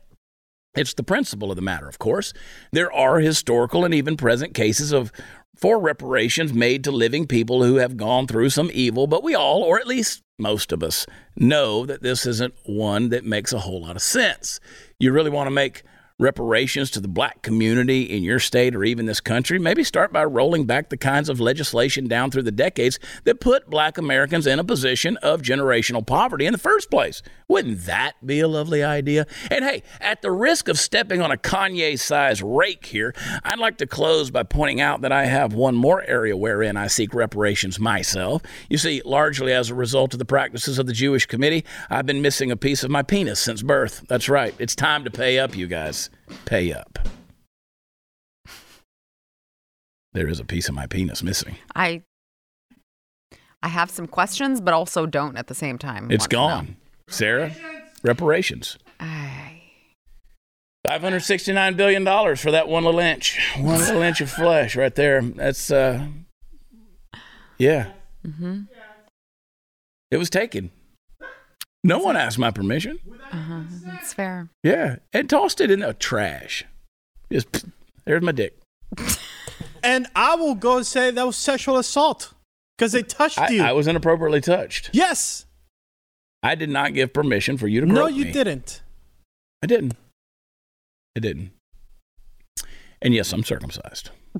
it's 0.75 0.93
the 0.93 1.03
principle 1.03 1.49
of 1.49 1.55
the 1.55 1.61
matter, 1.61 1.87
of 1.87 1.97
course. 1.97 2.33
There 2.73 2.91
are 2.91 3.19
historical 3.19 3.85
and 3.85 3.93
even 3.93 4.17
present 4.17 4.53
cases 4.53 4.91
of 4.91 5.13
for 5.55 5.79
reparations 5.79 6.53
made 6.53 6.83
to 6.83 6.91
living 6.91 7.27
people 7.27 7.63
who 7.63 7.75
have 7.75 7.95
gone 7.95 8.27
through 8.27 8.49
some 8.49 8.71
evil, 8.73 9.07
but 9.07 9.23
we 9.23 9.35
all, 9.35 9.61
or 9.61 9.79
at 9.79 9.87
least 9.87 10.23
most 10.39 10.71
of 10.71 10.81
us, 10.81 11.05
know 11.37 11.85
that 11.85 12.01
this 12.01 12.25
isn't 12.25 12.55
one 12.65 13.09
that 13.09 13.23
makes 13.23 13.53
a 13.53 13.59
whole 13.59 13.83
lot 13.83 13.95
of 13.95 14.01
sense. 14.01 14.59
You 14.99 15.11
really 15.11 15.29
want 15.29 15.47
to 15.47 15.51
make 15.51 15.83
reparations 16.21 16.91
to 16.91 16.99
the 16.99 17.07
black 17.07 17.41
community 17.41 18.03
in 18.03 18.23
your 18.23 18.39
state 18.39 18.75
or 18.75 18.83
even 18.83 19.07
this 19.07 19.19
country, 19.19 19.57
maybe 19.57 19.83
start 19.83 20.13
by 20.13 20.23
rolling 20.23 20.65
back 20.65 20.89
the 20.89 20.97
kinds 20.97 21.27
of 21.27 21.39
legislation 21.39 22.07
down 22.07 22.29
through 22.29 22.43
the 22.43 22.51
decades 22.51 22.99
that 23.23 23.41
put 23.41 23.69
black 23.69 23.97
Americans 23.97 24.45
in 24.45 24.59
a 24.59 24.63
position 24.63 25.17
of 25.17 25.41
generational 25.41 26.05
poverty 26.05 26.45
in 26.45 26.53
the 26.53 26.59
first 26.59 26.91
place. 26.91 27.23
Wouldn't 27.47 27.85
that 27.85 28.13
be 28.25 28.39
a 28.39 28.47
lovely 28.47 28.83
idea? 28.83 29.25
And 29.49 29.65
hey, 29.65 29.81
at 29.99 30.21
the 30.21 30.31
risk 30.31 30.67
of 30.67 30.77
stepping 30.77 31.21
on 31.21 31.31
a 31.31 31.37
Kanye 31.37 31.99
sized 31.99 32.43
rake 32.43 32.85
here, 32.85 33.15
I'd 33.43 33.59
like 33.59 33.77
to 33.77 33.87
close 33.87 34.29
by 34.29 34.43
pointing 34.43 34.79
out 34.79 35.01
that 35.01 35.11
I 35.11 35.25
have 35.25 35.53
one 35.53 35.75
more 35.75 36.03
area 36.03 36.37
wherein 36.37 36.77
I 36.77 36.85
seek 36.85 37.15
reparations 37.15 37.79
myself. 37.79 38.43
You 38.69 38.77
see, 38.77 39.01
largely 39.03 39.51
as 39.53 39.71
a 39.71 39.75
result 39.75 40.13
of 40.13 40.19
the 40.19 40.25
practices 40.25 40.77
of 40.77 40.85
the 40.85 40.93
Jewish 40.93 41.25
committee, 41.25 41.65
I've 41.89 42.05
been 42.05 42.21
missing 42.21 42.51
a 42.51 42.57
piece 42.57 42.83
of 42.83 42.91
my 42.91 43.01
penis 43.01 43.39
since 43.39 43.63
birth. 43.63 44.05
That's 44.07 44.29
right. 44.29 44.53
It's 44.59 44.75
time 44.75 45.03
to 45.03 45.09
pay 45.09 45.39
up, 45.39 45.57
you 45.57 45.65
guys 45.65 46.10
pay 46.45 46.73
up. 46.73 46.99
There 50.13 50.27
is 50.27 50.39
a 50.39 50.45
piece 50.45 50.67
of 50.67 50.75
my 50.75 50.87
penis 50.87 51.23
missing. 51.23 51.55
I 51.75 52.03
I 53.63 53.67
have 53.67 53.91
some 53.91 54.07
questions, 54.07 54.59
but 54.59 54.73
also 54.73 55.05
don't 55.05 55.37
at 55.37 55.47
the 55.47 55.55
same 55.55 55.77
time. 55.77 56.09
It's 56.11 56.27
gone. 56.27 56.77
Sara, 57.07 57.53
reparations. 58.03 58.77
I... 58.99 59.61
$569 60.87 61.77
billion 61.77 62.03
for 62.35 62.49
that 62.49 62.67
one 62.67 62.83
little 62.83 62.99
inch. 62.99 63.39
One 63.57 63.77
little 63.77 64.01
inch 64.01 64.19
of 64.19 64.31
flesh 64.31 64.75
right 64.75 64.93
there. 64.95 65.21
That's, 65.21 65.69
uh, 65.69 66.07
yeah. 67.59 67.91
Mm-hmm. 68.25 68.61
It 70.09 70.17
was 70.17 70.31
taken. 70.31 70.71
No 71.83 71.99
one 71.99 72.15
asked 72.15 72.37
my 72.37 72.51
permission. 72.51 72.99
Uh-huh. 73.31 73.61
That's 73.85 74.13
fair. 74.13 74.49
Yeah, 74.63 74.97
and 75.13 75.29
tossed 75.29 75.61
it 75.61 75.71
in 75.71 75.79
the 75.79 75.93
trash. 75.93 76.65
Just 77.31 77.65
there's 78.05 78.21
my 78.21 78.31
dick. 78.31 78.57
And 79.83 80.07
I 80.15 80.35
will 80.35 80.55
go 80.55 80.77
and 80.77 80.85
say 80.85 81.09
that 81.11 81.25
was 81.25 81.35
sexual 81.35 81.77
assault 81.77 82.33
because 82.77 82.91
they 82.91 83.01
touched 83.01 83.39
I, 83.39 83.49
you. 83.49 83.63
I 83.63 83.71
was 83.71 83.87
inappropriately 83.87 84.41
touched. 84.41 84.91
yes. 84.93 85.45
I 86.43 86.55
did 86.55 86.69
not 86.69 86.93
give 86.93 87.13
permission 87.13 87.57
for 87.57 87.67
you 87.67 87.81
to. 87.81 87.87
Murder 87.87 87.99
me. 87.99 88.01
No, 88.11 88.15
you 88.15 88.25
me. 88.25 88.31
didn't. 88.31 88.81
I 89.63 89.67
didn't. 89.67 89.93
I 91.15 91.19
didn't. 91.19 91.51
And 93.01 93.13
yes, 93.13 93.31
I'm 93.31 93.43
circumcised. 93.43 94.09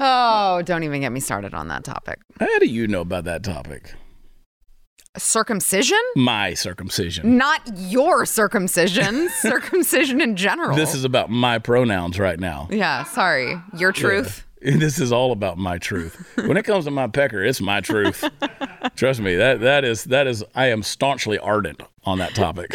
Oh, 0.00 0.62
don't 0.64 0.84
even 0.84 1.00
get 1.00 1.12
me 1.12 1.20
started 1.20 1.54
on 1.54 1.68
that 1.68 1.84
topic. 1.84 2.20
How 2.38 2.58
do 2.58 2.66
you 2.66 2.86
know 2.86 3.00
about 3.00 3.24
that 3.24 3.42
topic? 3.42 3.94
Circumcision? 5.16 5.98
My 6.14 6.54
circumcision. 6.54 7.36
Not 7.36 7.60
your 7.76 8.24
circumcision. 8.24 9.28
circumcision 9.40 10.20
in 10.20 10.36
general. 10.36 10.76
This 10.76 10.94
is 10.94 11.04
about 11.04 11.30
my 11.30 11.58
pronouns 11.58 12.18
right 12.18 12.38
now. 12.38 12.68
Yeah, 12.70 13.04
sorry. 13.04 13.60
Your 13.76 13.92
truth. 13.92 14.44
This 14.60 14.98
is 14.98 15.12
all 15.12 15.30
about 15.30 15.56
my 15.56 15.78
truth. 15.78 16.32
When 16.34 16.56
it 16.56 16.64
comes 16.64 16.86
to 16.86 16.90
my 16.90 17.06
pecker, 17.06 17.44
it's 17.44 17.60
my 17.60 17.80
truth. 17.80 18.24
Trust 18.96 19.20
me, 19.20 19.36
that 19.36 19.60
that 19.60 19.84
is 19.84 20.02
that 20.06 20.26
is 20.26 20.42
I 20.52 20.66
am 20.66 20.82
staunchly 20.82 21.38
ardent 21.38 21.80
on 22.02 22.18
that 22.18 22.34
topic. 22.34 22.74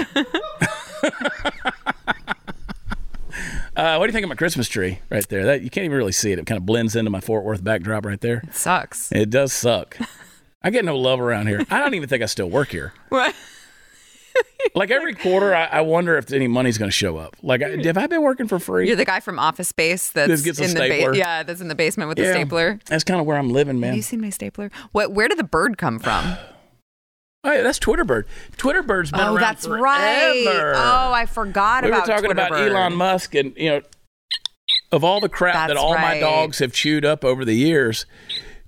Uh, 3.76 3.98
what 3.98 4.06
do 4.06 4.10
you 4.10 4.14
think 4.14 4.24
of 4.24 4.30
my 4.30 4.36
Christmas 4.36 4.68
tree 4.68 5.00
right 5.10 5.28
there? 5.30 5.46
That 5.46 5.62
you 5.64 5.70
can't 5.70 5.86
even 5.86 5.98
really 5.98 6.12
see 6.12 6.32
it. 6.32 6.40
It 6.40 6.46
kind 6.46 6.58
of 6.58 6.66
blends 6.66 6.96
into 6.96 7.10
my 7.10 7.20
Fort 7.22 7.44
Worth 7.44 7.64
backdrop 7.64 8.06
right 8.06 8.22
there. 8.22 8.44
Sucks. 8.52 9.12
It 9.12 9.30
does 9.30 9.52
suck. 9.52 9.98
I 10.64 10.70
get 10.70 10.86
no 10.86 10.96
love 10.98 11.20
around 11.20 11.48
here. 11.48 11.66
I 11.70 11.80
don't 11.80 11.94
even 11.94 12.08
think 12.08 12.24
I 12.24 12.28
still 12.28 12.50
work 12.50 12.70
here. 12.70 12.94
What? 13.10 13.36
Like 14.74 14.90
every 14.90 15.14
quarter, 15.14 15.54
I, 15.54 15.66
I 15.66 15.82
wonder 15.82 16.18
if 16.18 16.32
any 16.34 16.48
money's 16.48 16.80
going 16.80 16.88
to 16.90 16.96
show 16.96 17.18
up. 17.18 17.36
Like, 17.44 17.62
I- 17.62 17.78
have 17.84 17.98
I 17.98 18.08
been 18.08 18.24
working 18.24 18.48
for 18.48 18.58
free? 18.58 18.88
You're 18.88 18.96
the 18.96 19.06
guy 19.06 19.20
from 19.20 19.38
Office 19.38 19.68
Space 19.68 20.10
that's 20.10 20.30
Just 20.30 20.46
gets 20.46 20.60
a 20.60 20.64
in 20.64 20.70
the 20.72 20.76
stapler. 20.78 21.14
yeah, 21.14 21.44
that's 21.44 21.62
in 21.62 21.68
the 21.68 21.76
basement 21.76 22.08
with 22.08 22.18
the 22.18 22.32
stapler. 22.32 22.80
That's 22.88 23.04
kind 23.04 23.20
of 23.20 23.28
where 23.28 23.38
I'm 23.38 23.52
living, 23.52 23.80
man. 23.80 23.90
Have 23.90 23.98
you 23.98 24.02
seen 24.02 24.22
my 24.22 24.32
stapler? 24.32 24.72
What? 24.92 25.12
Where 25.12 25.28
did 25.28 25.38
the 25.38 25.44
bird 25.44 25.78
come 25.78 26.00
from? 26.00 26.36
Oh, 27.46 27.52
yeah, 27.52 27.62
that's 27.62 27.80
Twitterbird. 27.80 28.24
Twitterbird's 28.58 29.12
been 29.12 29.20
oh, 29.20 29.34
around 29.36 29.42
that's 29.42 29.66
forever. 29.66 29.84
right. 29.84 30.74
Oh, 30.76 31.12
I 31.14 31.26
forgot 31.26 31.84
about 31.84 32.06
Twitter. 32.06 32.22
we 32.22 32.28
were 32.28 32.32
about 32.34 32.50
talking 32.50 32.52
about 32.52 32.52
Twitterbird. 32.52 32.76
Elon 32.76 32.96
Musk 32.96 33.36
and 33.36 33.54
you 33.58 33.70
know 33.70 33.82
of 34.94 35.04
all 35.04 35.20
the 35.20 35.28
crap 35.30 35.56
that 35.56 35.68
That's 35.70 35.80
all 35.80 35.96
my 35.96 36.20
dogs 36.20 36.60
have 36.60 36.72
chewed 36.72 37.04
up 37.04 37.26
over 37.26 37.44
the 37.44 37.56
years, 37.56 38.06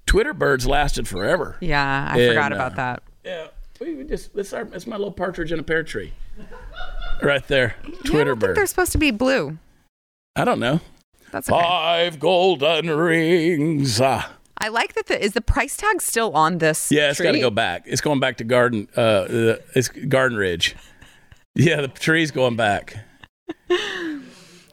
Twitterbirds 0.08 0.68
lasted 0.68 1.08
forever. 1.08 1.56
Yeah, 1.62 2.10
I 2.12 2.18
And, 2.20 2.30
forgot 2.30 2.52
uh, 2.52 2.56
about 2.56 2.76
that. 2.76 3.04
Yeah, 3.24 3.48
we 3.80 3.96
we 3.96 4.04
just 4.04 4.36
it's 4.36 4.52
our 4.52 4.68
it's 4.74 4.88
my 4.88 4.98
little 4.98 5.12
partridge 5.14 5.52
in 5.54 5.60
a 5.60 5.64
pear 5.64 5.84
tree, 5.84 6.14
right 7.22 7.48
there. 7.48 7.76
Yeah, 8.04 8.22
I 8.22 8.24
don't 8.26 8.40
think 8.42 8.56
they're 8.56 8.66
supposed 8.66 8.92
to 8.92 8.98
be 8.98 9.12
blue. 9.12 9.58
I 10.36 10.44
don't 10.44 10.60
know. 10.60 10.82
That's 11.32 11.50
okay. 11.50 11.60
Five 11.62 12.20
golden 12.20 12.90
rings. 12.90 14.02
Ah. 14.02 14.32
I 14.66 14.70
like 14.70 14.96
that. 14.96 15.06
The, 15.06 15.24
is 15.24 15.34
the 15.34 15.42
price 15.42 15.78
tag 15.78 16.02
still 16.02 16.32
on 16.34 16.58
this? 16.58 16.92
Yeah, 16.92 17.12
it's 17.12 17.22
got 17.22 17.34
to 17.34 17.40
go 17.40 17.52
back. 17.52 17.84
It's 17.86 18.02
going 18.02 18.20
back 18.20 18.38
to 18.38 18.44
Garden. 18.44 18.88
Uh, 18.98 19.00
uh, 19.00 19.56
it's 19.76 19.90
Garden 19.90 20.40
Ridge. 20.40 20.76
Yeah, 21.54 21.82
the 21.82 21.88
tree's 21.88 22.32
going 22.32 22.56
back. 22.56 22.98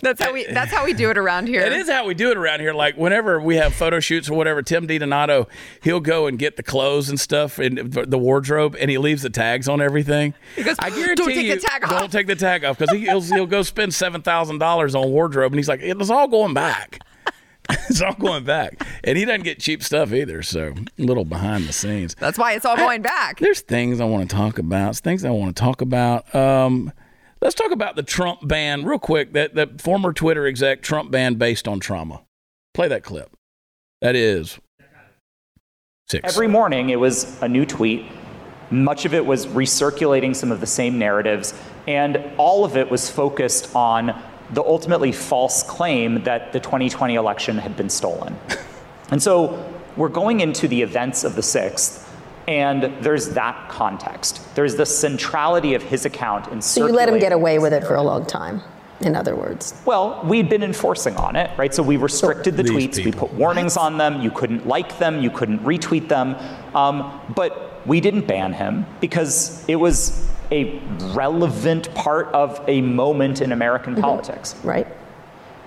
That's 0.01 0.21
how 0.21 0.33
we. 0.33 0.47
That's 0.47 0.73
how 0.73 0.85
we 0.85 0.95
do 0.95 1.11
it 1.11 1.19
around 1.19 1.47
here. 1.47 1.61
It 1.61 1.75
is 1.75 1.89
how 1.89 2.07
we 2.07 2.15
do 2.15 2.31
it 2.31 2.39
around 2.39 2.61
here. 2.61 2.73
Like 2.73 2.97
whenever 2.97 3.39
we 3.39 3.57
have 3.57 3.75
photo 3.75 4.01
shoots 4.01 4.31
or 4.31 4.35
whatever, 4.35 4.63
Tim 4.63 4.89
DiDonato, 4.89 5.47
he'll 5.83 6.01
go 6.01 6.27
and 6.27 6.39
get 6.39 6.57
the 6.57 6.63
clothes 6.63 7.09
and 7.09 7.21
stuff 7.21 7.59
and 7.61 7.93
the 7.93 8.19
wardrobe, 8.19 8.75
and 8.81 8.91
he 8.91 8.97
leaves 8.99 9.23
the 9.23 9.31
tags 9.31 9.69
on 9.69 9.81
everything. 9.81 10.35
He 10.57 10.65
goes, 10.65 10.77
I 10.81 10.89
"Don't 10.89 10.99
guarantee 10.99 11.25
take 11.27 11.35
the 11.35 11.55
you, 11.55 11.61
tag 11.61 11.85
off." 11.85 11.91
don't 11.91 12.11
take 12.11 12.27
the 12.27 12.35
tag 12.35 12.65
off 12.65 12.79
because 12.79 12.93
he, 12.97 13.05
he'll, 13.05 13.21
he'll 13.21 13.47
go 13.47 13.63
spend 13.63 13.95
seven 13.95 14.23
thousand 14.23 14.59
dollars 14.59 14.95
on 14.95 15.11
wardrobe, 15.11 15.53
and 15.53 15.59
he's 15.59 15.69
like, 15.69 15.81
it's 15.83 16.11
all 16.11 16.27
going 16.27 16.55
back. 16.55 16.99
It's 17.93 18.03
all 18.03 18.15
going 18.15 18.45
back, 18.45 18.87
and 19.05 19.17
he 19.17 19.25
doesn't 19.25 19.45
get 19.45 19.59
cheap 19.59 19.83
stuff 19.83 20.13
either. 20.13 20.43
So 20.43 20.75
a 20.99 21.03
little 21.03 21.25
behind 21.25 21.67
the 21.67 21.73
scenes. 21.73 22.15
That's 22.19 22.39
why 22.39 22.53
it's 22.55 22.65
all 22.65 22.77
going 22.77 23.03
back. 23.03 23.39
There's 23.39 23.61
things 23.61 24.01
I 24.01 24.05
want 24.05 24.29
to 24.29 24.35
talk 24.35 24.59
about. 24.59 24.91
It's 24.91 25.01
things 25.01 25.25
I 25.25 25.31
want 25.31 25.55
to 25.55 25.61
talk 25.61 25.81
about. 25.81 26.35
Um, 26.35 26.93
let's 27.41 27.55
talk 27.55 27.71
about 27.71 27.97
the 27.97 28.03
Trump 28.03 28.47
ban 28.47 28.85
real 28.85 28.99
quick. 28.99 29.33
That 29.35 29.55
that 29.55 29.81
former 29.81 30.13
Twitter 30.13 30.47
exec 30.47 30.83
Trump 30.83 31.11
ban 31.11 31.35
based 31.35 31.69
on 31.69 31.81
trauma. 31.81 32.23
Play 32.75 32.89
that 32.89 33.05
clip. 33.05 33.31
That 34.01 34.17
is 34.17 34.59
six. 36.09 36.27
Every 36.27 36.49
morning, 36.49 36.91
it 36.91 36.99
was 36.99 37.41
a 37.43 37.49
new 37.49 37.67
tweet. 37.67 38.07
Much 38.71 39.05
of 39.05 39.13
it 39.13 39.27
was 39.27 39.47
recirculating 39.49 40.35
some 40.35 40.51
of 40.51 40.61
the 40.61 40.67
same 40.67 40.99
narratives, 40.99 41.53
and 41.87 42.19
all 42.39 42.65
of 42.65 42.77
it 42.77 42.91
was 42.91 43.11
focused 43.11 43.77
on 43.77 44.23
the 44.53 44.63
ultimately 44.63 45.13
false 45.13 45.63
claim 45.63 46.23
that 46.25 46.53
the 46.53 46.61
2020 46.61 47.15
election 47.15 47.59
had 47.59 47.77
been 47.77 47.89
stolen. 47.89 48.37
and 49.11 49.23
so 49.23 49.73
we're 49.97 50.09
going 50.09 50.41
into 50.41 50.69
the 50.69 50.81
events 50.81 51.25
of 51.25 51.35
the 51.35 51.43
6th, 51.43 52.09
and 52.49 52.83
there's 53.03 53.31
that 53.31 53.69
context. 53.69 54.55
There's 54.55 54.77
the 54.77 54.87
centrality 54.87 55.75
of 55.75 55.83
his 55.83 56.05
account 56.05 56.49
in 56.53 56.61
So 56.61 56.87
you 56.87 56.93
let 56.93 57.09
him 57.09 57.19
get 57.19 57.33
away 57.33 57.59
with 57.59 57.73
it 57.73 57.85
for 57.85 57.95
a 57.95 58.03
long 58.03 58.27
time, 58.27 58.63
in 59.01 59.15
other 59.15 59.37
words. 59.37 59.81
well, 59.85 60.21
we'd 60.25 60.49
been 60.49 60.63
enforcing 60.63 61.17
on 61.17 61.37
it, 61.37 61.57
right? 61.57 61.75
So 61.75 61.83
we 61.83 61.97
restricted 61.97 62.57
the 62.57 62.63
These 62.63 62.89
tweets, 62.89 63.05
we 63.05 63.13
put 63.13 63.33
warnings 63.35 63.77
on 63.77 63.97
them, 63.97 64.21
you 64.21 64.31
couldn't 64.31 64.67
like 64.67 64.99
them, 64.99 65.23
you 65.23 65.31
couldn't 65.31 65.61
retweet 65.61 66.09
them. 66.09 66.37
Um, 66.75 67.21
but 67.35 67.87
we 67.87 68.01
didn't 68.01 68.27
ban 68.27 68.53
him 68.53 68.87
because 69.01 69.65
it 69.69 69.77
was 69.77 70.32
a 70.53 70.79
relevant 71.15 71.93
part 71.95 72.29
of 72.29 72.63
a 72.69 72.81
moment 72.83 73.41
in 73.41 73.53
American 73.53 73.97
politics. 73.97 74.55
Right? 74.63 74.87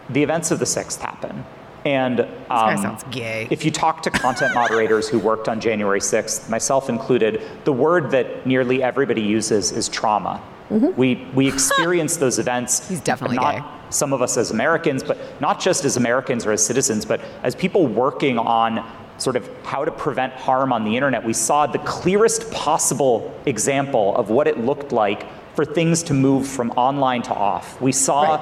The 0.09 0.21
events 0.21 0.51
of 0.51 0.59
the 0.59 0.65
6th 0.65 1.01
happen. 1.01 1.43
And 1.83 2.21
um, 2.21 2.27
guy 2.49 2.75
sounds 2.75 3.03
gay. 3.11 3.47
if 3.51 3.63
you 3.65 3.71
talk 3.71 4.01
to 4.03 4.11
content 4.11 4.53
moderators 4.55 5.09
who 5.09 5.19
worked 5.19 5.49
on 5.49 5.59
January 5.59 5.99
6th, 5.99 6.49
myself 6.49 6.89
included, 6.89 7.41
the 7.63 7.73
word 7.73 8.11
that 8.11 8.45
nearly 8.47 8.81
everybody 8.81 9.21
uses 9.21 9.71
is 9.71 9.89
trauma. 9.89 10.41
We, 10.69 11.27
we 11.35 11.47
experience 11.47 12.17
those 12.17 12.39
events. 12.39 12.87
He's 12.89 12.99
definitely 12.99 13.37
not 13.37 13.55
gay. 13.55 13.63
Some 13.91 14.13
of 14.13 14.23
us 14.23 14.35
as 14.35 14.49
Americans, 14.49 15.03
but 15.03 15.17
not 15.39 15.59
just 15.59 15.85
as 15.85 15.95
Americans 15.95 16.43
or 16.45 16.51
as 16.51 16.65
citizens, 16.65 17.05
but 17.05 17.21
as 17.43 17.53
people 17.53 17.85
working 17.85 18.39
on 18.39 18.83
sort 19.17 19.35
of 19.35 19.49
how 19.63 19.85
to 19.85 19.91
prevent 19.91 20.33
harm 20.33 20.73
on 20.73 20.83
the 20.83 20.95
internet. 20.95 21.23
We 21.23 21.33
saw 21.33 21.65
the 21.67 21.79
clearest 21.79 22.51
possible 22.51 23.33
example 23.45 24.15
of 24.15 24.29
what 24.29 24.47
it 24.47 24.57
looked 24.59 24.91
like 24.91 25.25
for 25.55 25.63
things 25.65 26.03
to 26.03 26.13
move 26.13 26.47
from 26.47 26.71
online 26.71 27.21
to 27.23 27.33
off. 27.33 27.79
We 27.81 27.91
saw 27.93 28.35
Right. 28.35 28.39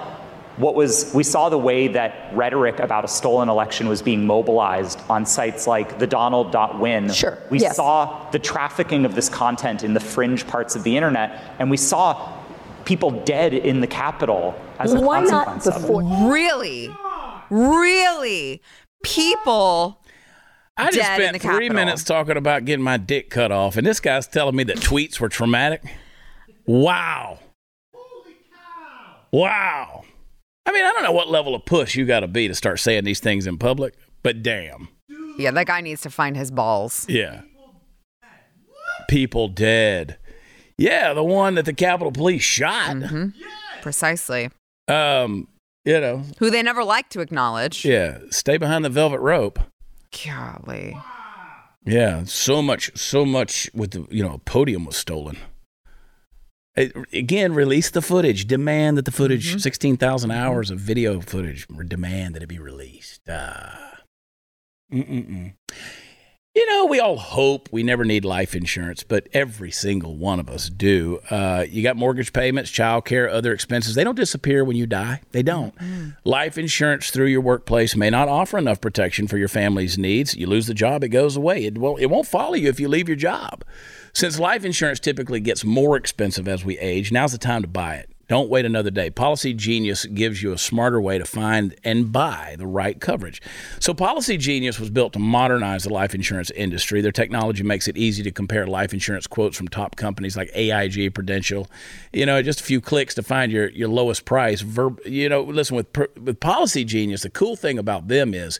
what 0.57 0.73
was 0.75 1.11
we 1.13 1.23
saw 1.23 1.49
the 1.49 1.57
way 1.57 1.87
that 1.89 2.31
rhetoric 2.33 2.79
about 2.79 3.05
a 3.05 3.07
stolen 3.07 3.49
election 3.49 3.87
was 3.87 4.01
being 4.01 4.25
mobilized 4.25 4.99
on 5.09 5.25
sites 5.25 5.65
like 5.67 5.97
the 5.99 6.07
donald.win 6.07 7.11
Sure, 7.11 7.37
we 7.51 7.59
yes. 7.59 7.75
saw 7.75 8.29
the 8.31 8.39
trafficking 8.39 9.05
of 9.05 9.13
this 9.15 9.29
content 9.29 9.83
in 9.83 9.93
the 9.93 9.99
fringe 9.99 10.45
parts 10.47 10.75
of 10.75 10.83
the 10.83 10.95
internet 10.95 11.39
and 11.59 11.69
we 11.71 11.77
saw 11.77 12.31
people 12.85 13.11
dead 13.11 13.53
in 13.53 13.79
the 13.81 13.87
capitol 13.87 14.53
as 14.79 14.93
a 14.93 14.99
Why 15.01 15.21
not 15.21 15.45
consequence 15.47 15.67
of 15.67 15.75
it. 15.75 15.87
before? 15.87 16.31
Really, 16.31 16.89
really, 17.49 18.61
people. 19.03 20.02
I 20.75 20.91
just 20.91 21.13
spent 21.13 21.41
three 21.41 21.69
minutes 21.69 22.03
talking 22.03 22.37
about 22.37 22.65
getting 22.65 22.83
my 22.83 22.97
dick 22.97 23.29
cut 23.29 23.51
off, 23.51 23.77
and 23.77 23.85
this 23.85 23.99
guy's 23.99 24.27
telling 24.27 24.55
me 24.55 24.63
that 24.65 24.77
tweets 24.77 25.19
were 25.19 25.29
traumatic. 25.29 25.83
Wow. 26.65 27.39
Wow. 29.31 30.03
I 30.65 30.71
mean, 30.71 30.83
I 30.85 30.91
don't 30.93 31.03
know 31.03 31.11
what 31.11 31.29
level 31.29 31.55
of 31.55 31.65
push 31.65 31.95
you 31.95 32.05
got 32.05 32.21
to 32.21 32.27
be 32.27 32.47
to 32.47 32.55
start 32.55 32.79
saying 32.79 33.03
these 33.03 33.19
things 33.19 33.45
in 33.47 33.57
public, 33.57 33.95
but 34.21 34.41
damn. 34.43 34.89
Yeah, 35.37 35.51
that 35.51 35.65
guy 35.67 35.81
needs 35.81 36.01
to 36.01 36.09
find 36.09 36.37
his 36.37 36.51
balls. 36.51 37.05
Yeah. 37.09 37.41
People 39.09 39.47
dead. 39.47 40.17
Yeah, 40.77 41.13
the 41.13 41.23
one 41.23 41.55
that 41.55 41.65
the 41.65 41.73
Capitol 41.73 42.11
Police 42.11 42.43
shot. 42.43 42.97
Precisely. 43.81 44.49
Um, 44.87 45.47
you 45.85 45.99
know, 45.99 46.23
Who 46.39 46.49
they 46.49 46.63
never 46.63 46.83
like 46.83 47.09
to 47.09 47.19
acknowledge. 47.19 47.83
yeah, 47.85 48.19
stay 48.29 48.57
behind 48.57 48.85
the 48.85 48.89
velvet 48.89 49.19
rope. 49.19 49.59
Golly. 50.25 50.95
Yeah, 51.85 52.23
so 52.25 52.61
much, 52.61 52.91
so 52.97 53.25
much 53.25 53.69
with 53.73 53.91
the 53.91 54.05
you 54.09 54.23
know 54.23 54.39
podium 54.45 54.85
was 54.85 54.95
stolen. 54.95 55.37
It- 56.75 56.93
again, 57.13 57.53
release 57.53 57.89
the 57.89 58.01
footage. 58.01 58.45
Demand 58.47 58.97
that 58.97 59.05
the 59.05 59.11
footage, 59.11 59.49
Mm-hmm. 59.49 59.57
sixteen 59.59 59.97
thousand 59.97 60.31
hours 60.31 60.71
of 60.71 60.79
video 60.79 61.19
footage, 61.21 61.67
demand 61.87 62.35
that 62.35 62.43
it 62.43 62.47
be 62.47 62.59
released. 62.59 63.21
Ah. 63.29 63.99
Mm-mm-mm. 64.91 65.53
You 66.55 66.67
know, 66.67 66.85
we 66.85 66.99
all 66.99 67.17
hope 67.17 67.67
we 67.71 67.81
never 67.81 68.05
need 68.05 68.23
life 68.23 68.53
insurance, 68.53 69.01
but 69.01 69.27
every 69.33 69.71
single 69.71 70.15
one 70.15 70.39
of 70.39 70.47
us 70.51 70.69
do. 70.69 71.19
Uh, 71.31 71.65
you 71.67 71.81
got 71.81 71.95
mortgage 71.97 72.31
payments, 72.31 72.69
child 72.69 73.05
care, 73.05 73.27
other 73.27 73.53
expenses. 73.53 73.95
They 73.95 74.03
don't 74.03 74.13
disappear 74.13 74.63
when 74.63 74.77
you 74.77 74.85
die. 74.85 75.21
They 75.31 75.41
don't. 75.41 75.73
Life 76.23 76.59
insurance 76.59 77.09
through 77.09 77.25
your 77.25 77.41
workplace 77.41 77.95
may 77.95 78.11
not 78.11 78.27
offer 78.27 78.59
enough 78.59 78.81
protection 78.81 79.27
for 79.27 79.39
your 79.39 79.47
family's 79.47 79.97
needs. 79.97 80.35
You 80.35 80.45
lose 80.45 80.67
the 80.67 80.75
job, 80.75 81.03
it 81.03 81.09
goes 81.09 81.35
away. 81.35 81.65
It 81.65 81.79
won't, 81.79 81.99
it 81.99 82.11
won't 82.11 82.27
follow 82.27 82.53
you 82.53 82.69
if 82.69 82.79
you 82.79 82.87
leave 82.87 83.09
your 83.09 83.17
job. 83.17 83.65
Since 84.13 84.37
life 84.37 84.63
insurance 84.63 84.99
typically 84.99 85.39
gets 85.39 85.65
more 85.65 85.97
expensive 85.97 86.47
as 86.47 86.63
we 86.63 86.77
age, 86.77 87.11
now's 87.11 87.31
the 87.31 87.39
time 87.39 87.63
to 87.63 87.67
buy 87.67 87.95
it. 87.95 88.12
Don't 88.33 88.49
wait 88.49 88.65
another 88.65 88.89
day. 88.89 89.11
Policygenius 89.11 90.11
gives 90.11 90.41
you 90.41 90.53
a 90.53 90.57
smarter 90.57 90.99
way 90.99 91.19
to 91.19 91.23
find 91.23 91.75
and 91.83 92.11
buy 92.11 92.55
the 92.57 92.65
right 92.65 92.99
coverage. 92.99 93.39
So, 93.79 93.93
Policygenius 93.93 94.79
was 94.79 94.89
built 94.89 95.13
to 95.13 95.19
modernize 95.19 95.83
the 95.83 95.93
life 95.93 96.15
insurance 96.15 96.49
industry. 96.49 96.99
Their 97.01 97.11
technology 97.11 97.61
makes 97.61 97.87
it 97.87 97.95
easy 97.95 98.23
to 98.23 98.31
compare 98.31 98.65
life 98.65 98.91
insurance 98.91 99.27
quotes 99.27 99.55
from 99.55 99.67
top 99.67 99.97
companies 99.97 100.35
like 100.35 100.49
AIG, 100.55 101.13
Prudential. 101.13 101.69
You 102.11 102.25
know, 102.25 102.41
just 102.41 102.61
a 102.61 102.63
few 102.63 102.81
clicks 102.81 103.13
to 103.13 103.21
find 103.21 103.51
your, 103.51 103.69
your 103.69 103.87
lowest 103.87 104.25
price. 104.25 104.61
Verb, 104.61 104.99
you 105.05 105.29
know, 105.29 105.43
listen, 105.43 105.75
with, 105.75 105.95
with 105.95 106.39
Policygenius, 106.39 107.21
the 107.21 107.29
cool 107.29 107.55
thing 107.55 107.77
about 107.77 108.07
them 108.07 108.33
is 108.33 108.59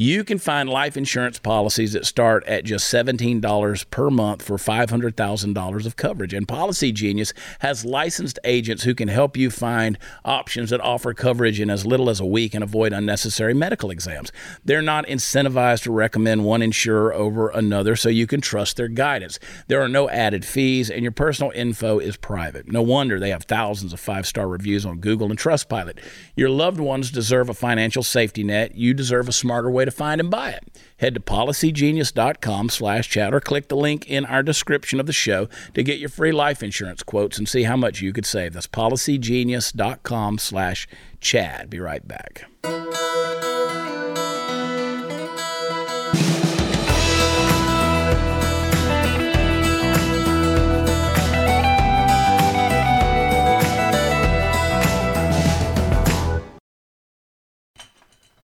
You 0.00 0.22
can 0.22 0.38
find 0.38 0.70
life 0.70 0.96
insurance 0.96 1.40
policies 1.40 1.92
that 1.92 2.06
start 2.06 2.44
at 2.44 2.62
just 2.62 2.88
$17 2.94 3.90
per 3.90 4.10
month 4.10 4.42
for 4.42 4.56
$500,000 4.56 5.86
of 5.86 5.96
coverage. 5.96 6.32
And 6.32 6.46
Policygenius 6.46 7.32
has 7.58 7.84
licensed 7.84 8.38
agents 8.44 8.84
who 8.84 8.94
can 8.94 9.08
help 9.08 9.36
you 9.36 9.50
find 9.50 9.98
options 10.24 10.70
that 10.70 10.80
offer 10.80 11.14
coverage 11.14 11.58
in 11.58 11.68
as 11.68 11.84
little 11.84 12.10
as 12.10 12.20
a 12.20 12.24
week 12.24 12.54
and 12.54 12.62
avoid 12.62 12.92
unnecessary 12.92 13.54
medical 13.54 13.90
exams. 13.90 14.30
They're 14.64 14.82
not 14.82 15.04
incentivized 15.08 15.82
to 15.82 15.90
recommend 15.90 16.44
one 16.44 16.62
insurer 16.62 17.12
over 17.12 17.48
another, 17.48 17.96
so 17.96 18.08
you 18.08 18.28
can 18.28 18.40
trust 18.40 18.76
their 18.76 18.86
guidance. 18.86 19.40
There 19.66 19.82
are 19.82 19.88
no 19.88 20.08
added 20.10 20.44
fees, 20.44 20.90
and 20.90 21.02
your 21.02 21.10
personal 21.10 21.50
info 21.56 21.98
is 21.98 22.16
private. 22.16 22.70
No 22.70 22.82
wonder 22.82 23.18
they 23.18 23.30
have 23.30 23.42
thousands 23.42 23.92
of 23.92 23.98
five 23.98 24.28
star 24.28 24.46
reviews 24.46 24.86
on 24.86 25.00
Google 25.00 25.28
and 25.28 25.36
Trustpilot. 25.36 25.98
Your 26.36 26.50
loved 26.50 26.78
ones 26.78 27.10
deserve 27.10 27.48
a 27.48 27.54
financial 27.54 28.04
safety 28.04 28.44
net. 28.44 28.76
You 28.76 28.94
deserve 28.94 29.28
a 29.28 29.32
smarter 29.32 29.68
way 29.68 29.87
to 29.88 29.96
find 29.96 30.20
and 30.20 30.30
buy 30.30 30.50
it. 30.50 30.64
Head 30.98 31.14
to 31.14 31.20
policygenius.com 31.20 32.68
slash 32.68 33.08
chad 33.08 33.34
or 33.34 33.40
click 33.40 33.68
the 33.68 33.76
link 33.76 34.08
in 34.08 34.24
our 34.26 34.42
description 34.42 35.00
of 35.00 35.06
the 35.06 35.12
show 35.12 35.48
to 35.74 35.82
get 35.82 35.98
your 35.98 36.08
free 36.08 36.32
life 36.32 36.62
insurance 36.62 37.02
quotes 37.02 37.38
and 37.38 37.48
see 37.48 37.64
how 37.64 37.76
much 37.76 38.00
you 38.00 38.12
could 38.12 38.26
save. 38.26 38.52
That's 38.52 38.66
policygenius.com 38.66 40.38
slash 40.38 40.88
chad. 41.20 41.70
Be 41.70 41.80
right 41.80 42.06
back. 42.06 42.44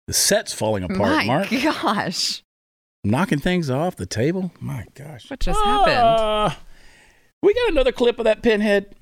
The 0.06 0.12
set's 0.12 0.52
falling 0.52 0.84
apart, 0.84 0.98
Mark, 1.26 1.50
My 1.50 1.62
Mark. 1.62 1.82
gosh. 1.82 2.42
Knocking 3.04 3.38
things 3.38 3.70
off 3.70 3.96
the 3.96 4.06
table. 4.06 4.52
My 4.60 4.84
gosh. 4.94 5.30
What 5.30 5.40
just 5.40 5.60
happened? 5.60 5.96
Uh, 5.96 6.50
we 7.42 7.54
got 7.54 7.70
another 7.70 7.92
clip 7.92 8.18
of 8.18 8.24
that 8.24 8.42
pinhead. 8.42 8.94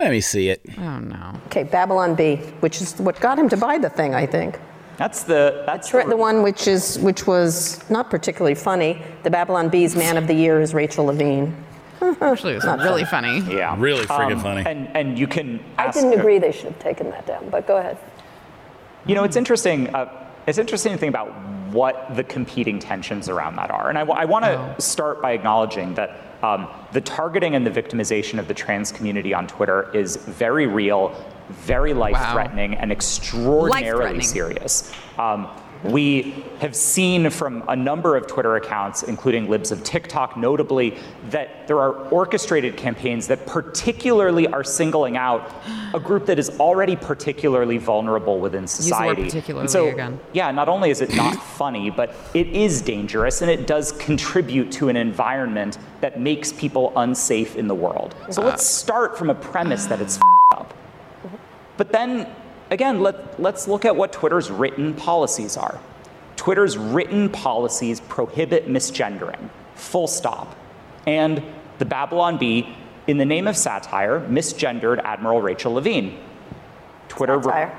Let 0.00 0.10
me 0.10 0.20
see 0.20 0.48
it. 0.48 0.62
Oh 0.78 0.98
no. 0.98 1.38
Okay, 1.46 1.62
Babylon 1.62 2.16
Bee, 2.16 2.36
which 2.60 2.80
is 2.80 2.96
what 2.98 3.20
got 3.20 3.38
him 3.38 3.48
to 3.50 3.56
buy 3.56 3.78
the 3.78 3.88
thing, 3.88 4.14
I 4.14 4.26
think. 4.26 4.58
That's 4.96 5.22
the 5.22 5.62
that's 5.64 5.92
It's 5.94 6.08
the 6.08 6.16
one 6.16 6.42
which 6.42 6.66
is 6.66 6.98
which 6.98 7.26
was 7.26 7.88
not 7.88 8.10
particularly 8.10 8.54
funny. 8.56 9.00
The 9.22 9.30
Babylon 9.30 9.68
Bee's 9.68 9.94
Man 9.94 10.16
of 10.16 10.26
the 10.26 10.34
Year 10.34 10.60
is 10.60 10.74
Rachel 10.74 11.04
Levine. 11.04 11.54
Actually, 12.20 12.54
it 12.54 12.64
was 12.64 12.84
really 12.84 13.04
funny. 13.04 13.40
yeah, 13.48 13.76
Really 13.78 14.04
friggin' 14.06 14.42
funny. 14.42 14.64
And 14.66 14.88
and 14.96 15.16
you 15.18 15.28
can. 15.28 15.60
I 15.78 15.90
didn't 15.92 16.18
agree 16.18 16.38
they 16.40 16.50
should 16.52 16.66
have 16.66 16.78
taken 16.80 17.08
that 17.10 17.26
down, 17.26 17.48
but 17.48 17.66
go 17.68 17.76
ahead. 17.76 17.96
You 19.06 19.14
know, 19.14 19.22
it's 19.22 19.36
interesting. 19.36 19.92
Uh, 19.94 20.06
it's 20.46 20.58
interesting 20.58 20.92
to 20.92 20.98
think 20.98 21.10
about 21.10 21.28
what 21.72 22.14
the 22.14 22.24
competing 22.24 22.78
tensions 22.78 23.28
around 23.28 23.56
that 23.56 23.70
are. 23.70 23.88
And 23.88 23.98
I, 23.98 24.24
want 24.24 24.44
to 24.44 24.74
start 24.78 25.22
by 25.22 25.32
acknowledging 25.32 25.94
that 25.94 26.20
um, 26.42 26.68
the 26.92 27.00
targeting 27.00 27.54
and 27.54 27.66
the 27.66 27.70
victimization 27.70 28.38
of 28.38 28.48
the 28.48 28.54
trans 28.54 28.92
community 28.92 29.32
on 29.32 29.46
Twitter 29.46 29.90
is 29.94 30.16
very 30.16 30.66
real, 30.66 31.14
very 31.48 31.94
life 31.94 32.32
threatening, 32.32 32.74
and 32.74 32.92
extraordinarily 32.92 33.90
Life-threatening. 33.90 34.22
serious. 34.22 34.92
Um, 35.18 35.48
we 35.84 36.44
have 36.60 36.76
seen 36.76 37.28
from 37.30 37.64
a 37.68 37.74
number 37.74 38.16
of 38.16 38.26
Twitter 38.26 38.56
accounts, 38.56 39.02
including 39.02 39.48
Libs 39.48 39.72
of 39.72 39.82
TikTok 39.82 40.36
notably, 40.36 40.96
that 41.30 41.66
there 41.66 41.80
are 41.80 41.92
orchestrated 42.08 42.76
campaigns 42.76 43.26
that 43.26 43.46
particularly 43.46 44.46
are 44.46 44.62
singling 44.62 45.16
out 45.16 45.52
a 45.94 46.00
group 46.00 46.26
that 46.26 46.38
is 46.38 46.50
already 46.60 46.94
particularly 46.94 47.78
vulnerable 47.78 48.38
within 48.38 48.66
society. 48.66 49.22
And 49.22 49.30
particularly 49.30 49.68
so, 49.68 49.88
again. 49.88 50.20
yeah, 50.32 50.50
not 50.50 50.68
only 50.68 50.90
is 50.90 51.00
it 51.00 51.14
not 51.14 51.34
funny, 51.42 51.90
but 51.90 52.14
it 52.34 52.46
is 52.48 52.80
dangerous 52.80 53.42
and 53.42 53.50
it 53.50 53.66
does 53.66 53.92
contribute 53.92 54.70
to 54.72 54.88
an 54.88 54.96
environment 54.96 55.78
that 56.00 56.20
makes 56.20 56.52
people 56.52 56.92
unsafe 56.96 57.56
in 57.56 57.66
the 57.66 57.74
world. 57.74 58.14
So 58.30 58.42
let's 58.42 58.64
start 58.64 59.18
from 59.18 59.30
a 59.30 59.34
premise 59.34 59.86
that 59.86 60.00
it's 60.00 60.18
up. 60.52 60.74
But 61.76 61.90
then 61.90 62.28
again, 62.72 63.00
let, 63.00 63.38
let's 63.40 63.68
look 63.68 63.84
at 63.84 63.94
what 63.94 64.12
Twitter's 64.12 64.50
written 64.50 64.94
policies 64.94 65.56
are. 65.56 65.78
Twitter's 66.36 66.76
written 66.76 67.28
policies 67.28 68.00
prohibit 68.00 68.66
misgendering, 68.66 69.48
full 69.76 70.08
stop. 70.08 70.56
And 71.06 71.42
the 71.78 71.84
Babylon 71.84 72.38
Bee, 72.38 72.74
in 73.06 73.18
the 73.18 73.24
name 73.24 73.46
of 73.46 73.56
satire, 73.56 74.20
misgendered 74.20 75.00
Admiral 75.04 75.40
Rachel 75.40 75.74
Levine. 75.74 76.18
Twitter 77.08 77.40
Satire. 77.42 77.78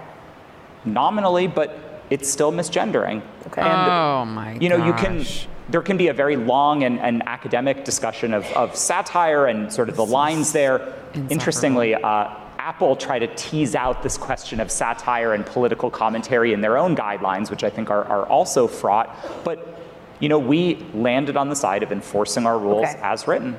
nominally, 0.85 1.47
but 1.47 2.03
it's 2.09 2.29
still 2.29 2.51
misgendering. 2.51 3.21
Okay. 3.47 3.61
And, 3.61 3.91
Oh 3.91 4.25
my 4.25 4.53
God. 4.53 4.61
you 4.61 4.69
know, 4.69 4.85
you 4.85 4.93
can 4.93 5.25
there 5.69 5.81
can 5.81 5.97
be 5.97 6.09
a 6.09 6.13
very 6.13 6.35
long 6.35 6.83
and, 6.83 6.99
and 6.99 7.23
academic 7.27 7.85
discussion 7.85 8.33
of, 8.33 8.45
of 8.51 8.75
satire 8.75 9.47
and 9.47 9.71
sort 9.71 9.89
of 9.89 9.95
the 9.95 10.05
lines 10.05 10.51
there. 10.51 10.93
Interestingly, 11.29 11.95
uh, 11.95 12.35
Apple 12.63 12.95
tried 12.95 13.19
to 13.19 13.27
tease 13.35 13.75
out 13.75 14.01
this 14.03 14.17
question 14.17 14.61
of 14.61 14.71
satire 14.71 15.33
and 15.33 15.45
political 15.45 15.91
commentary 15.91 16.53
in 16.53 16.61
their 16.61 16.77
own 16.77 16.95
guidelines, 16.95 17.51
which 17.51 17.61
I 17.61 17.69
think 17.69 17.89
are, 17.89 18.05
are 18.05 18.25
also 18.27 18.67
fraught. 18.67 19.13
But 19.43 19.81
you 20.21 20.29
know, 20.29 20.39
we 20.39 20.75
landed 20.93 21.35
on 21.35 21.49
the 21.49 21.57
side 21.57 21.83
of 21.83 21.91
enforcing 21.91 22.45
our 22.45 22.57
rules 22.57 22.87
Okay. 22.87 22.97
as 23.03 23.27
written. 23.27 23.57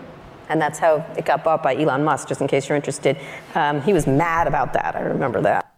And 0.48 0.58
that's 0.58 0.78
how 0.78 1.04
it 1.18 1.26
got 1.26 1.44
bought 1.44 1.62
by 1.62 1.76
Elon 1.76 2.02
Musk, 2.02 2.28
just 2.28 2.40
in 2.40 2.46
case 2.46 2.66
you're 2.66 2.76
interested. 2.76 3.18
Um, 3.54 3.82
he 3.82 3.92
was 3.92 4.06
mad 4.06 4.46
about 4.46 4.72
that. 4.72 4.96
I 4.96 5.00
remember 5.00 5.42
that. 5.42 5.70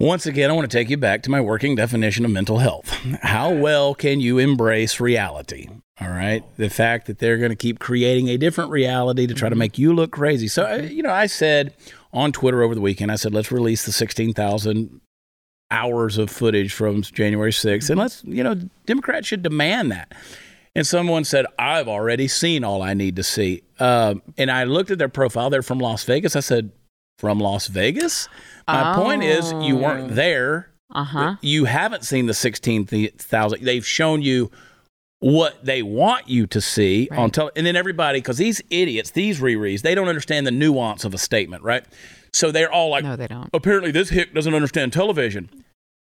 Once 0.00 0.26
again, 0.26 0.50
I 0.50 0.54
want 0.54 0.68
to 0.68 0.76
take 0.76 0.90
you 0.90 0.96
back 0.96 1.22
to 1.22 1.30
my 1.30 1.40
working 1.40 1.76
definition 1.76 2.24
of 2.24 2.32
mental 2.32 2.58
health. 2.58 2.88
How 3.22 3.52
well 3.52 3.94
can 3.94 4.18
you 4.18 4.38
embrace 4.38 4.98
reality? 4.98 5.68
All 6.00 6.10
right. 6.10 6.44
The 6.58 6.68
fact 6.68 7.06
that 7.06 7.18
they're 7.18 7.38
going 7.38 7.50
to 7.50 7.56
keep 7.56 7.78
creating 7.78 8.28
a 8.28 8.36
different 8.36 8.70
reality 8.70 9.26
to 9.26 9.34
try 9.34 9.48
to 9.48 9.56
make 9.56 9.78
you 9.78 9.94
look 9.94 10.10
crazy. 10.10 10.46
So, 10.46 10.64
uh, 10.64 10.76
you 10.76 11.02
know, 11.02 11.12
I 11.12 11.26
said 11.26 11.74
on 12.12 12.32
Twitter 12.32 12.62
over 12.62 12.74
the 12.74 12.82
weekend, 12.82 13.10
I 13.10 13.16
said, 13.16 13.32
let's 13.32 13.50
release 13.50 13.86
the 13.86 13.92
16,000 13.92 15.00
hours 15.70 16.18
of 16.18 16.30
footage 16.30 16.72
from 16.72 17.00
January 17.02 17.50
6th. 17.50 17.88
And 17.88 17.98
let's, 17.98 18.22
you 18.24 18.44
know, 18.44 18.54
Democrats 18.84 19.26
should 19.26 19.42
demand 19.42 19.90
that. 19.90 20.12
And 20.74 20.86
someone 20.86 21.24
said, 21.24 21.46
I've 21.58 21.88
already 21.88 22.28
seen 22.28 22.62
all 22.62 22.82
I 22.82 22.92
need 22.92 23.16
to 23.16 23.22
see. 23.22 23.62
Um, 23.80 24.20
and 24.36 24.50
I 24.50 24.64
looked 24.64 24.90
at 24.90 24.98
their 24.98 25.08
profile. 25.08 25.48
They're 25.48 25.62
from 25.62 25.78
Las 25.78 26.04
Vegas. 26.04 26.36
I 26.36 26.40
said, 26.40 26.70
from 27.18 27.40
Las 27.40 27.68
Vegas? 27.68 28.28
My 28.68 28.94
point 28.94 29.22
is, 29.22 29.52
you 29.62 29.76
weren't 29.76 30.14
there. 30.14 30.70
Uh 30.94 31.04
huh. 31.04 31.36
You 31.40 31.64
haven't 31.64 32.04
seen 32.04 32.26
the 32.26 32.34
16,000. 32.34 33.64
They've 33.64 33.86
shown 33.86 34.20
you 34.20 34.50
what 35.20 35.64
they 35.64 35.82
want 35.82 36.28
you 36.28 36.46
to 36.48 36.60
see 36.60 37.08
on 37.10 37.30
tele. 37.30 37.50
And 37.56 37.66
then 37.66 37.74
everybody, 37.76 38.18
because 38.18 38.36
these 38.38 38.60
idiots, 38.70 39.10
these 39.12 39.40
rereads, 39.40 39.82
they 39.82 39.94
don't 39.94 40.08
understand 40.08 40.46
the 40.46 40.50
nuance 40.50 41.04
of 41.04 41.14
a 41.14 41.18
statement, 41.18 41.62
right? 41.62 41.84
So 42.32 42.50
they're 42.52 42.70
all 42.70 42.90
like, 42.90 43.04
No, 43.04 43.16
they 43.16 43.26
don't. 43.26 43.48
apparently 43.54 43.90
this 43.90 44.10
hick 44.10 44.34
doesn't 44.34 44.54
understand 44.54 44.92
television. 44.92 45.48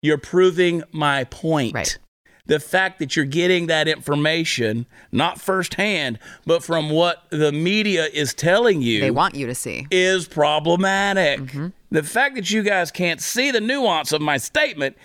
You're 0.03 0.19
proving 0.19 0.83
my 0.93 1.25
point. 1.25 1.75
Right. 1.75 1.99
The 2.47 2.59
fact 2.61 2.99
that 3.01 3.15
you're 3.17 3.27
getting 3.27 3.67
that 3.67 3.87
information, 3.87 4.87
not 5.13 5.41
firsthand, 5.41 6.19
but 6.47 6.65
from 6.65 6.91
what 6.91 7.25
the 7.31 7.53
media 7.53 8.07
is 8.13 8.33
telling 8.35 8.81
you 8.83 9.01
They 9.01 9.11
want 9.11 9.35
you 9.35 9.47
to 9.47 9.55
see. 9.55 9.87
is 9.91 10.27
problematic. 10.27 11.41
Mm-hmm. 11.41 11.67
The 11.91 12.03
fact 12.03 12.37
that 12.37 12.51
you 12.51 12.63
guys 12.63 12.91
can't 12.91 13.21
see 13.21 13.51
the 13.51 13.61
nuance 13.61 14.13
of 14.13 14.21
my 14.21 14.37
statement, 14.37 14.97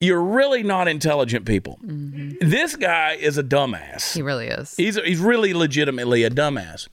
you're 0.00 0.22
really 0.22 0.62
not 0.62 0.88
intelligent 0.88 1.46
people. 1.46 1.78
This 1.82 2.76
guy 2.76 3.12
is 3.14 3.38
a 3.38 3.42
dumbass. 3.42 3.94
Mm-hmm. 3.94 4.18
He 4.18 4.22
really 4.22 4.48
is. 4.48 4.74
He's, 4.76 4.96
he's 4.96 5.20
really 5.20 5.54
legitimately 5.54 6.24
a 6.24 6.30
dumbass. 6.30 6.88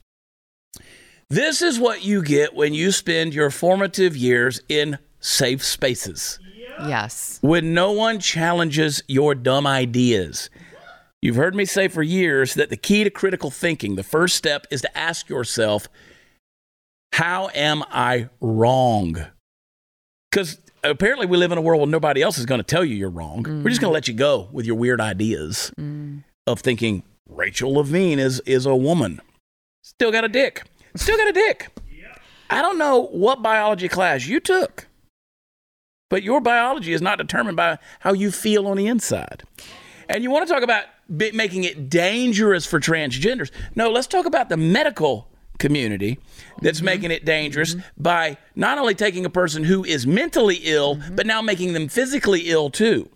This 1.30 1.62
is 1.62 1.78
what 1.78 2.04
you 2.04 2.22
get 2.22 2.54
when 2.54 2.74
you 2.74 2.92
spend 2.92 3.34
your 3.34 3.50
formative 3.50 4.16
years 4.16 4.60
in 4.68 4.98
safe 5.20 5.64
spaces 5.64 6.38
yes. 6.86 7.38
when 7.42 7.74
no 7.74 7.92
one 7.92 8.18
challenges 8.18 9.02
your 9.08 9.34
dumb 9.34 9.66
ideas. 9.66 10.50
You've 11.22 11.36
heard 11.36 11.54
me 11.54 11.64
say 11.64 11.88
for 11.88 12.02
years 12.02 12.54
that 12.54 12.70
the 12.70 12.76
key 12.76 13.04
to 13.04 13.10
critical 13.10 13.50
thinking, 13.50 13.96
the 13.96 14.02
first 14.02 14.36
step 14.36 14.66
is 14.70 14.82
to 14.82 14.98
ask 14.98 15.28
yourself, 15.28 15.88
how 17.12 17.48
am 17.54 17.82
I 17.90 18.28
wrong? 18.40 19.24
Because 20.30 20.58
apparently 20.84 21.26
we 21.26 21.36
live 21.36 21.50
in 21.52 21.58
a 21.58 21.60
world 21.60 21.80
where 21.80 21.88
nobody 21.88 22.22
else 22.22 22.38
is 22.38 22.46
going 22.46 22.60
to 22.60 22.64
tell 22.64 22.84
you 22.84 22.94
you're 22.94 23.10
wrong. 23.10 23.42
We're 23.42 23.70
just 23.70 23.80
going 23.80 23.80
to 23.80 23.86
mm-hmm. 23.86 23.92
let 23.92 24.08
you 24.08 24.14
go 24.14 24.48
with 24.52 24.66
your 24.66 24.76
weird 24.76 25.00
ideas 25.00 25.72
mm. 25.78 26.22
of 26.46 26.60
thinking 26.60 27.02
Rachel 27.28 27.74
Levine 27.74 28.18
is, 28.18 28.40
is 28.40 28.66
a 28.66 28.76
woman. 28.76 29.20
Still 29.82 30.12
got 30.12 30.24
a 30.24 30.28
dick. 30.28 30.62
Still 30.94 31.16
got 31.16 31.28
a 31.28 31.32
dick. 31.32 31.70
I 32.50 32.62
don't 32.62 32.78
know 32.78 33.06
what 33.06 33.42
biology 33.42 33.88
class 33.88 34.26
you 34.26 34.38
took. 34.38 34.86
But 36.10 36.22
your 36.22 36.40
biology 36.40 36.92
is 36.92 37.02
not 37.02 37.18
determined 37.18 37.56
by 37.56 37.78
how 38.00 38.12
you 38.12 38.30
feel 38.30 38.68
on 38.68 38.76
the 38.76 38.86
inside. 38.86 39.42
And 40.08 40.22
you 40.22 40.30
want 40.30 40.46
to 40.46 40.52
talk 40.52 40.62
about 40.62 40.84
making 41.08 41.64
it 41.64 41.88
dangerous 41.88 42.66
for 42.66 42.78
transgenders. 42.78 43.50
No, 43.74 43.90
let's 43.90 44.06
talk 44.06 44.26
about 44.26 44.48
the 44.48 44.56
medical 44.56 45.28
community 45.58 46.18
that's 46.60 46.78
mm-hmm. 46.78 46.86
making 46.86 47.10
it 47.10 47.24
dangerous 47.24 47.74
mm-hmm. 47.74 48.02
by 48.02 48.36
not 48.54 48.78
only 48.78 48.94
taking 48.94 49.24
a 49.24 49.30
person 49.30 49.64
who 49.64 49.84
is 49.84 50.06
mentally 50.06 50.60
ill, 50.64 50.96
mm-hmm. 50.96 51.14
but 51.14 51.26
now 51.26 51.40
making 51.40 51.72
them 51.72 51.88
physically 51.88 52.50
ill 52.50 52.70
too. 52.70 53.08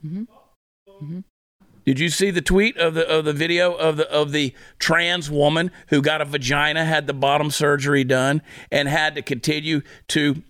Did 1.85 1.99
you 1.99 2.11
see 2.11 2.31
the 2.31 2.43
tweet 2.43 2.77
of 2.77 2.93
the 2.93 3.09
of 3.09 3.25
the 3.25 3.33
video 3.33 3.73
of 3.73 3.97
the 3.97 4.11
of 4.11 4.33
the 4.33 4.53
trans 4.79 5.31
woman 5.31 5.71
who 5.89 6.03
got 6.03 6.21
a 6.21 6.27
vagina, 6.27 6.85
had 6.85 7.07
the 7.07 7.15
bottom 7.15 7.51
surgery 7.51 8.05
done, 8.05 8.43
and 8.71 8.89
had 8.89 9.15
to 9.15 9.23
continue 9.23 9.81
to 10.09 10.43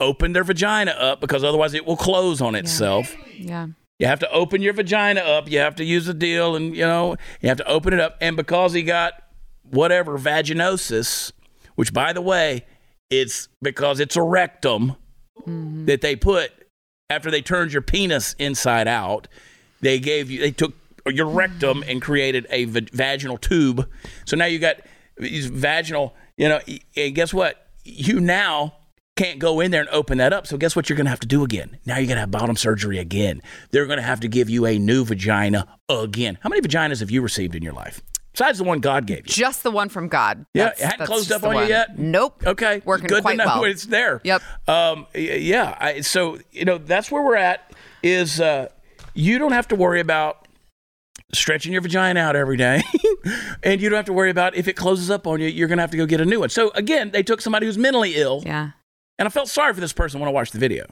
open 0.00 0.32
their 0.32 0.42
vagina 0.42 0.90
up 0.90 1.20
because 1.20 1.44
otherwise 1.44 1.72
it 1.74 1.86
will 1.86 1.96
close 1.96 2.40
on 2.40 2.56
itself. 2.56 3.14
Yeah. 3.32 3.68
You 4.00 4.06
have 4.06 4.18
to 4.20 4.30
open 4.32 4.62
your 4.62 4.72
vagina 4.72 5.20
up. 5.20 5.48
You 5.48 5.58
have 5.58 5.76
to 5.76 5.84
use 5.84 6.08
a 6.08 6.14
deal, 6.14 6.56
and 6.56 6.74
you 6.74 6.84
know 6.84 7.16
you 7.40 7.48
have 7.48 7.58
to 7.58 7.68
open 7.68 7.92
it 7.92 8.00
up. 8.00 8.16
And 8.20 8.34
because 8.34 8.72
he 8.72 8.82
got 8.82 9.22
whatever 9.70 10.18
vaginosis, 10.18 11.32
which 11.74 11.92
by 11.92 12.12
the 12.12 12.20
way, 12.20 12.66
it's 13.08 13.48
because 13.62 14.00
it's 14.00 14.16
a 14.16 14.22
rectum 14.22 14.96
mm-hmm. 15.40 15.86
that 15.86 16.00
they 16.00 16.16
put 16.16 16.52
after 17.08 17.30
they 17.30 17.42
turned 17.42 17.72
your 17.72 17.82
penis 17.82 18.34
inside 18.38 18.86
out. 18.86 19.28
They 19.80 19.98
gave 19.98 20.30
you 20.30 20.40
they 20.40 20.52
took 20.52 20.74
your 21.06 21.26
mm-hmm. 21.26 21.36
rectum 21.36 21.84
and 21.86 22.00
created 22.00 22.46
a 22.50 22.66
vaginal 22.66 23.38
tube. 23.38 23.88
So 24.26 24.36
now 24.36 24.46
you 24.46 24.58
got 24.58 24.76
these 25.16 25.46
vaginal. 25.46 26.14
You 26.36 26.48
know, 26.48 26.60
and 26.96 27.14
guess 27.14 27.34
what? 27.34 27.66
You 27.84 28.18
now 28.18 28.74
can't 29.16 29.38
go 29.38 29.60
in 29.60 29.70
there 29.70 29.82
and 29.82 29.90
open 29.90 30.16
that 30.18 30.32
up. 30.32 30.46
So 30.46 30.56
guess 30.56 30.74
what 30.74 30.88
you're 30.88 30.96
going 30.96 31.04
to 31.04 31.10
have 31.10 31.20
to 31.20 31.26
do 31.26 31.44
again? 31.44 31.78
Now 31.84 31.96
you're 31.98 32.06
going 32.06 32.16
to 32.16 32.20
have 32.20 32.30
bottom 32.30 32.56
surgery 32.56 32.98
again. 32.98 33.42
They're 33.70 33.84
going 33.84 33.98
to 33.98 34.02
have 34.02 34.20
to 34.20 34.28
give 34.28 34.48
you 34.48 34.64
a 34.64 34.78
new 34.78 35.04
vagina 35.04 35.66
again. 35.90 36.38
How 36.40 36.48
many 36.48 36.62
vaginas 36.62 37.00
have 37.00 37.10
you 37.10 37.20
received 37.20 37.54
in 37.54 37.62
your 37.62 37.74
life? 37.74 38.00
Besides 38.32 38.58
the 38.58 38.64
one 38.64 38.78
God 38.80 39.06
gave 39.06 39.18
you. 39.18 39.32
Just 39.32 39.62
the 39.64 39.70
one 39.72 39.88
from 39.88 40.08
God. 40.08 40.46
Yeah, 40.54 40.64
That's- 40.66 40.80
it 40.80 40.84
hadn't 40.84 40.98
that's 41.00 41.08
closed 41.10 41.32
up 41.32 41.42
on 41.44 41.56
you 41.56 41.68
yet? 41.68 41.98
Nope. 41.98 42.42
Okay, 42.46 42.80
Working 42.84 43.08
good 43.08 43.22
quite 43.22 43.32
to 43.32 43.38
know 43.38 43.44
well. 43.46 43.64
it's 43.64 43.86
there. 43.86 44.20
Yep. 44.24 44.42
Um, 44.68 45.06
yeah. 45.14 45.76
I, 45.80 46.00
so 46.02 46.38
you 46.52 46.64
know 46.64 46.78
that's 46.78 47.10
where 47.10 47.22
we're 47.22 47.36
at. 47.36 47.72
Is 48.02 48.40
uh, 48.40 48.68
you 49.14 49.38
don't 49.38 49.52
have 49.52 49.68
to 49.68 49.76
worry 49.76 50.00
about 50.00 50.46
stretching 51.32 51.72
your 51.72 51.82
vagina 51.82 52.20
out 52.20 52.36
every 52.36 52.56
day, 52.56 52.82
and 53.62 53.80
you 53.80 53.88
don't 53.88 53.96
have 53.96 54.06
to 54.06 54.12
worry 54.12 54.30
about 54.30 54.54
if 54.54 54.68
it 54.68 54.74
closes 54.74 55.10
up 55.10 55.26
on 55.26 55.40
you. 55.40 55.48
You're 55.48 55.68
gonna 55.68 55.82
have 55.82 55.90
to 55.90 55.96
go 55.96 56.06
get 56.06 56.20
a 56.20 56.24
new 56.24 56.40
one. 56.40 56.48
So 56.50 56.70
again, 56.74 57.10
they 57.10 57.22
took 57.22 57.40
somebody 57.40 57.66
who's 57.66 57.78
mentally 57.78 58.14
ill, 58.16 58.42
Yeah, 58.46 58.70
and 59.18 59.26
I 59.26 59.30
felt 59.30 59.48
sorry 59.48 59.74
for 59.74 59.80
this 59.80 59.92
person 59.92 60.20
when 60.20 60.28
I 60.28 60.32
watched 60.32 60.52
the 60.52 60.58
video. 60.58 60.86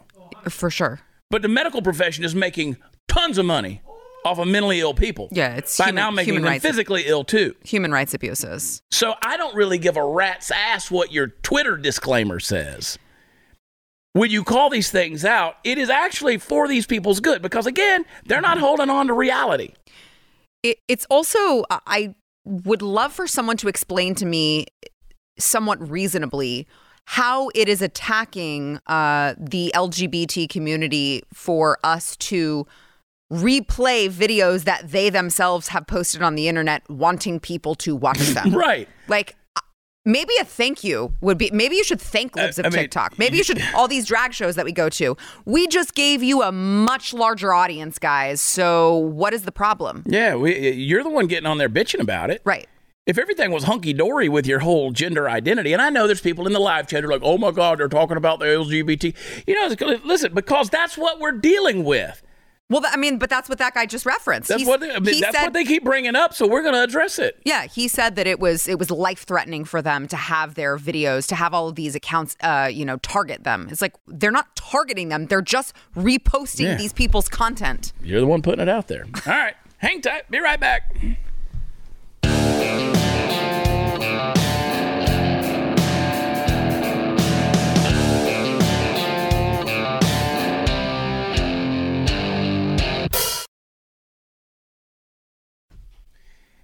for 0.49 0.70
sure. 0.70 1.01
But 1.30 1.43
the 1.43 1.49
medical 1.49 1.82
profession 1.82 2.24
is 2.24 2.34
making 2.34 2.78
tons 3.07 3.39
of 3.39 3.47
money 3.47 3.80
off 4.25 4.39
of 4.39 4.49
mentally 4.49 4.81
ill 4.81 4.95
people. 4.95 5.29
Yeah, 5.33 5.55
it's 5.57 5.77
by 5.79 5.87
human- 5.87 5.95
now 5.97 6.11
making 6.11 6.35
human 6.35 6.43
them 6.43 6.53
rights. 6.53 6.62
physically 6.64 7.05
ill 7.07 7.25
too. 7.25 7.55
Human 7.64 7.93
rights 7.93 8.14
abuses. 8.14 8.83
So 8.91 9.14
I 9.23 9.37
don't 9.37 9.55
really 9.55 9.79
give 9.79 9.97
a 9.97 10.05
rat's 10.05 10.51
ass 10.51 10.91
what 10.91 11.12
your 11.12 11.29
Twitter 11.29 11.77
disclaimer 11.77 12.41
says. 12.41 12.99
When 14.14 14.31
you 14.31 14.43
call 14.43 14.71
these 14.71 14.91
things 14.91 15.25
out, 15.25 15.57
it 15.64 15.79
is 15.79 15.91
actually 15.91 16.39
for 16.39 16.66
these 16.66 16.87
people's 16.87 17.21
good 17.21 17.41
because 17.43 17.66
again, 17.66 18.05
they're 18.27 18.41
not 18.41 18.59
holding 18.59 18.91
on 18.91 19.07
to 19.07 19.12
reality. 19.14 19.75
It, 20.62 20.79
it's 20.89 21.07
also 21.11 21.64
I- 21.71 21.81
I 21.87 22.14
would 22.45 22.83
love 22.83 23.12
for 23.12 23.27
someone 23.27 23.57
to 23.59 23.69
explain 23.69 24.14
to 24.16 24.27
me 24.27 24.66
somewhat 25.39 25.89
reasonably 25.89 26.66
how 27.05 27.51
it 27.55 27.69
is 27.69 27.81
attacking 27.81 28.81
uh, 28.87 29.35
the 29.39 29.71
LGBT 29.75 30.49
community 30.49 31.23
for 31.33 31.79
us 31.85 32.16
to 32.16 32.66
replay 33.33 34.11
videos 34.11 34.64
that 34.64 34.91
they 34.91 35.11
themselves 35.11 35.68
have 35.68 35.87
posted 35.87 36.22
on 36.22 36.35
the 36.35 36.49
internet 36.49 36.89
wanting 36.89 37.39
people 37.41 37.74
to 37.76 37.95
watch 37.95 38.18
them. 38.35 38.55
Right. 38.55 38.89
Like 39.07 39.37
uh, 39.57 39.61
maybe 40.05 40.33
a 40.41 40.45
thank 40.45 40.83
you 40.83 41.12
would 41.20 41.39
be 41.39 41.51
maybe 41.53 41.76
you 41.76 41.85
should 41.85 42.01
thank 42.01 42.35
Libs 42.37 42.59
of 42.59 42.66
I 42.66 42.68
mean, 42.70 42.79
TikTok. 42.81 43.18
Maybe 43.18 43.37
you 43.37 43.45
should 43.45 43.62
all 43.74 43.89
these 43.89 44.07
drag 44.07 44.33
shows 44.33 44.55
that 44.57 44.64
we 44.64 44.72
go 44.72 44.89
to. 44.91 45.16
We 45.45 45.66
just 45.66 45.95
gave 45.95 46.22
you 46.22 46.43
a 46.43 46.53
much 46.53 47.12
larger 47.12 47.53
audience, 47.53 47.99
guys. 47.99 48.41
So 48.41 48.97
what 48.97 49.35
is 49.35 49.43
the 49.43 49.53
problem? 49.53 50.05
Yeah, 50.07 50.35
we, 50.35 50.70
you're 50.70 51.03
the 51.03 51.11
one 51.11 51.26
getting 51.26 51.47
on 51.47 51.59
there 51.59 51.68
bitching 51.68 52.01
about 52.01 52.31
it. 52.31 52.41
Right. 52.45 52.66
If 53.07 53.16
everything 53.16 53.51
was 53.53 53.64
hunky 53.64 53.95
dory 53.95 54.29
with 54.29 54.47
your 54.47 54.59
whole 54.59 54.91
gender 54.91 55.31
identity, 55.31 55.72
and 55.72 55.81
I 55.81 55.89
know 55.89 56.07
there's 56.07 56.20
people 56.20 56.47
in 56.47 56.53
the 56.53 56.59
live 56.59 56.87
chat 56.89 57.03
who 57.03 57.09
are 57.09 57.12
like, 57.12 57.22
oh 57.24 57.39
my 57.39 57.51
God, 57.51 57.79
they're 57.79 57.89
talking 57.89 58.18
about 58.18 58.39
the 58.39 58.45
LGBT. 58.45 59.14
You 59.47 59.55
know, 59.55 59.97
listen, 60.05 60.35
because 60.35 60.68
that's 60.68 60.99
what 60.99 61.18
we're 61.18 61.33
dealing 61.33 61.85
with. 61.85 62.22
Well, 62.71 62.83
I 62.87 62.99
mean, 62.99 63.16
but 63.19 63.31
that's 63.31 63.49
what 63.49 63.57
that 63.59 63.73
guy 63.75 63.87
just 63.87 64.05
referenced. 64.05 64.49
That's 64.51 64.61
He's- 64.61 64.69
what 64.69 64.81
they, 64.81 64.91
I 64.91 64.99
mean, 64.99 65.21
that's 65.21 65.35
said, 65.37 65.45
what 65.45 65.53
they 65.55 65.64
keep 65.64 65.85
bringing 65.85 66.14
up. 66.14 66.35
So 66.35 66.47
we're 66.47 66.61
going 66.62 66.75
to 66.75 66.83
address 66.83 67.19
it. 67.19 67.41
Yeah, 67.45 67.64
he 67.64 67.89
said 67.89 68.14
that 68.16 68.27
it 68.27 68.39
was 68.41 68.69
it 68.69 68.79
was 68.79 68.91
life 68.91 69.25
threatening 69.25 69.64
for 69.64 69.81
them 69.81 70.07
to 70.09 70.16
have 70.16 70.55
their 70.55 70.77
videos, 70.77 71.27
to 71.29 71.35
have 71.35 71.55
all 71.55 71.69
of 71.69 71.77
these 71.77 71.95
accounts, 71.95 72.37
uh, 72.43 72.69
you 72.71 72.85
know, 72.85 72.99
target 72.99 73.45
them. 73.45 73.69
It's 73.71 73.81
like 73.81 73.95
they're 74.07 74.31
not 74.31 74.55
targeting 74.55 75.09
them; 75.09 75.27
they're 75.27 75.41
just 75.41 75.73
reposting 75.97 76.61
Yeah. 76.64 76.77
these 76.77 76.93
people's 76.93 77.29
content. 77.29 77.93
You're 78.03 78.21
the 78.21 78.27
one 78.27 78.43
putting 78.43 78.61
it 78.61 78.69
out 78.69 78.89
there. 78.89 79.07
All 79.27 79.33
right, 79.33 79.55
hang 79.79 80.03
tight. 80.03 80.31
Be 80.31 80.39
right 80.39 80.61
back. 80.61 80.95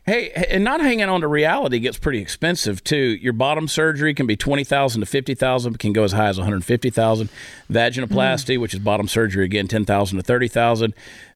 Hey, 0.06 0.32
and 0.32 0.62
not 0.62 0.82
hanging 0.82 1.08
on 1.08 1.22
to 1.22 1.28
reality 1.28 1.78
gets 1.78 1.96
pretty 1.96 2.18
expensive 2.18 2.84
too. 2.84 3.16
Your 3.22 3.32
bottom 3.32 3.66
surgery 3.66 4.12
can 4.12 4.26
be 4.26 4.36
twenty 4.36 4.62
thousand 4.62 5.00
to 5.00 5.06
fifty 5.06 5.34
thousand, 5.34 5.78
can 5.78 5.94
go 5.94 6.04
as 6.04 6.12
high 6.12 6.28
as 6.28 6.36
one 6.36 6.44
hundred 6.46 6.62
fifty 6.62 6.90
thousand. 6.90 7.30
Vaginoplasty, 7.72 8.56
mm. 8.58 8.60
which 8.60 8.74
is 8.74 8.80
bottom 8.80 9.08
surgery, 9.08 9.46
again 9.46 9.66
ten 9.66 9.86
thousand 9.86 10.18
to 10.18 10.22
thirty 10.22 10.46
thousand. 10.46 10.92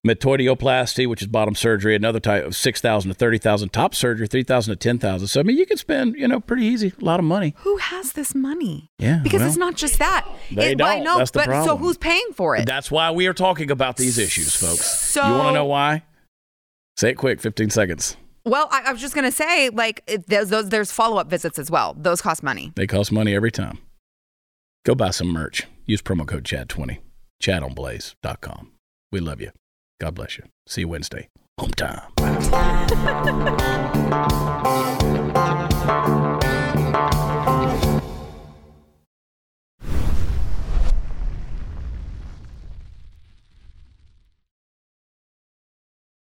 Metoidioplasty, 0.06 1.08
which 1.08 1.22
is 1.22 1.28
bottom 1.28 1.54
surgery, 1.54 1.96
another 1.96 2.20
type 2.20 2.44
of 2.44 2.54
six 2.54 2.82
thousand 2.82 3.10
to 3.10 3.14
thirty 3.14 3.38
thousand. 3.38 3.72
Top 3.72 3.94
surgery, 3.94 4.26
three 4.26 4.44
thousand 4.44 4.72
to 4.72 4.76
ten 4.76 4.98
thousand. 4.98 5.28
So 5.28 5.40
I 5.40 5.44
mean, 5.44 5.56
you 5.56 5.64
can 5.64 5.78
spend 5.78 6.16
you 6.16 6.28
know 6.28 6.38
pretty 6.38 6.66
easy 6.66 6.92
a 7.00 7.04
lot 7.04 7.20
of 7.20 7.24
money. 7.24 7.54
Who 7.60 7.78
has 7.78 8.12
this 8.12 8.34
money? 8.34 8.90
Yeah, 8.98 9.20
because 9.22 9.40
well, 9.40 9.48
it's 9.48 9.56
not 9.56 9.76
just 9.76 9.98
that. 9.98 10.28
they 10.52 10.72
It- 10.72 10.78
don't. 10.78 11.04
know, 11.04 11.16
That's 11.16 11.30
the 11.30 11.44
but 11.46 11.64
so 11.64 11.78
who's 11.78 11.96
paying 11.96 12.32
for 12.34 12.54
it? 12.54 12.66
That's 12.66 12.90
why 12.90 13.12
we 13.12 13.28
are 13.28 13.34
talking 13.34 13.70
about 13.70 13.96
these 13.96 14.18
issues, 14.18 14.54
folks. 14.54 14.84
So- 14.84 15.26
you 15.26 15.32
want 15.32 15.48
to 15.48 15.54
know 15.54 15.64
why? 15.64 16.02
Say 16.98 17.10
it 17.10 17.14
quick, 17.14 17.40
fifteen 17.40 17.70
seconds. 17.70 18.18
Well, 18.48 18.68
I, 18.70 18.84
I 18.86 18.92
was 18.92 19.00
just 19.00 19.14
going 19.14 19.24
to 19.26 19.32
say, 19.32 19.68
like, 19.68 20.08
there's, 20.26 20.48
those, 20.48 20.70
there's 20.70 20.90
follow 20.90 21.18
up 21.18 21.28
visits 21.28 21.58
as 21.58 21.70
well. 21.70 21.94
Those 21.98 22.22
cost 22.22 22.42
money. 22.42 22.72
They 22.76 22.86
cost 22.86 23.12
money 23.12 23.34
every 23.34 23.52
time. 23.52 23.78
Go 24.84 24.94
buy 24.94 25.10
some 25.10 25.28
merch. 25.28 25.64
Use 25.84 26.00
promo 26.00 26.26
code 26.26 26.44
CHAD20, 26.44 26.98
chadonblaze.com. 27.42 28.72
We 29.12 29.20
love 29.20 29.40
you. 29.40 29.50
God 30.00 30.14
bless 30.14 30.38
you. 30.38 30.44
See 30.66 30.82
you 30.82 30.88
Wednesday. 30.88 31.28
Home 31.58 31.72
time. 31.72 32.00